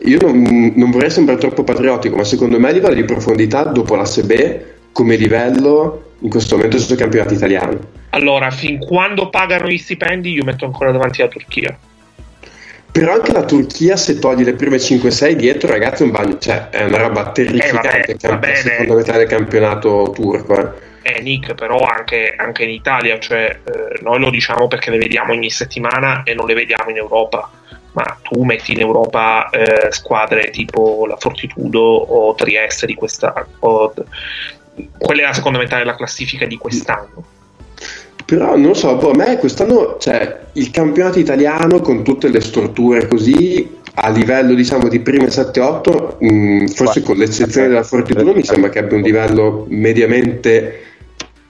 [0.04, 3.94] io non, non, vorrei sembrare troppo patriottico, ma secondo me a livello di profondità, dopo
[3.94, 4.60] la SB,
[4.92, 7.78] come livello, in questo momento sono campionati italiani.
[8.10, 11.78] Allora, fin quando pagano gli stipendi, io metto ancora davanti la Turchia.
[12.90, 16.68] Però anche la Turchia, se togli le prime 5-6 dietro, ragazzi, è un bagno, cioè
[16.68, 18.12] è una roba terrificante.
[18.12, 20.60] Eh, vabbè, secondo me del campionato turco.
[20.60, 20.90] Eh.
[21.02, 25.32] Eh, Nick, però anche, anche in Italia, cioè, eh, noi lo diciamo perché le vediamo
[25.32, 27.50] ogni settimana e non le vediamo in Europa
[27.92, 33.92] ma tu metti in Europa eh, squadre tipo la Fortitudo o Trieste di questa o,
[34.98, 37.24] quella è la seconda metà della classifica di quest'anno.
[38.24, 43.06] Però non so, boh, a me quest'anno cioè, il campionato italiano con tutte le strutture
[43.06, 48.70] così a livello diciamo di prime 7-8 mh, forse con l'eccezione della Fortitudo mi sembra
[48.70, 50.80] che abbia un livello mediamente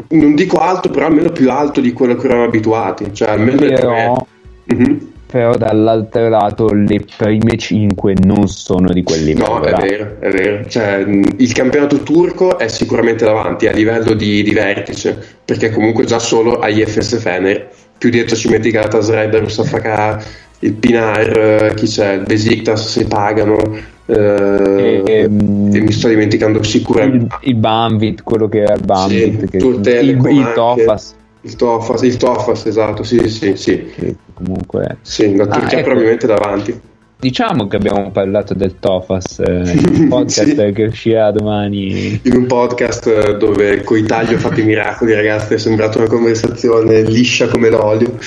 [0.09, 4.27] non dico alto però almeno più alto di quello che eravamo abituati cioè almeno però,
[4.75, 9.61] mm-hmm però dall'altro lato le prime 5 non sono di quel livello.
[9.61, 10.69] No, è vero, è vero.
[10.69, 11.07] Cioè,
[11.39, 16.59] il campionato turco è sicuramente davanti a livello di, di vertice, perché comunque già solo
[16.59, 20.23] agli FS Fener, più dietro ci metti Galatasaray, Darusafaka,
[20.59, 23.57] il Pinar, chi c'è, il Besiktas se pagano.
[24.05, 29.41] Eh, e, e, mi sto dimenticando sicuramente il, il Banvit, quello che era il Banvit,
[29.41, 31.21] sì, che, il, il Tofas.
[31.45, 33.85] Il Tofas, il Tofas, esatto, sì, sì, sì.
[33.87, 34.99] Che comunque...
[35.03, 35.83] Sì, la Turchia ah, ecco.
[35.83, 36.81] probabilmente davanti.
[37.19, 40.73] Diciamo che abbiamo parlato del Tofas, eh, il podcast sì.
[40.73, 42.21] che uscirà domani.
[42.25, 46.09] In un podcast eh, dove coi tagli ho fatto i miracoli, ragazzi, è sembrata una
[46.09, 48.19] conversazione liscia come l'olio.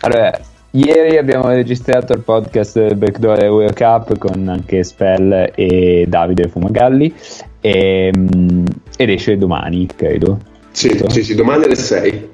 [0.00, 0.40] Allora,
[0.70, 7.14] ieri abbiamo registrato il podcast Backdoor Euro Cup con anche Spell e Davide Fumagalli
[7.60, 8.64] e, mm,
[8.96, 10.38] ed esce domani, credo.
[10.72, 12.28] Sì, sì, sì, domani alle 6.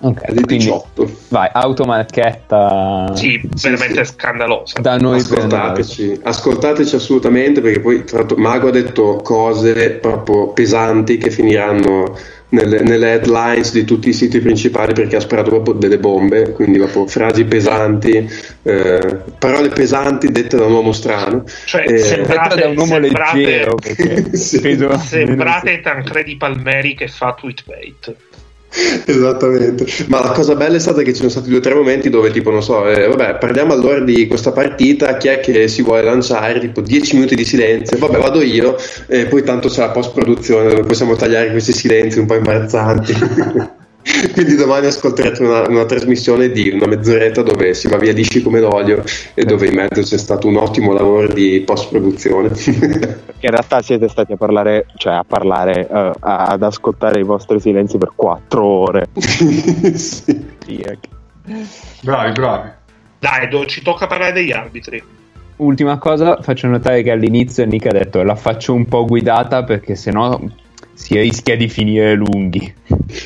[0.00, 1.10] Ok, alle 18.
[1.28, 3.12] Vai, automarchetta.
[3.14, 4.80] Sì, veramente scandalosa.
[4.80, 11.16] Da noi ascoltateci, ascoltateci assolutamente perché poi tra l'altro Mago ha detto cose proprio pesanti
[11.16, 12.14] che finiranno
[12.48, 16.78] nelle, nelle, headlines di tutti i siti principali perché ha sparato proprio delle bombe, quindi
[16.78, 18.30] proprio frasi pesanti,
[18.62, 21.44] eh, parole pesanti dette da un uomo strano.
[21.64, 23.76] Cioè, eh, sembrate, da un uomo sembrate, leggero.
[24.32, 24.78] sì.
[25.04, 28.14] sembrate Tancredi Palmeri che fa tweetbait.
[29.06, 32.10] Esattamente, ma la cosa bella è stata che ci sono stati due o tre momenti
[32.10, 35.82] dove tipo non so, eh, vabbè parliamo allora di questa partita, chi è che si
[35.82, 38.76] vuole lanciare, tipo 10 minuti di silenzio, vabbè vado io
[39.06, 43.74] e poi tanto c'è la post produzione dove possiamo tagliare questi silenzi un po' imbarazzanti.
[44.32, 48.60] Quindi domani ascolterete una, una, trasmissione di una mezz'oretta dove si va via lisci come
[48.60, 49.02] l'olio
[49.34, 52.50] e dove in mezzo c'è stato un ottimo lavoro di post produzione.
[53.40, 57.98] in realtà siete stati a parlare, cioè a parlare, uh, ad ascoltare i vostri silenzi
[57.98, 59.08] per quattro ore.
[59.14, 60.54] sì.
[62.02, 62.70] Bravi, bravi.
[63.18, 65.02] Dai, do, ci tocca parlare degli arbitri.
[65.56, 69.94] Ultima cosa, faccio notare che all'inizio Nick ha detto la faccio un po' guidata perché
[69.94, 70.38] sennò
[71.06, 72.74] si rischia di finire lunghi.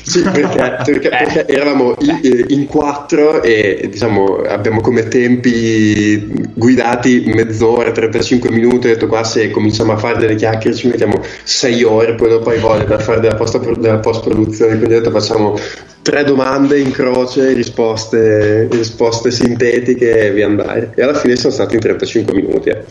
[0.03, 7.23] Sì, perché, perché, perché eravamo in, eh, in, quattro e diciamo, abbiamo come tempi guidati
[7.25, 8.87] mezz'ora, 35 minuti.
[8.87, 12.51] Ho detto qua se cominciamo a fare delle chiacchiere ci mettiamo 6 ore, poi dopo
[12.51, 14.77] hai voglia da fare della post, della post produzione.
[14.77, 15.57] Quindi ho detto facciamo
[16.01, 20.93] tre domande in croce, risposte, risposte sintetiche e via andare.
[20.95, 22.69] E alla fine sono stati in 35 minuti.
[22.69, 22.83] Eh.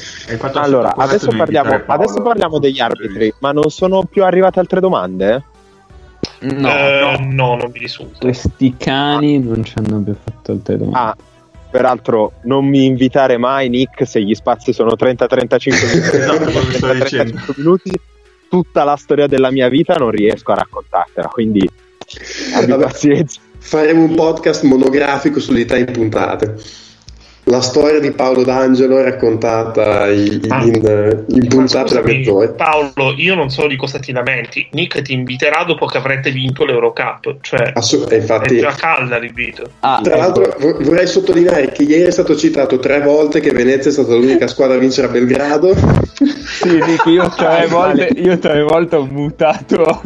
[0.55, 5.45] Allora, adesso parliamo, adesso parliamo, degli arbitri, ma non sono più arrivate altre domande?
[6.41, 8.19] No, eh, no, no, non mi risulta.
[8.19, 9.41] Questi cani ah.
[9.41, 10.99] non ci hanno più fatto altre domande.
[10.99, 11.17] Ah,
[11.71, 18.01] peraltro non mi invitare mai Nick se gli spazi sono 30-35 minuti, esatto, 30, minuti
[18.49, 21.71] tutta la storia della mia vita non riesco a raccontartela quindi
[22.55, 23.41] Abbi pazienza.
[23.59, 26.57] faremo un podcast monografico sull'età in puntate.
[27.45, 30.63] La storia di Paolo D'Angelo raccontata in, Ah.
[30.63, 32.49] in, in puntate da mezz'ora.
[32.51, 34.69] Paolo, io non so di cosa ti lamenti.
[34.73, 39.19] Nick ti inviterà dopo che avrete vinto l'Eurocup, cioè Assu- e è infatti, già calda
[39.19, 39.65] l'invito.
[39.81, 40.21] Ah, tra ecco.
[40.23, 44.15] l'altro, vo- vorrei sottolineare che ieri è stato citato tre volte che Venezia è stata
[44.15, 45.75] l'unica squadra a vincere a Belgrado.
[45.75, 50.03] Sì, Nick, io tre volte, io tre volte ho mutato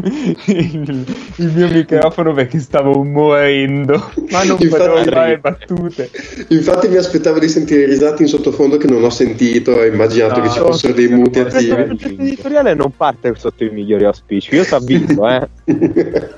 [0.46, 1.04] il,
[1.36, 6.10] il mio microfono perché stavo morendo, ma non Infatti- potevo fare battute.
[6.48, 9.72] Infatti, mi aspettavo di sentire risate in sottofondo che non ho sentito.
[9.72, 11.72] Ho immaginato No, che ci fossero dei muti attivi.
[11.74, 14.54] progetto editoriale non parte sotto i migliori auspici.
[14.54, 15.48] Io ti avviso, eh.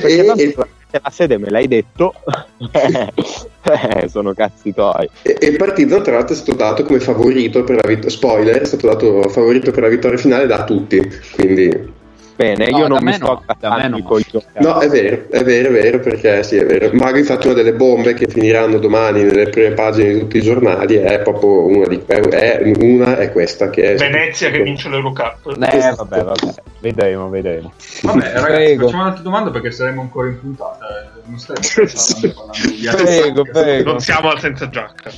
[0.00, 0.54] Perché e,
[0.90, 2.14] e- la sede me l'hai detto.
[3.68, 5.08] Eh, sono cazzi tuoi.
[5.22, 8.10] e- e il Partizan, tra l'altro, è stato dato come favorito per la vittoria.
[8.10, 11.02] Spoiler: è stato dato favorito per la vittoria finale da tutti.
[11.34, 11.92] Quindi,
[12.36, 13.96] Bene, No, io non mi sto no, accattando no.
[14.18, 14.26] i
[14.58, 16.90] no, è vero, è vero, è vero, perché sì, è vero.
[16.92, 20.96] Mago, infatti, una delle bombe che finiranno domani nelle prime pagine di tutti i giornali
[20.96, 25.56] è proprio una di è, è- una è questa che è Venezia che vince l'Eurocup.
[25.58, 26.04] Eh, Esatto.
[26.08, 27.72] vabbè, vabbè, vedremo, vedremo.
[28.02, 28.84] Vabbè, ragazzi, Prego.
[28.84, 30.86] facciamo un'altra domanda perché saremo ancora in puntata.
[30.88, 32.28] eh, Non Sì.
[32.36, 33.90] parlando di altri Prego, prego.
[33.92, 35.10] Non siamo al senza giacca.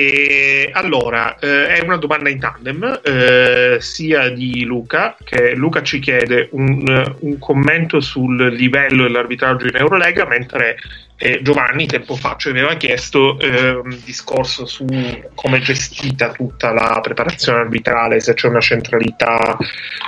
[0.00, 5.98] E allora, eh, è una domanda in tandem, eh, sia di Luca, che Luca ci
[5.98, 10.76] chiede un, un commento sul livello dell'arbitraggio in Eurolega, mentre
[11.16, 14.86] eh, Giovanni tempo fa ci aveva chiesto un discorso su
[15.34, 19.56] come è gestita tutta la preparazione arbitrale, se c'è una centralità,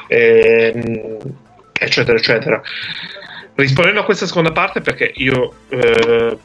[0.07, 1.19] ehm,
[1.73, 2.63] eccetera, eccetera.
[3.57, 6.39] Rispondendo a questa seconda parte, perché io eh,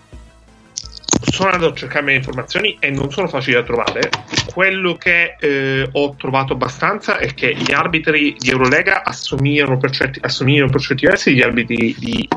[1.36, 4.10] sono andato a cercarmi le informazioni e non sono facili da trovare.
[4.54, 10.20] Quello che eh, ho trovato abbastanza è che gli arbitri di Eurolega assomigliano per certi,
[10.22, 12.28] assomigliano per certi versi agli arbitri di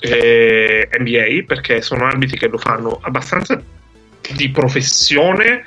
[0.00, 3.60] eh, NBA perché sono arbitri che lo fanno abbastanza
[4.34, 5.64] di professione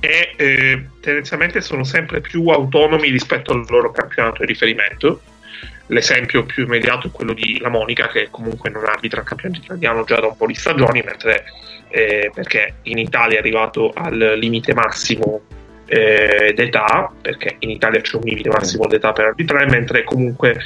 [0.00, 5.20] e eh, tendenzialmente sono sempre più autonomi rispetto al loro campionato di riferimento.
[5.88, 10.04] L'esempio più immediato è quello di La Monica, che comunque non arbitra il campionato italiano
[10.04, 11.44] già da un po' di stagioni, mentre
[11.88, 15.42] eh, perché in Italia è arrivato al limite massimo
[15.86, 20.58] eh, d'età, perché in Italia c'è un limite massimo d'età per arbitrare, mentre comunque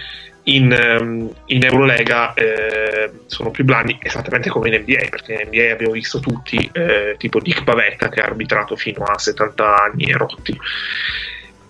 [0.45, 5.73] in, ehm, in Eurolega eh, sono più blandi, esattamente come in NBA, perché in NBA
[5.73, 10.17] abbiamo visto tutti, eh, tipo Dick Bavetta che ha arbitrato fino a 70 anni e
[10.17, 10.59] rotti.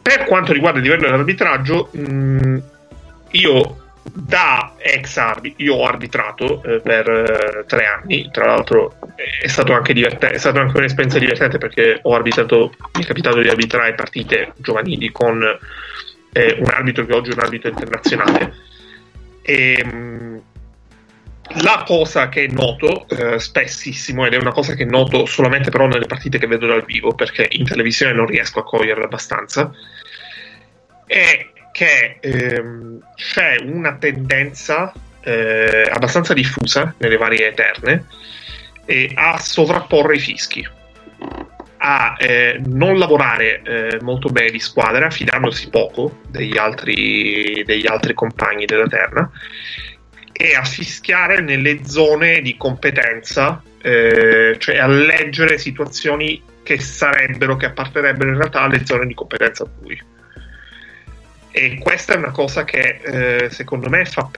[0.00, 2.58] Per quanto riguarda il livello dell'arbitraggio, mh,
[3.32, 9.44] io da ex arbitro, io ho arbitrato eh, per eh, tre anni, tra l'altro eh,
[9.44, 13.40] è stato anche divertente, è stata anche un'esperienza divertente perché ho arbitrato, mi è capitato
[13.40, 15.42] di arbitrare partite giovanili con
[16.32, 18.54] eh, un arbitro che oggi è un arbitro internazionale.
[19.42, 20.42] E, mh,
[21.62, 26.06] la cosa che noto eh, spessissimo, ed è una cosa che noto solamente però nelle
[26.06, 29.70] partite che vedo dal vivo, perché in televisione non riesco a coglierla abbastanza,
[31.06, 38.04] è che ehm, c'è una tendenza eh, abbastanza diffusa nelle varie eterne
[38.84, 40.66] eh, a sovrapporre i fischi,
[41.78, 48.14] a eh, non lavorare eh, molto bene di squadra, fidandosi poco degli altri, degli altri
[48.14, 49.30] compagni della terna
[50.32, 57.66] e a fischiare nelle zone di competenza, eh, cioè a leggere situazioni che sarebbero, che
[57.66, 60.00] apparterebbero in realtà alle zone di competenza altrui.
[61.60, 63.00] E questa è una cosa che
[63.44, 64.30] eh, secondo me fa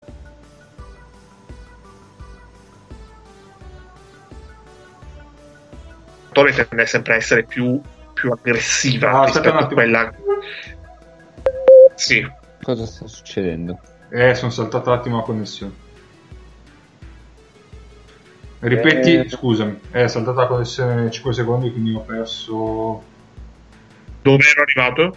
[6.66, 7.78] tende sempre a essere più,
[8.14, 10.14] più aggressiva Ah, aspetta rispetto a quella.
[11.94, 12.26] Sì,
[12.62, 13.78] Cosa sta succedendo?
[14.10, 15.72] Eh, sono saltata un attimo la connessione.
[18.60, 19.28] Ripeti, Eh.
[19.28, 23.02] scusami, è saltata la connessione 5 secondi, quindi ho perso.
[24.22, 25.16] dove ero arrivato?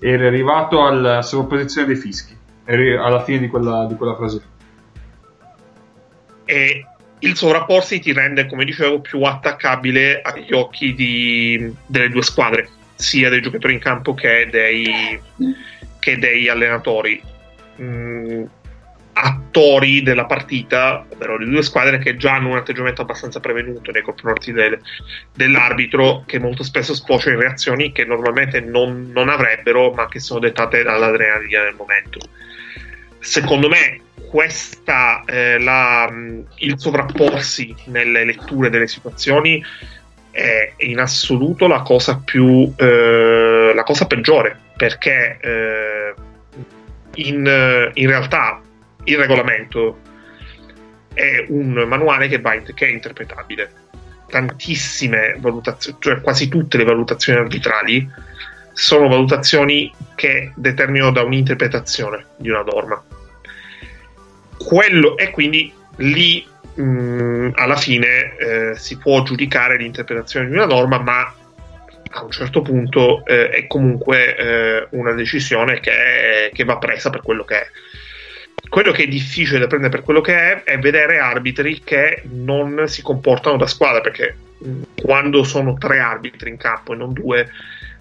[0.00, 2.36] Eri arrivato alla sovrapposizione dei fischi.
[2.66, 4.50] Alla fine di quella, di quella frase.
[6.44, 6.86] e
[7.20, 13.30] il sovrapporsi ti rende, come dicevo, più attaccabile agli occhi di- delle due squadre, sia
[13.30, 15.20] dei giocatori in campo che dei,
[16.00, 17.22] che dei allenatori.
[17.80, 18.44] Mm,
[19.14, 24.02] attori della partita, ovvero le due squadre che già hanno un atteggiamento abbastanza prevenuto nei
[24.02, 24.80] confronti del-
[25.34, 30.40] dell'arbitro, che molto spesso sfocia in reazioni che normalmente non, non avrebbero, ma che sono
[30.40, 32.20] dettate dall'adrenalina del momento.
[33.18, 36.10] Secondo me, questa, eh, la-
[36.56, 39.62] il sovrapporsi nelle letture delle situazioni
[40.30, 46.14] è in assoluto la cosa più eh, la cosa peggiore perché eh,
[47.16, 48.62] in, in realtà
[49.04, 49.98] il regolamento
[51.12, 53.70] è un manuale che, va, che è interpretabile.
[54.28, 58.08] Tantissime valutazioni, cioè quasi tutte le valutazioni arbitrali
[58.72, 63.02] sono valutazioni che determinano da un'interpretazione di una norma.
[64.56, 70.98] Quello, e quindi lì mh, alla fine eh, si può giudicare l'interpretazione di una norma,
[70.98, 71.34] ma
[72.14, 77.22] a un certo punto eh, è comunque eh, una decisione che, che, va presa per
[77.22, 77.66] quello che è.
[78.72, 82.84] Quello che è difficile da prendere per quello che è è vedere arbitri che non
[82.86, 87.50] si comportano da squadra, perché mh, quando sono tre arbitri in campo e non due,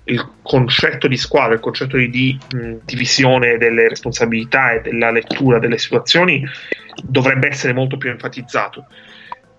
[0.05, 5.59] il concetto di squadra, il concetto di, di mh, divisione delle responsabilità e della lettura
[5.59, 6.41] delle situazioni
[7.03, 8.85] dovrebbe essere molto più enfatizzato.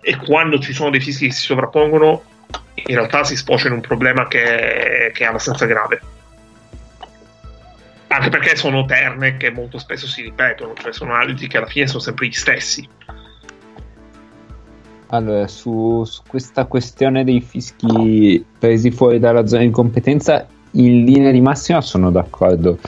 [0.01, 2.23] E quando ci sono dei fischi che si sovrappongono,
[2.87, 6.01] in realtà si sfocia in un problema che, che è abbastanza grave.
[8.13, 11.87] Anche perché sono terne che molto spesso si ripetono, cioè sono arbitri che alla fine
[11.87, 12.87] sono sempre gli stessi.
[15.09, 21.31] Allora, su, su, questa questione dei fischi presi fuori dalla zona di competenza, in linea
[21.31, 22.79] di massima sono d'accordo.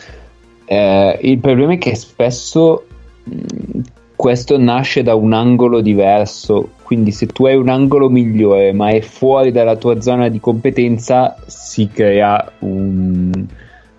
[0.67, 2.87] Eh, il problema è che spesso
[3.25, 3.81] mh,
[4.17, 9.01] questo nasce da un angolo diverso, quindi se tu hai un angolo migliore ma è
[9.01, 13.47] fuori dalla tua zona di competenza, si crea un,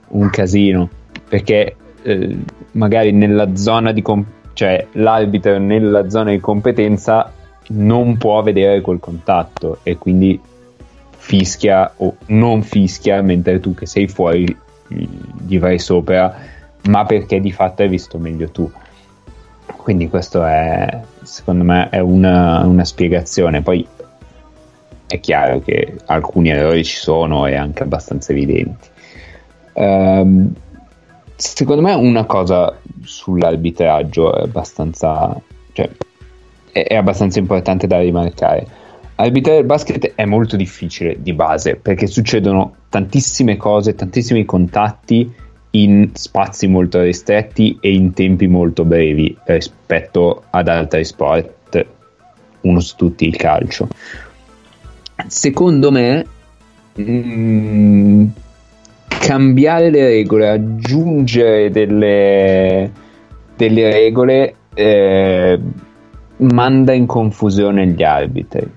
[0.08, 0.90] un casino,
[1.28, 2.38] perché eh,
[2.72, 7.30] magari nella zona di competenza cioè l'arbitro nella zona di competenza
[7.68, 10.40] non può vedere quel contatto e quindi
[11.18, 14.46] fischia o non fischia mentre tu che sei fuori
[14.88, 16.34] gli vai sopra
[16.84, 18.72] ma perché di fatto hai visto meglio tu.
[19.66, 23.62] Quindi questo è secondo me è una, una spiegazione.
[23.62, 23.86] Poi
[25.08, 28.88] è chiaro che alcuni errori ci sono e anche abbastanza evidenti.
[29.74, 30.54] Um,
[31.36, 35.42] secondo me una cosa sull'arbitraggio è abbastanza
[35.74, 35.90] cioè,
[36.72, 38.68] è, abbastanza importante da rimarcare.
[39.16, 45.34] Arbitrare il basket è molto difficile di base perché succedono tantissime cose, tantissimi contatti
[45.72, 51.86] in spazi molto ristretti e in tempi molto brevi rispetto ad altri sport,
[52.62, 53.88] uno su tutti il calcio.
[55.28, 56.26] Secondo me,
[56.96, 58.26] mh, mm,
[59.26, 62.92] cambiare le regole, aggiungere delle,
[63.56, 65.60] delle regole eh,
[66.38, 68.70] manda in confusione gli arbitri,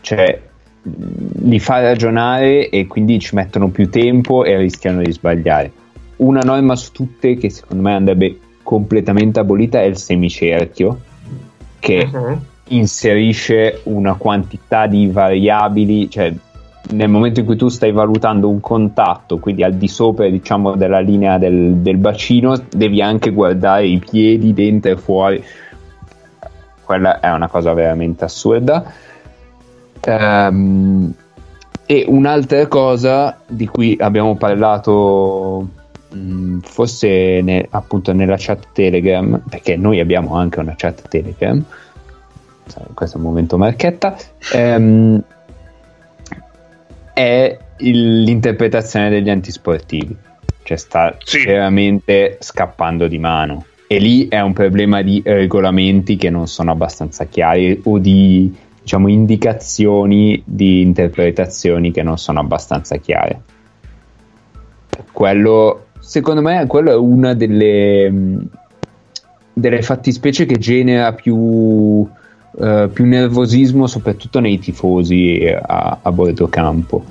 [0.00, 0.40] cioè
[0.82, 5.72] li fa ragionare e quindi ci mettono più tempo e rischiano di sbagliare.
[6.16, 11.00] Una norma su tutte che secondo me andrebbe completamente abolita è il semicerchio,
[11.80, 12.38] che uh-huh.
[12.68, 16.32] inserisce una quantità di variabili, cioè
[16.90, 21.00] nel momento in cui tu stai valutando un contatto, quindi al di sopra diciamo della
[21.00, 25.44] linea del, del bacino, devi anche guardare i piedi dentro e fuori.
[26.84, 28.84] Quella è una cosa veramente assurda.
[30.06, 31.12] Um,
[31.86, 35.68] e un'altra cosa di cui abbiamo parlato
[36.10, 41.62] mh, mm, forse ne, appunto nella chat Telegram, perché noi abbiamo anche una chat Telegram,
[42.94, 44.16] questo è un momento marchetta,
[44.54, 45.22] um,
[47.20, 50.16] è il, l'interpretazione degli antisportivi,
[50.62, 51.44] cioè sta sì.
[51.44, 57.24] veramente scappando di mano e lì è un problema di regolamenti che non sono abbastanza
[57.24, 63.42] chiari o di diciamo, indicazioni di interpretazioni che non sono abbastanza chiare.
[65.12, 68.38] Quello, secondo me, quello è una delle,
[69.52, 72.08] delle fattispecie che genera più,
[72.52, 77.04] uh, più nervosismo, soprattutto nei tifosi a, a bordo campo.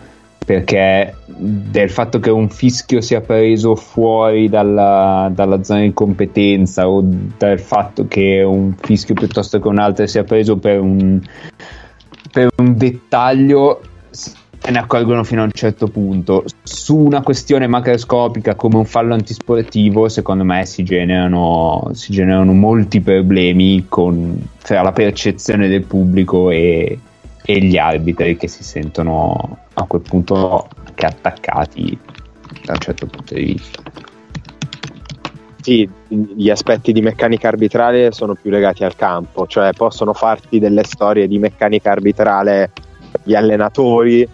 [0.45, 7.03] Perché del fatto che un fischio sia preso fuori dalla, dalla, zona di competenza o
[7.03, 11.21] dal fatto che un fischio piuttosto che un altro sia preso per un,
[12.31, 13.81] per un dettaglio
[14.61, 16.43] se ne accorgono fino a un certo punto.
[16.63, 22.99] Su una questione macroscopica come un fallo antisportivo, secondo me si generano, si generano molti
[22.99, 26.99] problemi con, tra la percezione del pubblico e,
[27.43, 31.97] e gli arbitri che si sentono a quel punto anche attaccati
[32.65, 33.81] da un certo punto di vista.
[35.61, 40.83] Sì, gli aspetti di meccanica arbitrale sono più legati al campo, cioè possono farti delle
[40.83, 42.71] storie di meccanica arbitrale
[43.23, 44.27] gli allenatori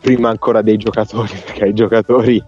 [0.00, 2.42] prima ancora dei giocatori, perché i giocatori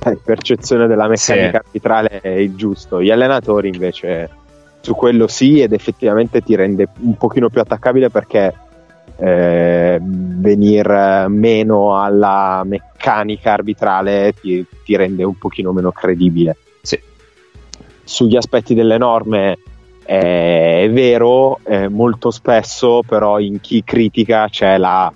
[0.00, 1.56] la percezione della meccanica sì.
[1.56, 4.30] arbitrale è il giusto, gli allenatori invece
[4.80, 8.54] su quello sì ed effettivamente ti rende un pochino più attaccabile perché
[9.16, 16.56] eh, venire meno alla meccanica arbitrale ti, ti, rende un pochino meno credibile.
[16.82, 17.00] Sì.
[18.04, 19.58] Sugli aspetti delle norme
[20.04, 25.12] è, è vero, eh, molto spesso però in chi critica c'è la,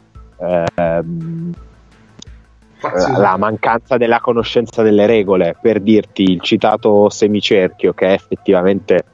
[0.75, 1.53] ehm,
[3.19, 5.57] La mancanza della conoscenza delle regole.
[5.61, 9.05] Per dirti il citato semicerchio, che è effettivamente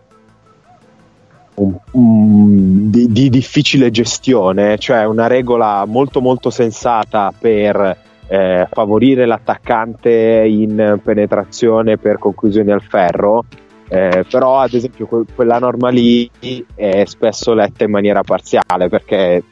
[1.54, 9.24] un- un- di, di difficile gestione, cioè una regola molto molto sensata per eh, favorire
[9.24, 13.44] l'attaccante in penetrazione per conclusioni al ferro.
[13.90, 16.30] eh, però ad esempio que- quella norma lì
[16.74, 19.42] è spesso letta in maniera parziale perché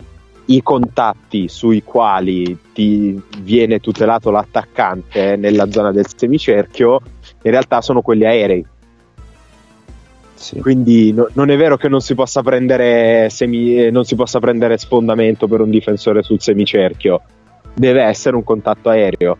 [0.47, 7.01] i contatti sui quali ti viene tutelato l'attaccante nella zona del semicerchio
[7.43, 8.65] in realtà sono quelli aerei
[10.35, 10.61] Sì.
[10.61, 14.77] quindi no- non è vero che non si possa prendere semi- non si possa prendere
[14.79, 17.21] sfondamento per un difensore sul semicerchio
[17.75, 19.37] deve essere un contatto aereo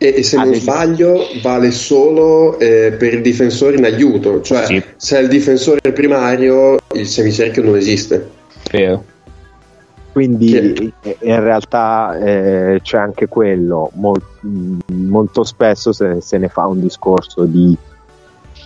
[0.00, 0.72] E, e se Ad non esempio.
[0.74, 4.80] sbaglio vale solo eh, per il difensore in aiuto, cioè Sì.
[4.96, 8.30] se è il difensore primario il semicerchio non esiste.
[8.70, 9.02] Vero.
[10.12, 13.90] Quindi eh, in realtà eh, c'è anche quello.
[13.94, 17.76] Mol- mh, molto spesso se, se ne fa un discorso di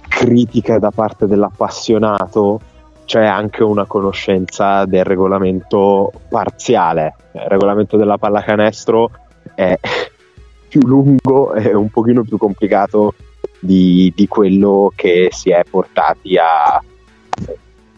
[0.09, 2.61] critica da parte dell'appassionato
[3.05, 7.15] c'è anche una conoscenza del regolamento parziale.
[7.33, 9.11] Il regolamento della pallacanestro
[9.55, 9.79] è
[10.69, 13.15] più lungo e un pochino più complicato
[13.59, 16.83] di, di quello che si è portati a,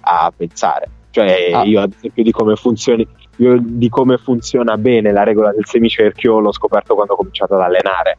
[0.00, 0.88] a pensare.
[1.10, 1.62] Cioè Ah.
[1.62, 3.06] io ad esempio di come funzioni
[3.36, 7.61] io di come funziona bene la regola del semicerchio l'ho scoperto quando ho cominciato ad
[7.62, 8.19] allenare.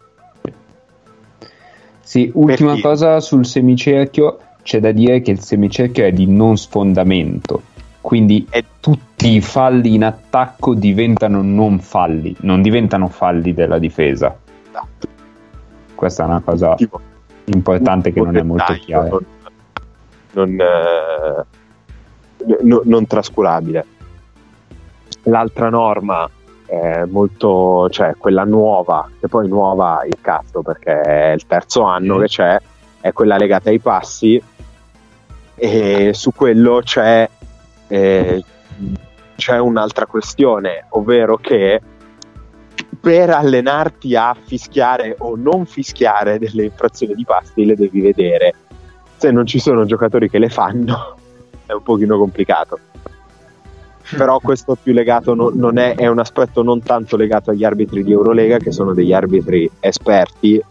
[2.01, 6.57] Sì, ultima Perché- cosa sul semicerchio, c'è da dire che il semicerchio è di non
[6.57, 7.61] sfondamento,
[8.01, 14.37] quindi È- tutti i falli in attacco diventano non falli, non diventano falli della difesa.
[14.69, 15.07] Esatto.
[15.95, 16.99] Questa è una cosa Tipo,
[17.45, 19.07] importante che non è molto chiara.
[19.09, 19.25] Non,
[20.33, 21.45] non, eh,
[22.61, 23.85] no- non trascurabile.
[25.25, 26.29] L'altra norma
[26.65, 32.17] è molto, cioè quella nuova, che poi nuova il cazzo perché è il terzo anno
[32.17, 32.21] Mm.
[32.21, 32.61] che c'è,
[33.01, 34.41] è quella legata ai passi
[35.55, 37.29] e su quello c'è,
[37.87, 38.43] eh,
[39.35, 41.81] c'è un'altra questione, ovvero che
[42.99, 48.53] per allenarti a fischiare o non fischiare delle infrazioni di passi le devi vedere.
[49.17, 51.15] Se non ci sono giocatori che le fanno
[51.65, 52.79] è un pochino complicato.
[54.17, 58.03] Però questo più legato, no- non è, è un aspetto non tanto legato agli arbitri
[58.03, 60.61] di Eurolega, che sono degli arbitri esperti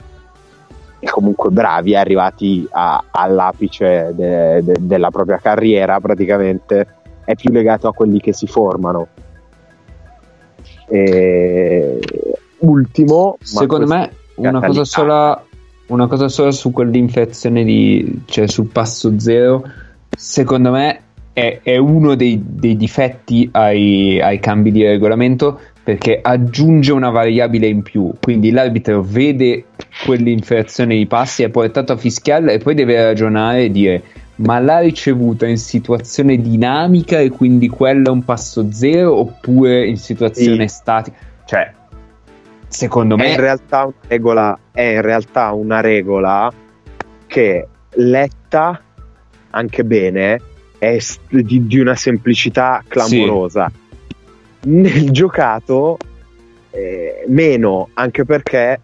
[0.99, 6.87] e comunque bravi, arrivati a- all'apice de- de- della propria carriera praticamente,
[7.25, 9.09] è più legato a quelli che si formano.
[10.89, 11.99] E
[12.59, 15.45] ultimo, Secondo me una cosa sola
[15.87, 19.63] una cosa sola su quell'infezione di cioè sul passo zero
[20.17, 21.01] secondo me
[21.35, 27.67] è, è uno dei, dei difetti ai, ai cambi di regolamento perché aggiunge una variabile
[27.67, 28.15] in più.
[28.19, 29.65] Quindi l'arbitro vede
[30.07, 34.03] quell'infrazione di passi è portato a fischiarla e poi deve ragionare e dire
[34.37, 39.97] ma l'ha ricevuta in situazione dinamica e quindi quello è un passo zero oppure in
[39.97, 41.17] situazione statica?
[41.45, 41.73] Cioè
[42.67, 46.53] secondo è me in realtà una regola, è in realtà una regola
[47.27, 48.81] che letta
[49.51, 50.41] anche bene
[50.91, 50.99] è
[51.29, 53.71] di, di una semplicità clamorosa.
[54.67, 55.99] Nel giocato
[56.71, 58.81] eh, meno, anche perché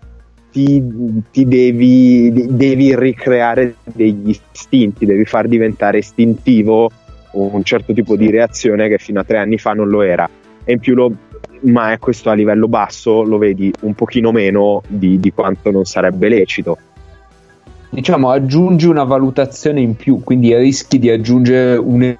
[0.51, 0.83] ti,
[1.31, 6.91] ti devi, devi ricreare degli istinti, devi far diventare istintivo
[7.33, 10.29] un certo tipo di reazione che fino a tre anni fa non lo era.
[10.65, 11.13] E in più lo,
[11.63, 15.85] ma è questo a livello basso lo vedi un pochino meno di, di quanto non
[15.85, 16.79] sarebbe lecito.
[17.91, 22.17] Diciamo aggiungi una valutazione in più quindi rischi di aggiungere un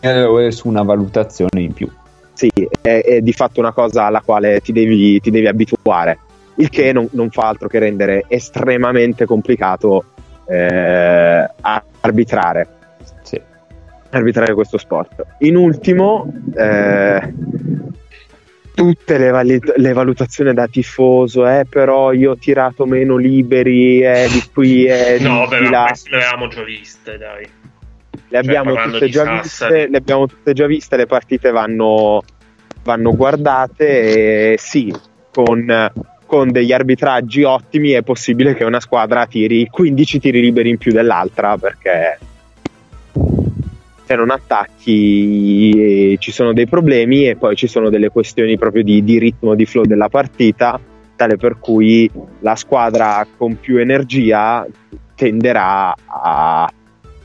[0.00, 1.88] errore su una valutazione in più
[2.32, 2.50] Sì,
[2.80, 6.18] è, è di fatto una cosa alla quale ti devi, ti devi abituare,
[6.56, 10.04] il che non, non fa altro che rendere estremamente complicato
[10.46, 11.50] eh,
[12.00, 12.68] arbitrare.
[13.22, 13.40] sì.
[14.10, 15.24] arbitrare questo sport.
[15.38, 17.34] In ultimo, eh,
[18.78, 24.28] tutte le, vali- le valutazioni da tifoso, eh, però io ho tirato meno liberi, eh,
[24.30, 25.92] di qui e di, No, beh, là.
[26.08, 27.48] le avevamo già viste, dai.
[28.28, 29.72] Le abbiamo, parlando tutte già Sassari.
[29.74, 32.22] viste, le abbiamo tutte già viste, le partite vanno,
[32.84, 34.94] vanno guardate e sì,
[35.32, 35.90] con,
[36.24, 40.92] con degli arbitraggi ottimi è possibile che una squadra tiri 15 tiri liberi in più
[40.92, 42.18] dell'altra perché
[44.08, 49.04] se non attacchi ci sono dei problemi e poi ci sono delle questioni proprio di,
[49.04, 50.80] di ritmo, di flow della partita,
[51.14, 54.66] tale per cui la squadra con più energia
[55.14, 56.72] tenderà a,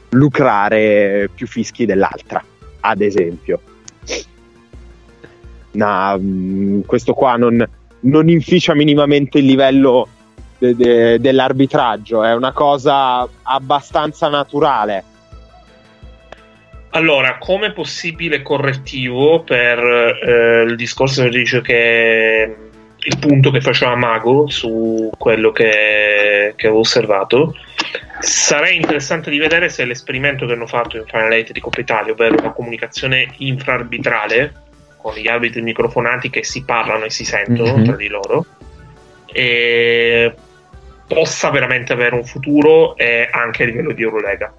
[0.10, 2.44] lucrare più fischi dell'altra,
[2.82, 3.62] ad esempio.
[5.72, 7.66] No, mh, questo qua non,
[8.02, 10.10] non inficia minimamente il livello
[10.58, 15.12] de- de- dell'arbitraggio, è una cosa abbastanza naturale.
[16.96, 22.56] Allora, come possibile correttivo per eh, il discorso che dice che
[23.06, 27.56] il punto che faceva Mago su quello che, che avevo osservato,
[28.20, 32.14] sarei interessante di vedere se l'esperimento che hanno fatto in Final 8 di Coppa Italia,
[32.14, 34.54] ovvero una comunicazione infraarbitrale
[34.98, 37.84] con gli arbitri microfonati che si parlano e si sentono Mhm.
[37.84, 38.46] tra di loro,
[39.26, 40.32] e
[41.08, 44.54] possa veramente avere un futuro e anche a livello di Eurolega.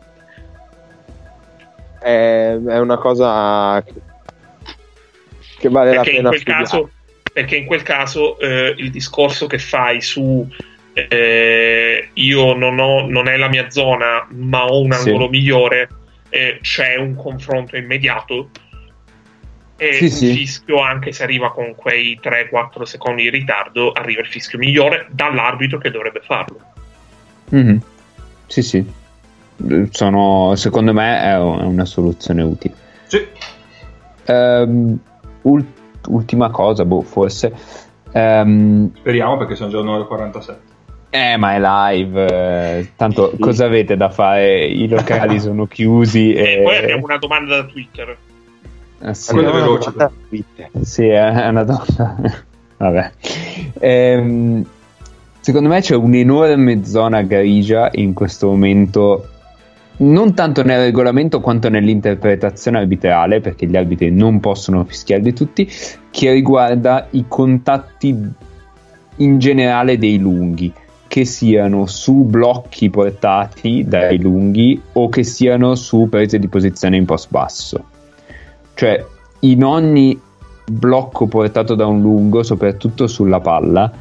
[2.05, 6.65] È, è una cosa che, vale la perché in pena quel studiare.
[6.65, 6.91] caso,
[7.33, 10.47] perché in quel caso eh, il discorso che fai su
[10.93, 15.09] eh, io non, ho, non è la mia zona ma ho un Sì.
[15.09, 15.89] angolo migliore
[16.29, 18.51] eh, c'è un confronto immediato
[19.79, 20.33] e Sì, il sì.
[20.35, 25.79] fischio anche se arriva con quei 3-4 secondi di ritardo arriva il fischio migliore dall'arbitro
[25.79, 26.61] che dovrebbe farlo
[27.49, 27.81] Mhm.
[28.47, 29.03] Sì, sì.
[29.91, 32.75] Sono, secondo me è un- è una soluzione utile.
[33.07, 33.25] Sì,
[35.43, 35.67] ul-
[36.09, 37.53] ultima cosa, boh, forse.
[38.13, 40.73] Ehm, speriamo perché sono già 1.47.
[41.11, 42.27] eh, ma è live.
[42.79, 43.39] eh, tanto Sì.
[43.39, 44.65] cosa avete da fare?
[44.67, 46.33] I locali sono chiusi.
[46.33, 48.17] e E, poi abbiamo una domanda da Twitter
[49.01, 49.35] Eh, sì.
[49.39, 50.71] Una veloce, domanda su Twitter.
[50.83, 52.17] Sì, è una donna.
[52.79, 53.11] Vabbè.
[53.81, 54.65] Ehm,
[55.41, 59.29] secondo me c'è un'enorme zona grigia in questo momento,
[59.97, 65.71] non tanto nel regolamento quanto nell'interpretazione arbitrale, perché gli arbitri non possono fischiare di tutti,
[66.11, 68.17] che riguarda i contatti
[69.17, 70.73] in generale dei lunghi,
[71.07, 77.05] che siano su blocchi portati dai lunghi o che siano su prese di posizione in
[77.05, 77.85] post basso.
[78.75, 79.05] Cioè,
[79.41, 80.21] in ogni
[80.67, 83.93] blocco portato da un lungo, soprattutto sulla palla,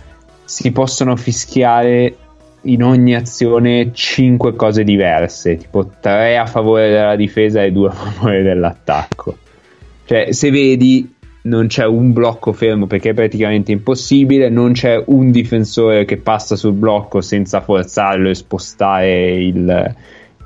[0.44, 2.18] si possono fischiare
[2.64, 7.92] in ogni azione 5 cose diverse, tipo 3 a favore della difesa e 2 a
[7.92, 9.38] favore dell'attacco.
[10.06, 11.14] Cioè, se vedi,
[11.44, 16.56] non c'è un blocco fermo perché è praticamente impossibile, non c'è un difensore che passa
[16.56, 19.96] sul blocco senza forzarlo e spostare il,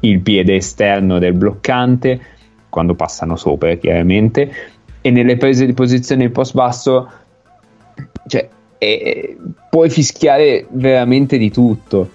[0.02, 2.20] il piede esterno del bloccante,
[2.70, 4.52] quando passano sopra chiaramente,
[5.02, 7.10] e nelle prese di posizione in post basso,
[8.28, 9.38] cioè, eh,
[9.70, 12.10] puoi fischiare veramente di tutto.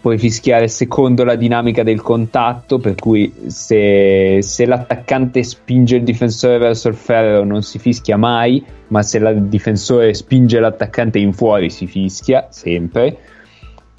[0.00, 6.58] Puoi fischiare secondo la dinamica del contatto, per cui se, se l'attaccante spinge il difensore
[6.58, 11.70] verso il ferro non si fischia mai, ma se il difensore spinge l'attaccante in fuori
[11.70, 13.18] si fischia sempre.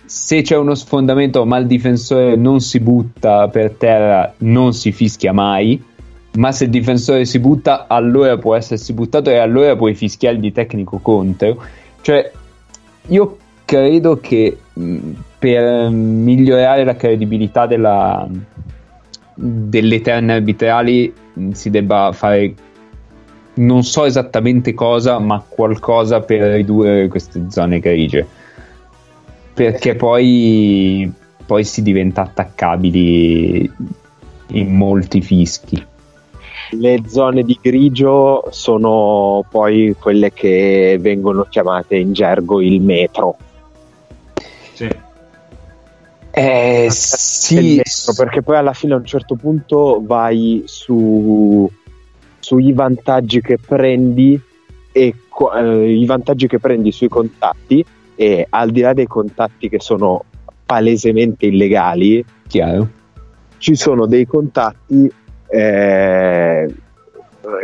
[0.05, 5.33] Se c'è uno sfondamento ma il difensore non si butta per terra non si fischia
[5.33, 5.83] mai,
[6.37, 10.53] ma se il difensore si butta allora può essersi buttato e allora puoi fischiare di
[10.53, 11.61] tecnico contro.
[12.07, 12.31] Cioè,
[13.07, 18.25] io credo che mh, per migliorare la credibilità della,
[19.33, 22.53] delle terne arbitrali mh, si debba fare
[23.55, 28.25] non so esattamente cosa, ma qualcosa per ridurre queste zone grigie.
[29.53, 31.11] Perché poi,
[31.45, 33.69] poi si diventa attaccabili
[34.51, 35.85] in molti fischi.
[36.71, 43.37] Le zone di grigio sono poi quelle che vengono chiamate in gergo il metro.
[44.73, 44.89] Sì.
[46.31, 51.69] Eh, sì, metro, perché poi alla fine a un certo punto vai su
[52.39, 54.39] sui vantaggi che prendi
[54.91, 55.13] e
[55.55, 57.83] eh, i vantaggi che prendi sui contatti
[58.15, 60.23] e al di là dei contatti che sono
[60.65, 62.89] palesemente illegali chiaro.
[63.57, 65.11] ci sono dei contatti
[65.49, 66.73] eh,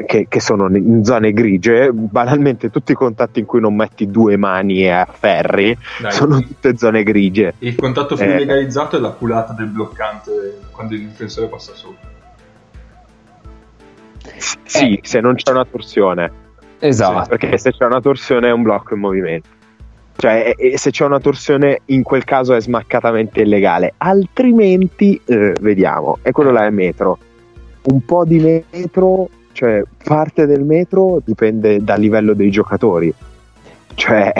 [0.05, 4.38] che, che sono in zone grigie banalmente tutti i contatti in cui non metti due
[4.38, 8.38] mani e afferri Dai, sono tutte zone grigie Il contatto più Eh.
[8.38, 12.11] legalizzato è la culata del bloccante quando il difensore passa sopra.
[14.64, 16.31] sì se non c'è una torsione
[16.80, 17.30] Esatto.
[17.30, 19.47] perché se c'è una torsione è un blocco in movimento.
[20.18, 23.93] Cioè, e- e se c'è una torsione, in quel caso è smaccatamente illegale.
[23.97, 27.18] Altrimenti, eh, vediamo, e quello là è metro.
[27.84, 28.39] Un po' di
[28.72, 33.14] metro, cioè parte del metro dipende dal livello dei giocatori.
[33.95, 34.31] Cioè,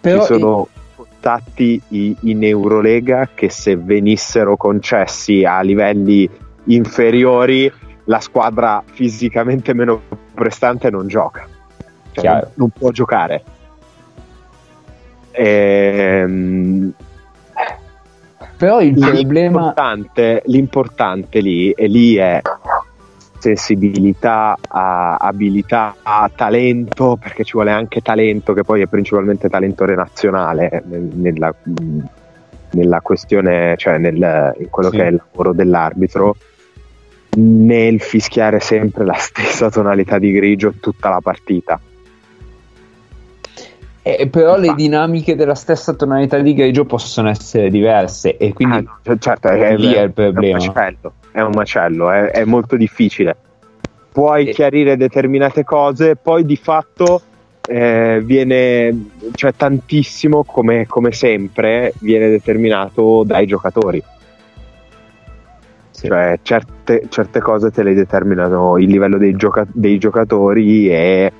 [0.00, 6.28] Però ci sono contatti i- in Eurolega che se venissero concessi a livelli
[6.64, 7.70] inferiori
[8.04, 10.00] la squadra fisicamente meno
[10.32, 11.46] prestante non gioca.
[12.12, 13.42] Cioè, non, non può giocare.
[15.32, 16.92] Ehm,
[18.56, 19.58] Però il problema...
[19.58, 22.40] L'importante, l'importante lì, e lì è
[23.38, 29.84] sensibilità, a abilità, a talento, perché ci vuole anche talento, che poi è principalmente talento
[29.84, 31.54] relazionale eh, nel- nella,
[32.70, 34.96] nella questione, cioè nel, in quello Sì.
[34.96, 36.36] che è il lavoro dell'arbitro,
[37.36, 41.78] nel fischiare sempre la stessa tonalità di grigio tutta la partita.
[44.08, 44.82] Eh, però le Infatti.
[44.82, 49.48] dinamiche della stessa tonalità di grigio possono essere diverse e quindi Ah, no, cioè, certo,
[49.48, 50.58] è, lì è il È problema.
[50.58, 53.36] un macello, è, un macello, è, è molto difficile.
[54.12, 57.20] Puoi E- chiarire determinate cose, poi di fatto
[57.66, 64.00] eh, viene, cioè tantissimo, come, come sempre, viene determinato dai giocatori.
[65.90, 66.06] Sì.
[66.06, 71.32] Cioè certe, certe cose te le determinano il livello dei, gioca- dei giocatori e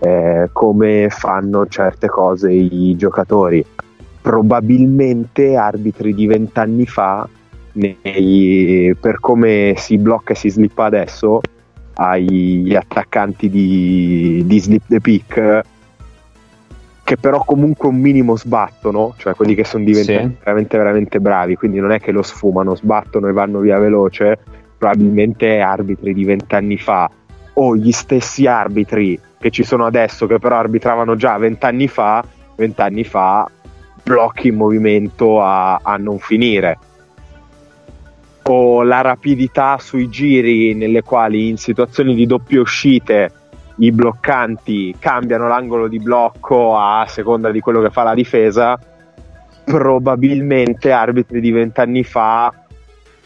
[0.00, 3.64] eh, come fanno certe cose i giocatori.
[4.20, 7.28] Probabilmente arbitri di vent'anni fa
[7.72, 11.40] nei- per come si blocca e si slippa adesso
[11.94, 15.60] agli attaccanti di, di slip the pick
[17.02, 20.36] che però comunque un minimo sbattono cioè quelli che sono diventati Sì.
[20.38, 24.38] veramente veramente bravi quindi non è che lo sfumano sbattono e vanno via veloce
[24.78, 27.10] probabilmente arbitri di vent'anni fa
[27.54, 32.22] o gli stessi arbitri che ci sono adesso che però arbitravano già vent'anni fa
[32.56, 33.50] vent'anni fa
[34.02, 36.78] blocchi in movimento a, a non finire.
[38.42, 43.32] O la rapidità sui giri nelle quali in situazioni di doppie uscite
[43.76, 48.78] i bloccanti cambiano l'angolo di blocco a seconda di quello che fa la difesa
[49.64, 52.52] probabilmente arbitri di vent'anni fa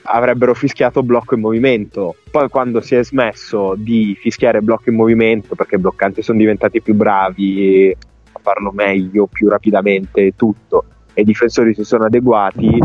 [0.06, 5.54] avrebbero fischiato blocco in movimento poi quando si è smesso di fischiare blocco in movimento
[5.54, 7.96] perché i bloccanti sono diventati più bravi
[8.32, 12.78] a farlo meglio più rapidamente e tutto e i difensori si sono adeguati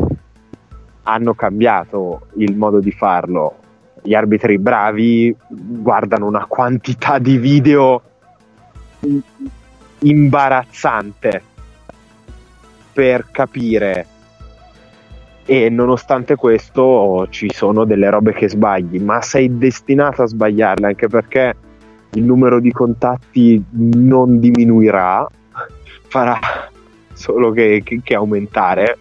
[1.09, 3.55] hanno cambiato il modo di farlo.
[4.01, 8.01] Gli arbitri bravi guardano una quantità di video
[9.99, 11.43] imbarazzante
[12.93, 14.05] per capire
[15.51, 21.07] e nonostante questo ci sono delle robe che sbagli, ma sei destinato a sbagliarle anche
[21.07, 21.55] perché
[22.11, 25.27] il numero di contatti non diminuirà,
[26.07, 26.37] farà
[27.13, 28.97] solo che, che- che aumentare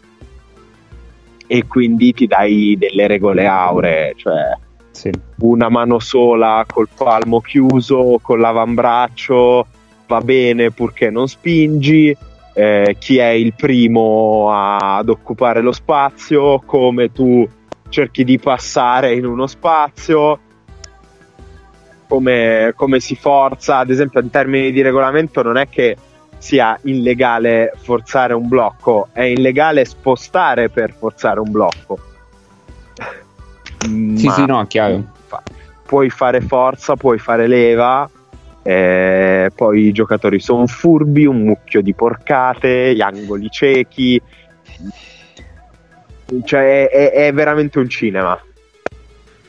[1.47, 4.57] e quindi ti dai delle regole auree, cioè
[4.91, 5.11] Sì.
[5.41, 9.67] una mano sola col palmo chiuso, con l'avambraccio,
[10.07, 12.17] va bene purché non spingi,
[12.59, 17.49] eh, chi è il primo ad occupare lo spazio, come tu
[17.89, 20.41] cerchi di passare in uno spazio,
[22.09, 25.97] come, come si forza, ad esempio in termini di regolamento non è che
[26.39, 31.99] sia illegale forzare un blocco, è illegale spostare per forzare un blocco.
[33.79, 35.05] Sì, Ma sì, no, chiaro.
[35.87, 38.11] puoi fare forza, puoi fare leva,
[38.69, 44.21] eh, poi i giocatori sono furbi, un mucchio di porcate, gli angoli ciechi,
[46.45, 48.39] cioè è, è- veramente un cinema.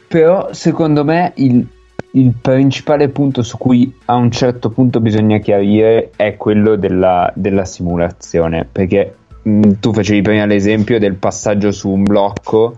[0.07, 1.67] Però secondo me il,
[2.11, 7.65] il principale punto su cui a un certo punto bisogna chiarire è quello della, della
[7.65, 12.77] simulazione, perché mh, tu facevi prima l'esempio del passaggio su un blocco,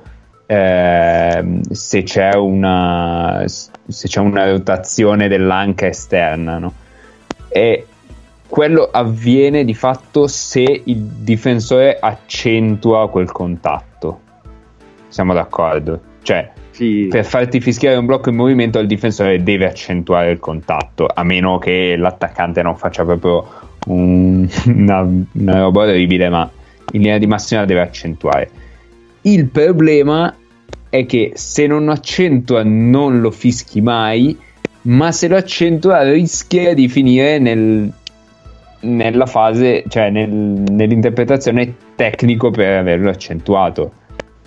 [0.51, 6.73] ehm, se c'è una, se c'è una rotazione dell'anca esterna, no?
[7.47, 7.85] E
[8.47, 14.19] quello avviene di fatto se il difensore accentua quel contatto.
[15.07, 16.01] Siamo d'accordo?
[16.21, 21.07] Cioè, Sì, per farti fischiare un blocco in movimento il difensore deve accentuare il contatto
[21.11, 23.47] a meno che l'attaccante non faccia proprio
[23.87, 26.49] un- una, una roba orribile ma
[26.93, 28.49] in linea di massima deve accentuare
[29.23, 30.33] il problema
[30.91, 34.37] è che se non accentua non lo fischi mai
[34.83, 37.91] ma se lo accentua rischia di finire nel-
[38.81, 43.93] nella fase cioè nel- nell'interpretazione tecnico per averlo accentuato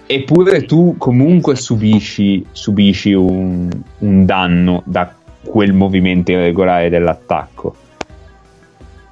[0.07, 5.11] Eppure tu comunque subisci, subisci un, un danno da
[5.43, 7.75] quel movimento irregolare dell'attacco.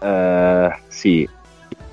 [0.03, 1.27] eh, sì.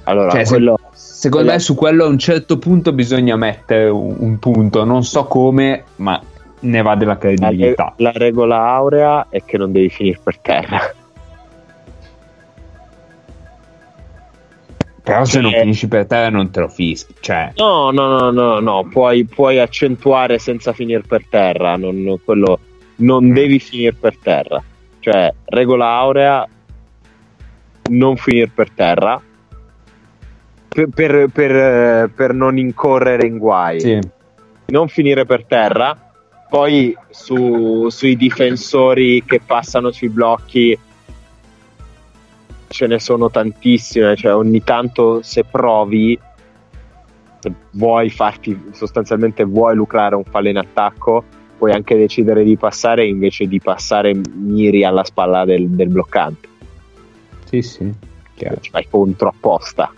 [0.03, 0.77] Allora, Cioè, se- quello...
[1.19, 5.03] Secondo quello- me su quello a un certo punto bisogna mettere un, un punto, non
[5.03, 6.21] so come, ma
[6.61, 7.93] ne va della La, re- credibilità.
[7.97, 10.79] la regola aurea è che non devi finire per terra.
[15.03, 17.13] Però se non cioè- finisci per terra non te lo fischi.
[17.19, 22.59] Cioè, No, no, no, no, no, puoi, puoi accentuare senza finire per terra, non, quello,
[22.97, 24.61] non devi finire per terra.
[24.99, 26.47] Cioè, regola aurea,
[27.89, 29.21] non finire per terra.
[30.69, 33.99] Per, per, per, per non incorrere in guai, Sì.
[34.67, 35.97] non finire per terra.
[36.49, 40.77] Poi su- sui difensori che passano sui blocchi
[42.67, 46.17] ce ne sono tantissime, cioè ogni tanto se provi,
[47.39, 51.23] se vuoi farti sostanzialmente vuoi lucrare un fallo in attacco,
[51.57, 56.47] puoi anche decidere di passare invece di passare miri alla spalla del, del bloccante,
[57.45, 57.91] Sì, sì.
[58.35, 58.59] Chiaro.
[58.61, 59.91] ci fai contro apposta.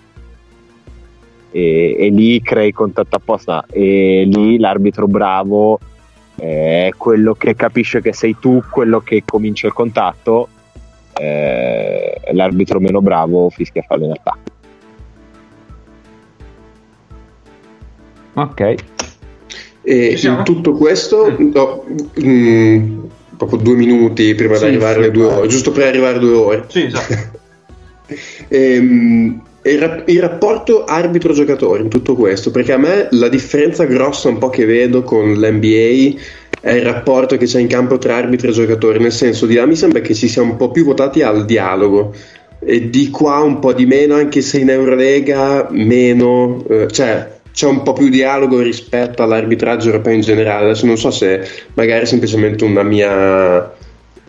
[1.52, 5.80] E, e lì crei contatto apposta e lì l'arbitro bravo
[6.38, 10.48] è quello che capisce che sei tu quello che comincia il contatto
[11.20, 14.52] eh, l'arbitro meno bravo fischia fallo in attacco
[18.34, 18.76] Ok.
[19.84, 21.52] E in tutto questo, Mm.
[21.54, 21.84] no,
[22.24, 23.00] mm,
[23.36, 26.20] proprio due minuti prima Sì, di arrivare sì, alle due ore, giusto per arrivare a
[26.20, 26.66] due ore.
[26.68, 27.40] Sì, esatto.
[28.50, 34.30] Ehm, il, rap- il rapporto arbitro-giocatore in tutto questo, perché a me la differenza grossa
[34.30, 36.20] un po' che vedo con l'NBA
[36.62, 39.66] è il rapporto che c'è in campo tra arbitro e giocatori, nel senso di là
[39.66, 42.14] mi sembra che ci sia un po' più votati al dialogo
[42.60, 47.68] e di qua un po' di meno, anche se in Eurolega meno, eh, cioè c'è
[47.68, 50.66] un po' più dialogo rispetto all'arbitraggio europeo in generale.
[50.66, 53.74] Adesso non so se magari è semplicemente una mia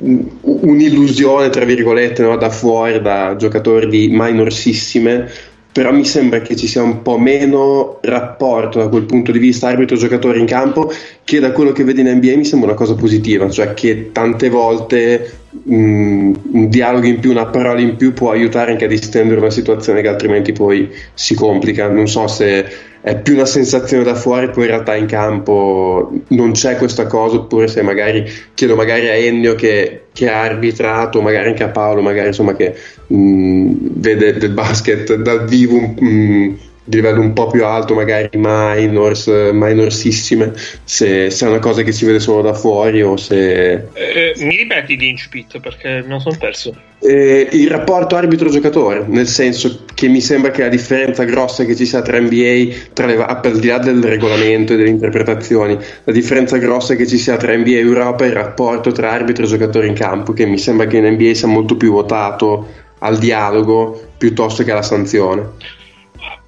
[0.03, 2.37] un'illusione, tra virgolette, no?
[2.37, 5.31] da fuori, da giocatori di minorsissime,
[5.73, 9.69] però mi sembra che ci sia un po' meno rapporto da quel punto di vista
[9.69, 10.93] arbitro-giocatore in campo
[11.25, 14.51] che da quello che vedi in NBA mi sembra una cosa positiva, cioè che tante
[14.51, 19.41] volte mh, un dialogo in più, una parola in più può aiutare anche a distendere
[19.41, 21.89] una situazione che altrimenti poi si complica.
[21.89, 22.67] Non so se
[23.03, 27.37] è più una sensazione da fuori, poi in realtà in campo non c'è questa cosa,
[27.37, 28.25] oppure se magari
[28.55, 32.75] chiedo magari a Ennio che, che ha arbitrato, magari anche a Paolo, magari insomma che
[33.09, 39.27] mh, vede del basket dal vivo mh, di livello un po' più alto, magari minors,
[39.53, 40.53] minorsissime,
[40.85, 44.57] se, se è una cosa che si vede solo da fuori o se Eh, mi
[44.57, 46.75] ripeti l'incipit perché non sono perso.
[46.99, 51.87] eh, il rapporto arbitro-giocatore, nel senso che mi sembra che la differenza grossa che ci
[51.87, 56.59] sia tra NBA, tra le, al di là del regolamento e delle interpretazioni, la differenza
[56.59, 59.87] grossa che ci sia tra NBA e Europa è il rapporto tra arbitro e giocatore
[59.87, 62.67] in campo, che mi sembra che in NBA sia molto più votato
[62.99, 65.81] al dialogo piuttosto che alla sanzione.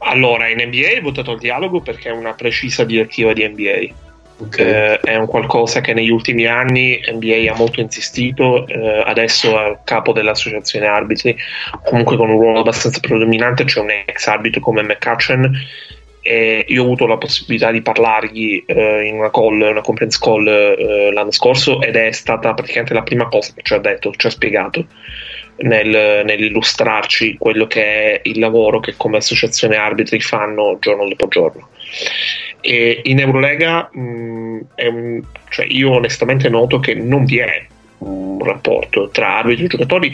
[0.04, 4.02] Allora, in NBA è votato al dialogo perché è una precisa direttiva di NBA.
[4.36, 4.58] Ok.
[4.58, 9.78] Eh, è un qualcosa che negli ultimi anni NBA ha molto insistito, eh, adesso è
[9.84, 11.36] capo dell'associazione arbitri,
[11.84, 15.52] comunque con un ruolo abbastanza predominante, c'è un ex arbitro come McCutcheon
[16.20, 20.46] e io ho avuto la possibilità di parlargli eh, in una call, una conference call
[20.46, 24.26] eh, l'anno scorso ed è stata praticamente la prima cosa che ci ha detto, ci
[24.26, 24.86] ha spiegato
[25.56, 31.68] nel- nell'illustrarci quello che è il lavoro che come associazione arbitri fanno giorno dopo giorno.
[32.60, 37.66] E in Eurolega mh, è un- cioè io onestamente noto che non vi è
[37.98, 40.12] un rapporto tra arbitri e giocatori,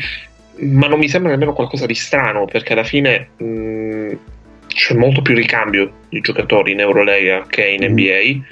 [0.62, 4.12] ma non mi sembra nemmeno qualcosa di strano perché alla fine mh,
[4.68, 7.92] c'è molto più ricambio di giocatori in Eurolega che in Mm.
[7.92, 8.44] NBA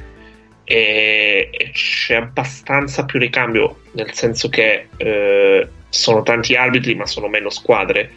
[0.65, 7.29] e e c'è abbastanza più ricambio nel senso che eh, sono tanti arbitri ma sono
[7.29, 8.13] meno squadre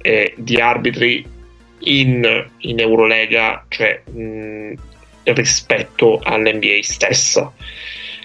[0.00, 1.24] e di arbitri
[1.80, 4.74] in, in Eurolega cioè mh,
[5.24, 7.52] rispetto all'NBA stessa.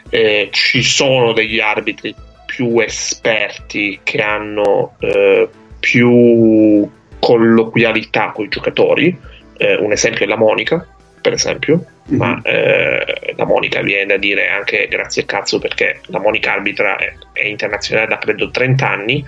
[0.09, 2.13] Eh, ci sono degli arbitri
[2.45, 5.47] più esperti che hanno eh,
[5.79, 9.17] più colloquialità con i giocatori.
[9.57, 10.85] Eh, un esempio è la Monica
[11.21, 12.41] per esempio ma Mhm.
[12.43, 17.45] eh, la Monica viene da dire anche grazie cazzo perché la Monica arbitra è, è
[17.45, 19.23] internazionale da credo 30 anni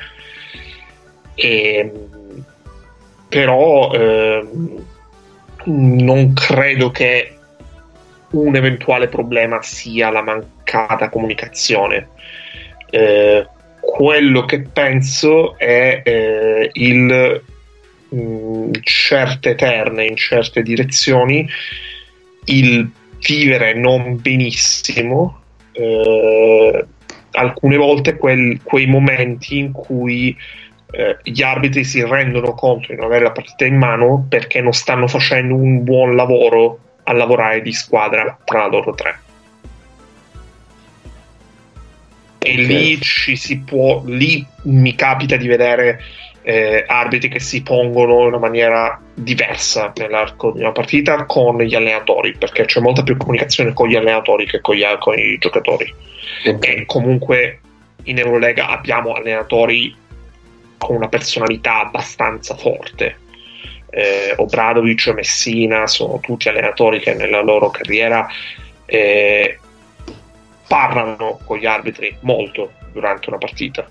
[1.36, 1.92] e,
[3.30, 4.86] però ehm,
[5.66, 7.38] non credo che
[8.32, 12.10] un eventuale problema sia la mancata comunicazione
[12.90, 13.48] Eh,
[13.80, 17.42] quello che penso è eh, il
[18.14, 21.48] in certe terne, in certe direzioni,
[22.46, 22.90] il
[23.26, 25.42] vivere non benissimo,
[25.72, 26.86] eh,
[27.32, 30.38] alcune volte quel- quei momenti in cui
[30.96, 34.74] eh, gli arbitri si rendono conto di non avere la partita in mano perché non
[34.74, 39.20] stanno facendo un buon lavoro a lavorare di squadra tra loro tre.
[42.38, 42.68] E Ok.
[42.68, 46.00] lì ci si può, lì mi capita di vedere
[46.44, 51.74] eh, arbitri che si pongono in una maniera diversa nell'arco di una partita con gli
[51.74, 55.94] allenatori, perché c'è molta più comunicazione con gli allenatori che con, gli, con i giocatori.
[56.46, 56.68] Ok.
[56.68, 57.60] E comunque
[58.04, 59.96] in Eurolega abbiamo allenatori
[60.78, 63.18] con una personalità abbastanza forte.
[63.90, 68.28] eh, Obradovic, Messina, sono tutti allenatori che nella loro carriera
[68.86, 69.60] eh,
[70.68, 73.88] parlano con gli arbitri molto durante una partita.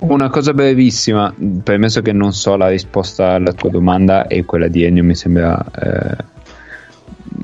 [0.00, 1.32] Una cosa brevissima,
[1.62, 5.62] permesso che non so la risposta alla tua domanda e quella di Ennio mi sembra,
[5.78, 6.16] eh,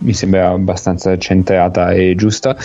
[0.01, 2.57] mi sembra abbastanza centrata e giusta.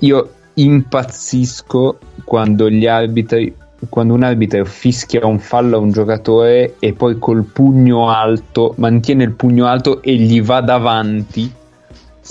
[0.00, 3.54] Io impazzisco quando gli arbitri
[3.88, 9.24] quando un arbitro fischia un fallo a un giocatore e poi col pugno alto mantiene
[9.24, 11.50] il pugno alto e gli va davanti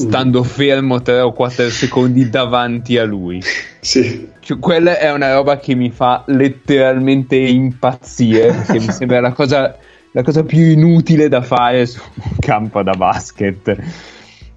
[0.04, 3.42] stando fermo 3 o 4 secondi davanti a lui.
[3.80, 4.30] Sì.
[4.40, 9.76] cioè, quella è una roba che mi fa letteralmente impazzire che mi sembra la cosa,
[10.12, 13.78] la cosa più inutile da fare su un campo da basket.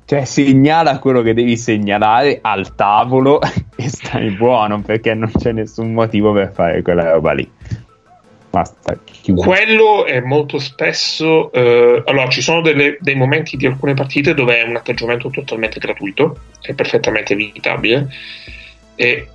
[0.05, 3.40] Cioè segnala quello che devi segnalare al tavolo
[3.77, 7.51] e stai buono perché non c'è nessun motivo per fare quella roba lì
[8.52, 9.40] basta chiudo.
[9.40, 11.50] Quello è molto spesso.
[11.52, 15.80] eh, allora, ci sono delle- dei momenti di alcune partite dove è un atteggiamento totalmente
[15.80, 18.08] gratuito, è perfettamente evitabile.
[18.94, 19.26] E,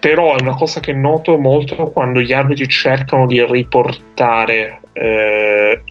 [0.00, 4.80] però è una cosa che noto molto quando gli arbitri cercano di riportare.
[4.96, 5.82] eh,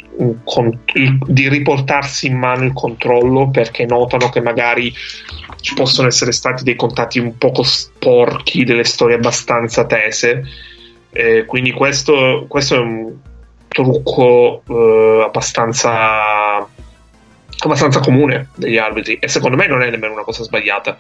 [0.46, 0.80] con-
[1.28, 4.94] di riportarsi in mano il controllo perché notano che magari
[5.60, 10.46] ci possono essere stati dei contatti un poco sporchi, delle storie abbastanza tese.
[11.14, 13.14] Eh, quindi questo, questo è un
[13.68, 16.68] trucco eh, abbastanza
[17.60, 20.98] abbastanza comune degli arbitri e secondo me non è nemmeno una cosa sbagliata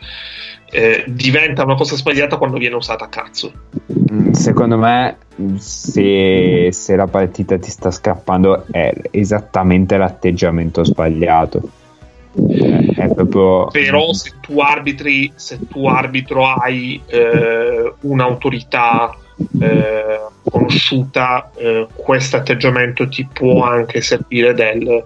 [0.72, 3.52] Eh, diventa una cosa sbagliata quando viene usata a cazzo
[4.12, 5.18] Mm, Secondo me,
[5.58, 11.62] se, se la partita ti sta scappando, è esattamente l'atteggiamento sbagliato.
[12.36, 13.68] Eh, È proprio.
[13.68, 19.16] però se tu arbitri se tu arbitro hai eh, un'autorità
[19.60, 25.04] eh, conosciuta eh, questo atteggiamento ti può anche servire del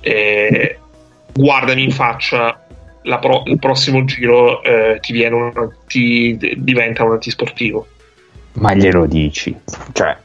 [0.00, 0.78] eh,
[1.32, 2.64] guardami in faccia
[3.18, 7.86] pro- il prossimo giro eh, ti, un, ti diventa un antisportivo
[8.54, 9.56] Ma glielo dici?
[9.92, 10.16] Cioè,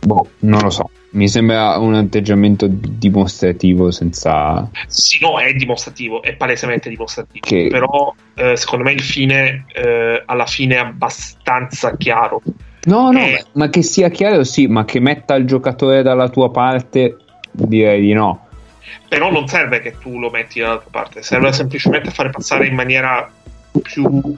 [0.00, 0.90] boh, non lo so.
[1.12, 4.70] Mi sembra un atteggiamento dimostrativo senza.
[4.86, 7.44] Sì, no, è dimostrativo, è palesemente dimostrativo.
[7.44, 12.40] Che- Però eh, secondo me il fine eh, alla fine è abbastanza chiaro.
[12.84, 13.44] No, no, Eh.
[13.54, 17.16] ma che sia chiaro, sì, ma che metta il giocatore dalla tua parte,
[17.50, 18.46] direi di no.
[19.08, 22.74] Però non serve che tu lo metti dall'altra parte, serve semplicemente a fare passare in
[22.74, 23.28] maniera
[23.82, 24.34] più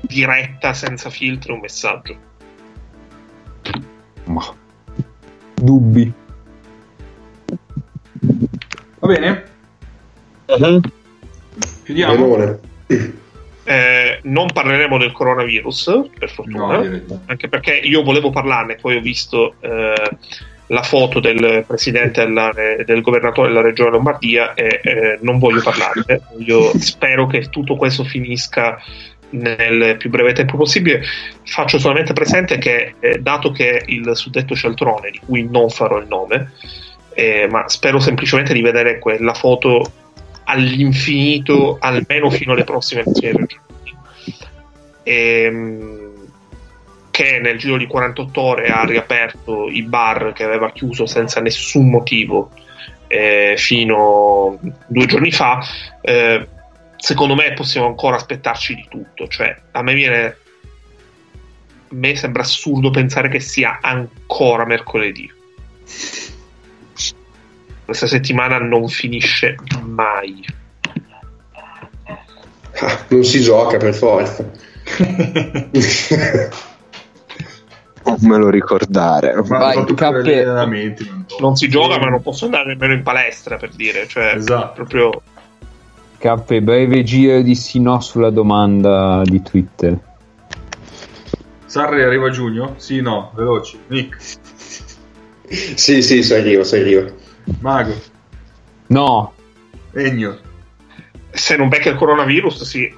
[0.00, 2.16] diretta, senza filtri, un messaggio.
[4.24, 4.42] Ma.
[5.66, 6.12] Dubbi.
[9.00, 9.44] Va bene?
[11.82, 12.14] Chiudiamo?
[12.14, 12.58] Benone.
[13.64, 19.00] Eh, non parleremo del coronavirus, per fortuna, No, anche perché io volevo parlarne, poi ho
[19.00, 20.10] visto eh,
[20.68, 26.20] la foto del presidente della- del governatore della regione Lombardia e eh, non voglio parlarne.
[26.32, 28.78] Voglio- spero che tutto questo finisca
[29.30, 31.02] nel più breve tempo possibile.
[31.44, 36.06] Faccio solamente presente che, eh, dato che il suddetto cialtrone, di cui non farò il
[36.06, 36.52] nome,
[37.14, 39.90] eh, ma spero semplicemente di vedere quella foto
[40.44, 43.64] all'infinito, almeno fino alle prossime elezioni regionali.
[45.02, 46.06] Ehm,
[47.10, 51.88] che nel giro di 48 ore ha riaperto i bar che aveva chiuso senza nessun
[51.88, 52.50] motivo
[53.06, 55.64] eh, fino due giorni fa.
[56.02, 56.46] eh,
[57.06, 59.28] secondo me possiamo ancora aspettarci di tutto.
[59.28, 60.24] Cioè, a me viene.
[60.24, 60.34] A
[61.90, 65.32] me sembra assurdo pensare che sia ancora mercoledì.
[67.84, 69.54] Questa settimana non finisce
[69.84, 70.44] mai.
[72.80, 74.50] Ah, non si gioca per forza.
[78.02, 79.32] Non me lo ricordare.
[79.46, 80.44] Ma Vai, Cappe-.
[81.38, 84.08] Non si gioca, ma non posso andare nemmeno in palestra per dire.
[84.08, 84.72] Cioè, Esatto.
[84.74, 85.22] proprio.
[86.18, 89.98] Cappe, breve giro di sì no sulla domanda di Twitter.
[91.66, 92.74] Sarri arriva a giugno?
[92.78, 93.78] Sì, no, veloci.
[93.88, 94.16] Nick,
[95.48, 97.10] sì, sì, si arriva, si arriva.
[97.60, 97.94] Mago,
[98.88, 99.32] No,
[99.92, 100.38] Egno,
[101.30, 102.92] Se non becca il coronavirus, sì.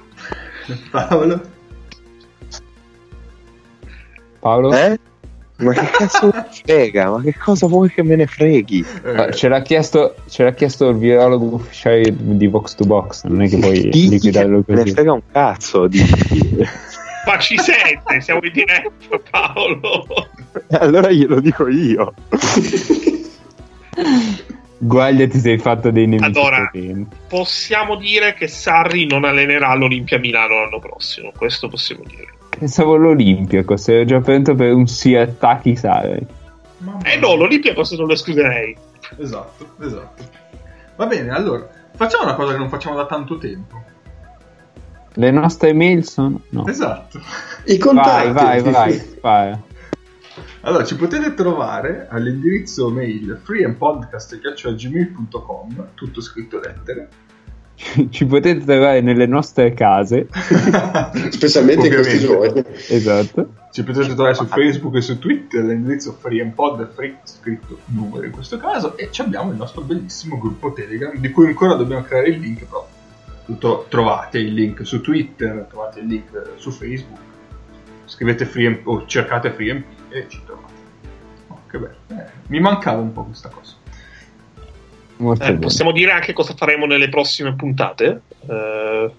[0.91, 1.41] Paolo.
[4.39, 4.73] Paolo?
[4.73, 4.99] Eh?
[5.59, 7.09] Ma che cazzo me ne frega?
[7.09, 8.85] Ma che cosa vuoi che me ne freghi?
[9.03, 13.41] Eh, Ce l'ha, chiesto, ce l'ha chiesto il virologo ufficiale di Vox to Box, non
[13.41, 14.93] è che puoi Digli che liquidarlo me ne così.
[14.93, 15.99] frega un cazzo di...
[17.27, 20.07] Ma ci sente, siamo in diretta, Paolo.
[20.71, 22.13] allora glielo dico io.
[24.81, 26.69] Guaglia ti sei fatto dei nemici Allora.
[26.71, 27.15] potenti.
[27.27, 31.31] Possiamo dire che Sarri non allenerà l'Olimpia Milano l'anno prossimo.
[31.35, 32.27] Questo possiamo dire.
[32.59, 36.27] Pensavo all'Olimpiaco, sei già pronto per un sì attacchi Sarri.
[37.03, 38.75] Eh no, l'Olimpia forse non lo escluderei.
[39.17, 40.23] Esatto, esatto.
[40.97, 41.65] Va bene, allora,
[41.95, 43.81] facciamo una cosa che non facciamo da tanto tempo.
[45.13, 46.41] Le nostre mail sono...
[46.49, 46.67] No.
[46.67, 47.21] Esatto.
[47.65, 48.31] I contatti.
[48.31, 49.57] Vai, vai, vai, vai.
[50.61, 57.07] Allora, ci potete trovare all'indirizzo mail freeandpodcast.gmail.com tutto scritto lettere.
[58.09, 60.27] Ci potete trovare nelle nostre case.
[61.31, 62.63] Specialmente in questi giorni.
[62.89, 63.53] Esatto.
[63.71, 68.57] Ci potete trovare su Facebook e su Twitter all'indirizzo freeandpod, free scritto numero in questo
[68.57, 72.39] caso, e ci abbiamo il nostro bellissimo gruppo Telegram, di cui ancora dobbiamo creare il
[72.39, 72.87] link, però
[73.45, 77.19] tutto, trovate il link su Twitter, trovate il link su Facebook,
[78.05, 80.73] scrivete free o cercate FreeMP e ci trovate.
[81.47, 81.95] Oh, che bello.
[82.07, 83.78] Eh, mi mancava un po' questa cosa.
[85.19, 88.21] Molto Eh, possiamo dire anche cosa faremo nelle prossime puntate?
[88.47, 89.09] Eh,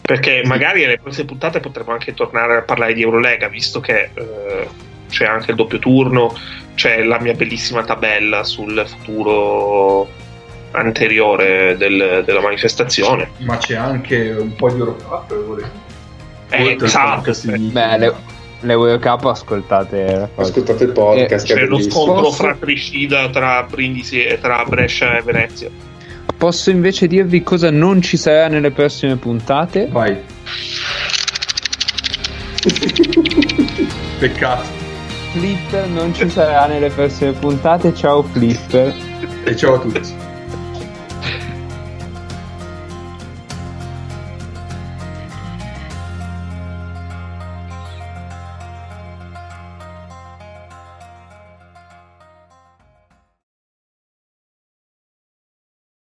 [0.00, 4.68] perché magari nelle prossime puntate potremo anche tornare a parlare di Eurolega, visto che eh,
[5.08, 6.32] c'è anche il doppio turno,
[6.74, 10.08] c'è la mia bellissima tabella sul futuro
[10.70, 13.30] anteriore del- della manifestazione.
[13.38, 15.70] Ma c'è anche un po' di Eurocup, volete?
[16.50, 17.32] Eh, al esatto.
[17.44, 18.14] Beh, le-
[18.60, 20.48] l'Eurocup ascoltate la cosa.
[20.50, 25.22] Ascoltate il podcast, che C'è lo scontro Posso- fratricida tra Brindisi e tra Brescia e
[25.22, 25.68] Venezia.
[26.36, 29.88] Posso invece dirvi cosa non ci sarà nelle prossime puntate?
[29.90, 30.16] Vai.
[34.18, 34.62] Peccato.
[35.32, 37.94] Flipper non ci sarà nelle prossime puntate.
[37.94, 38.94] Ciao Flipper.
[39.44, 40.00] E ciao a tutti.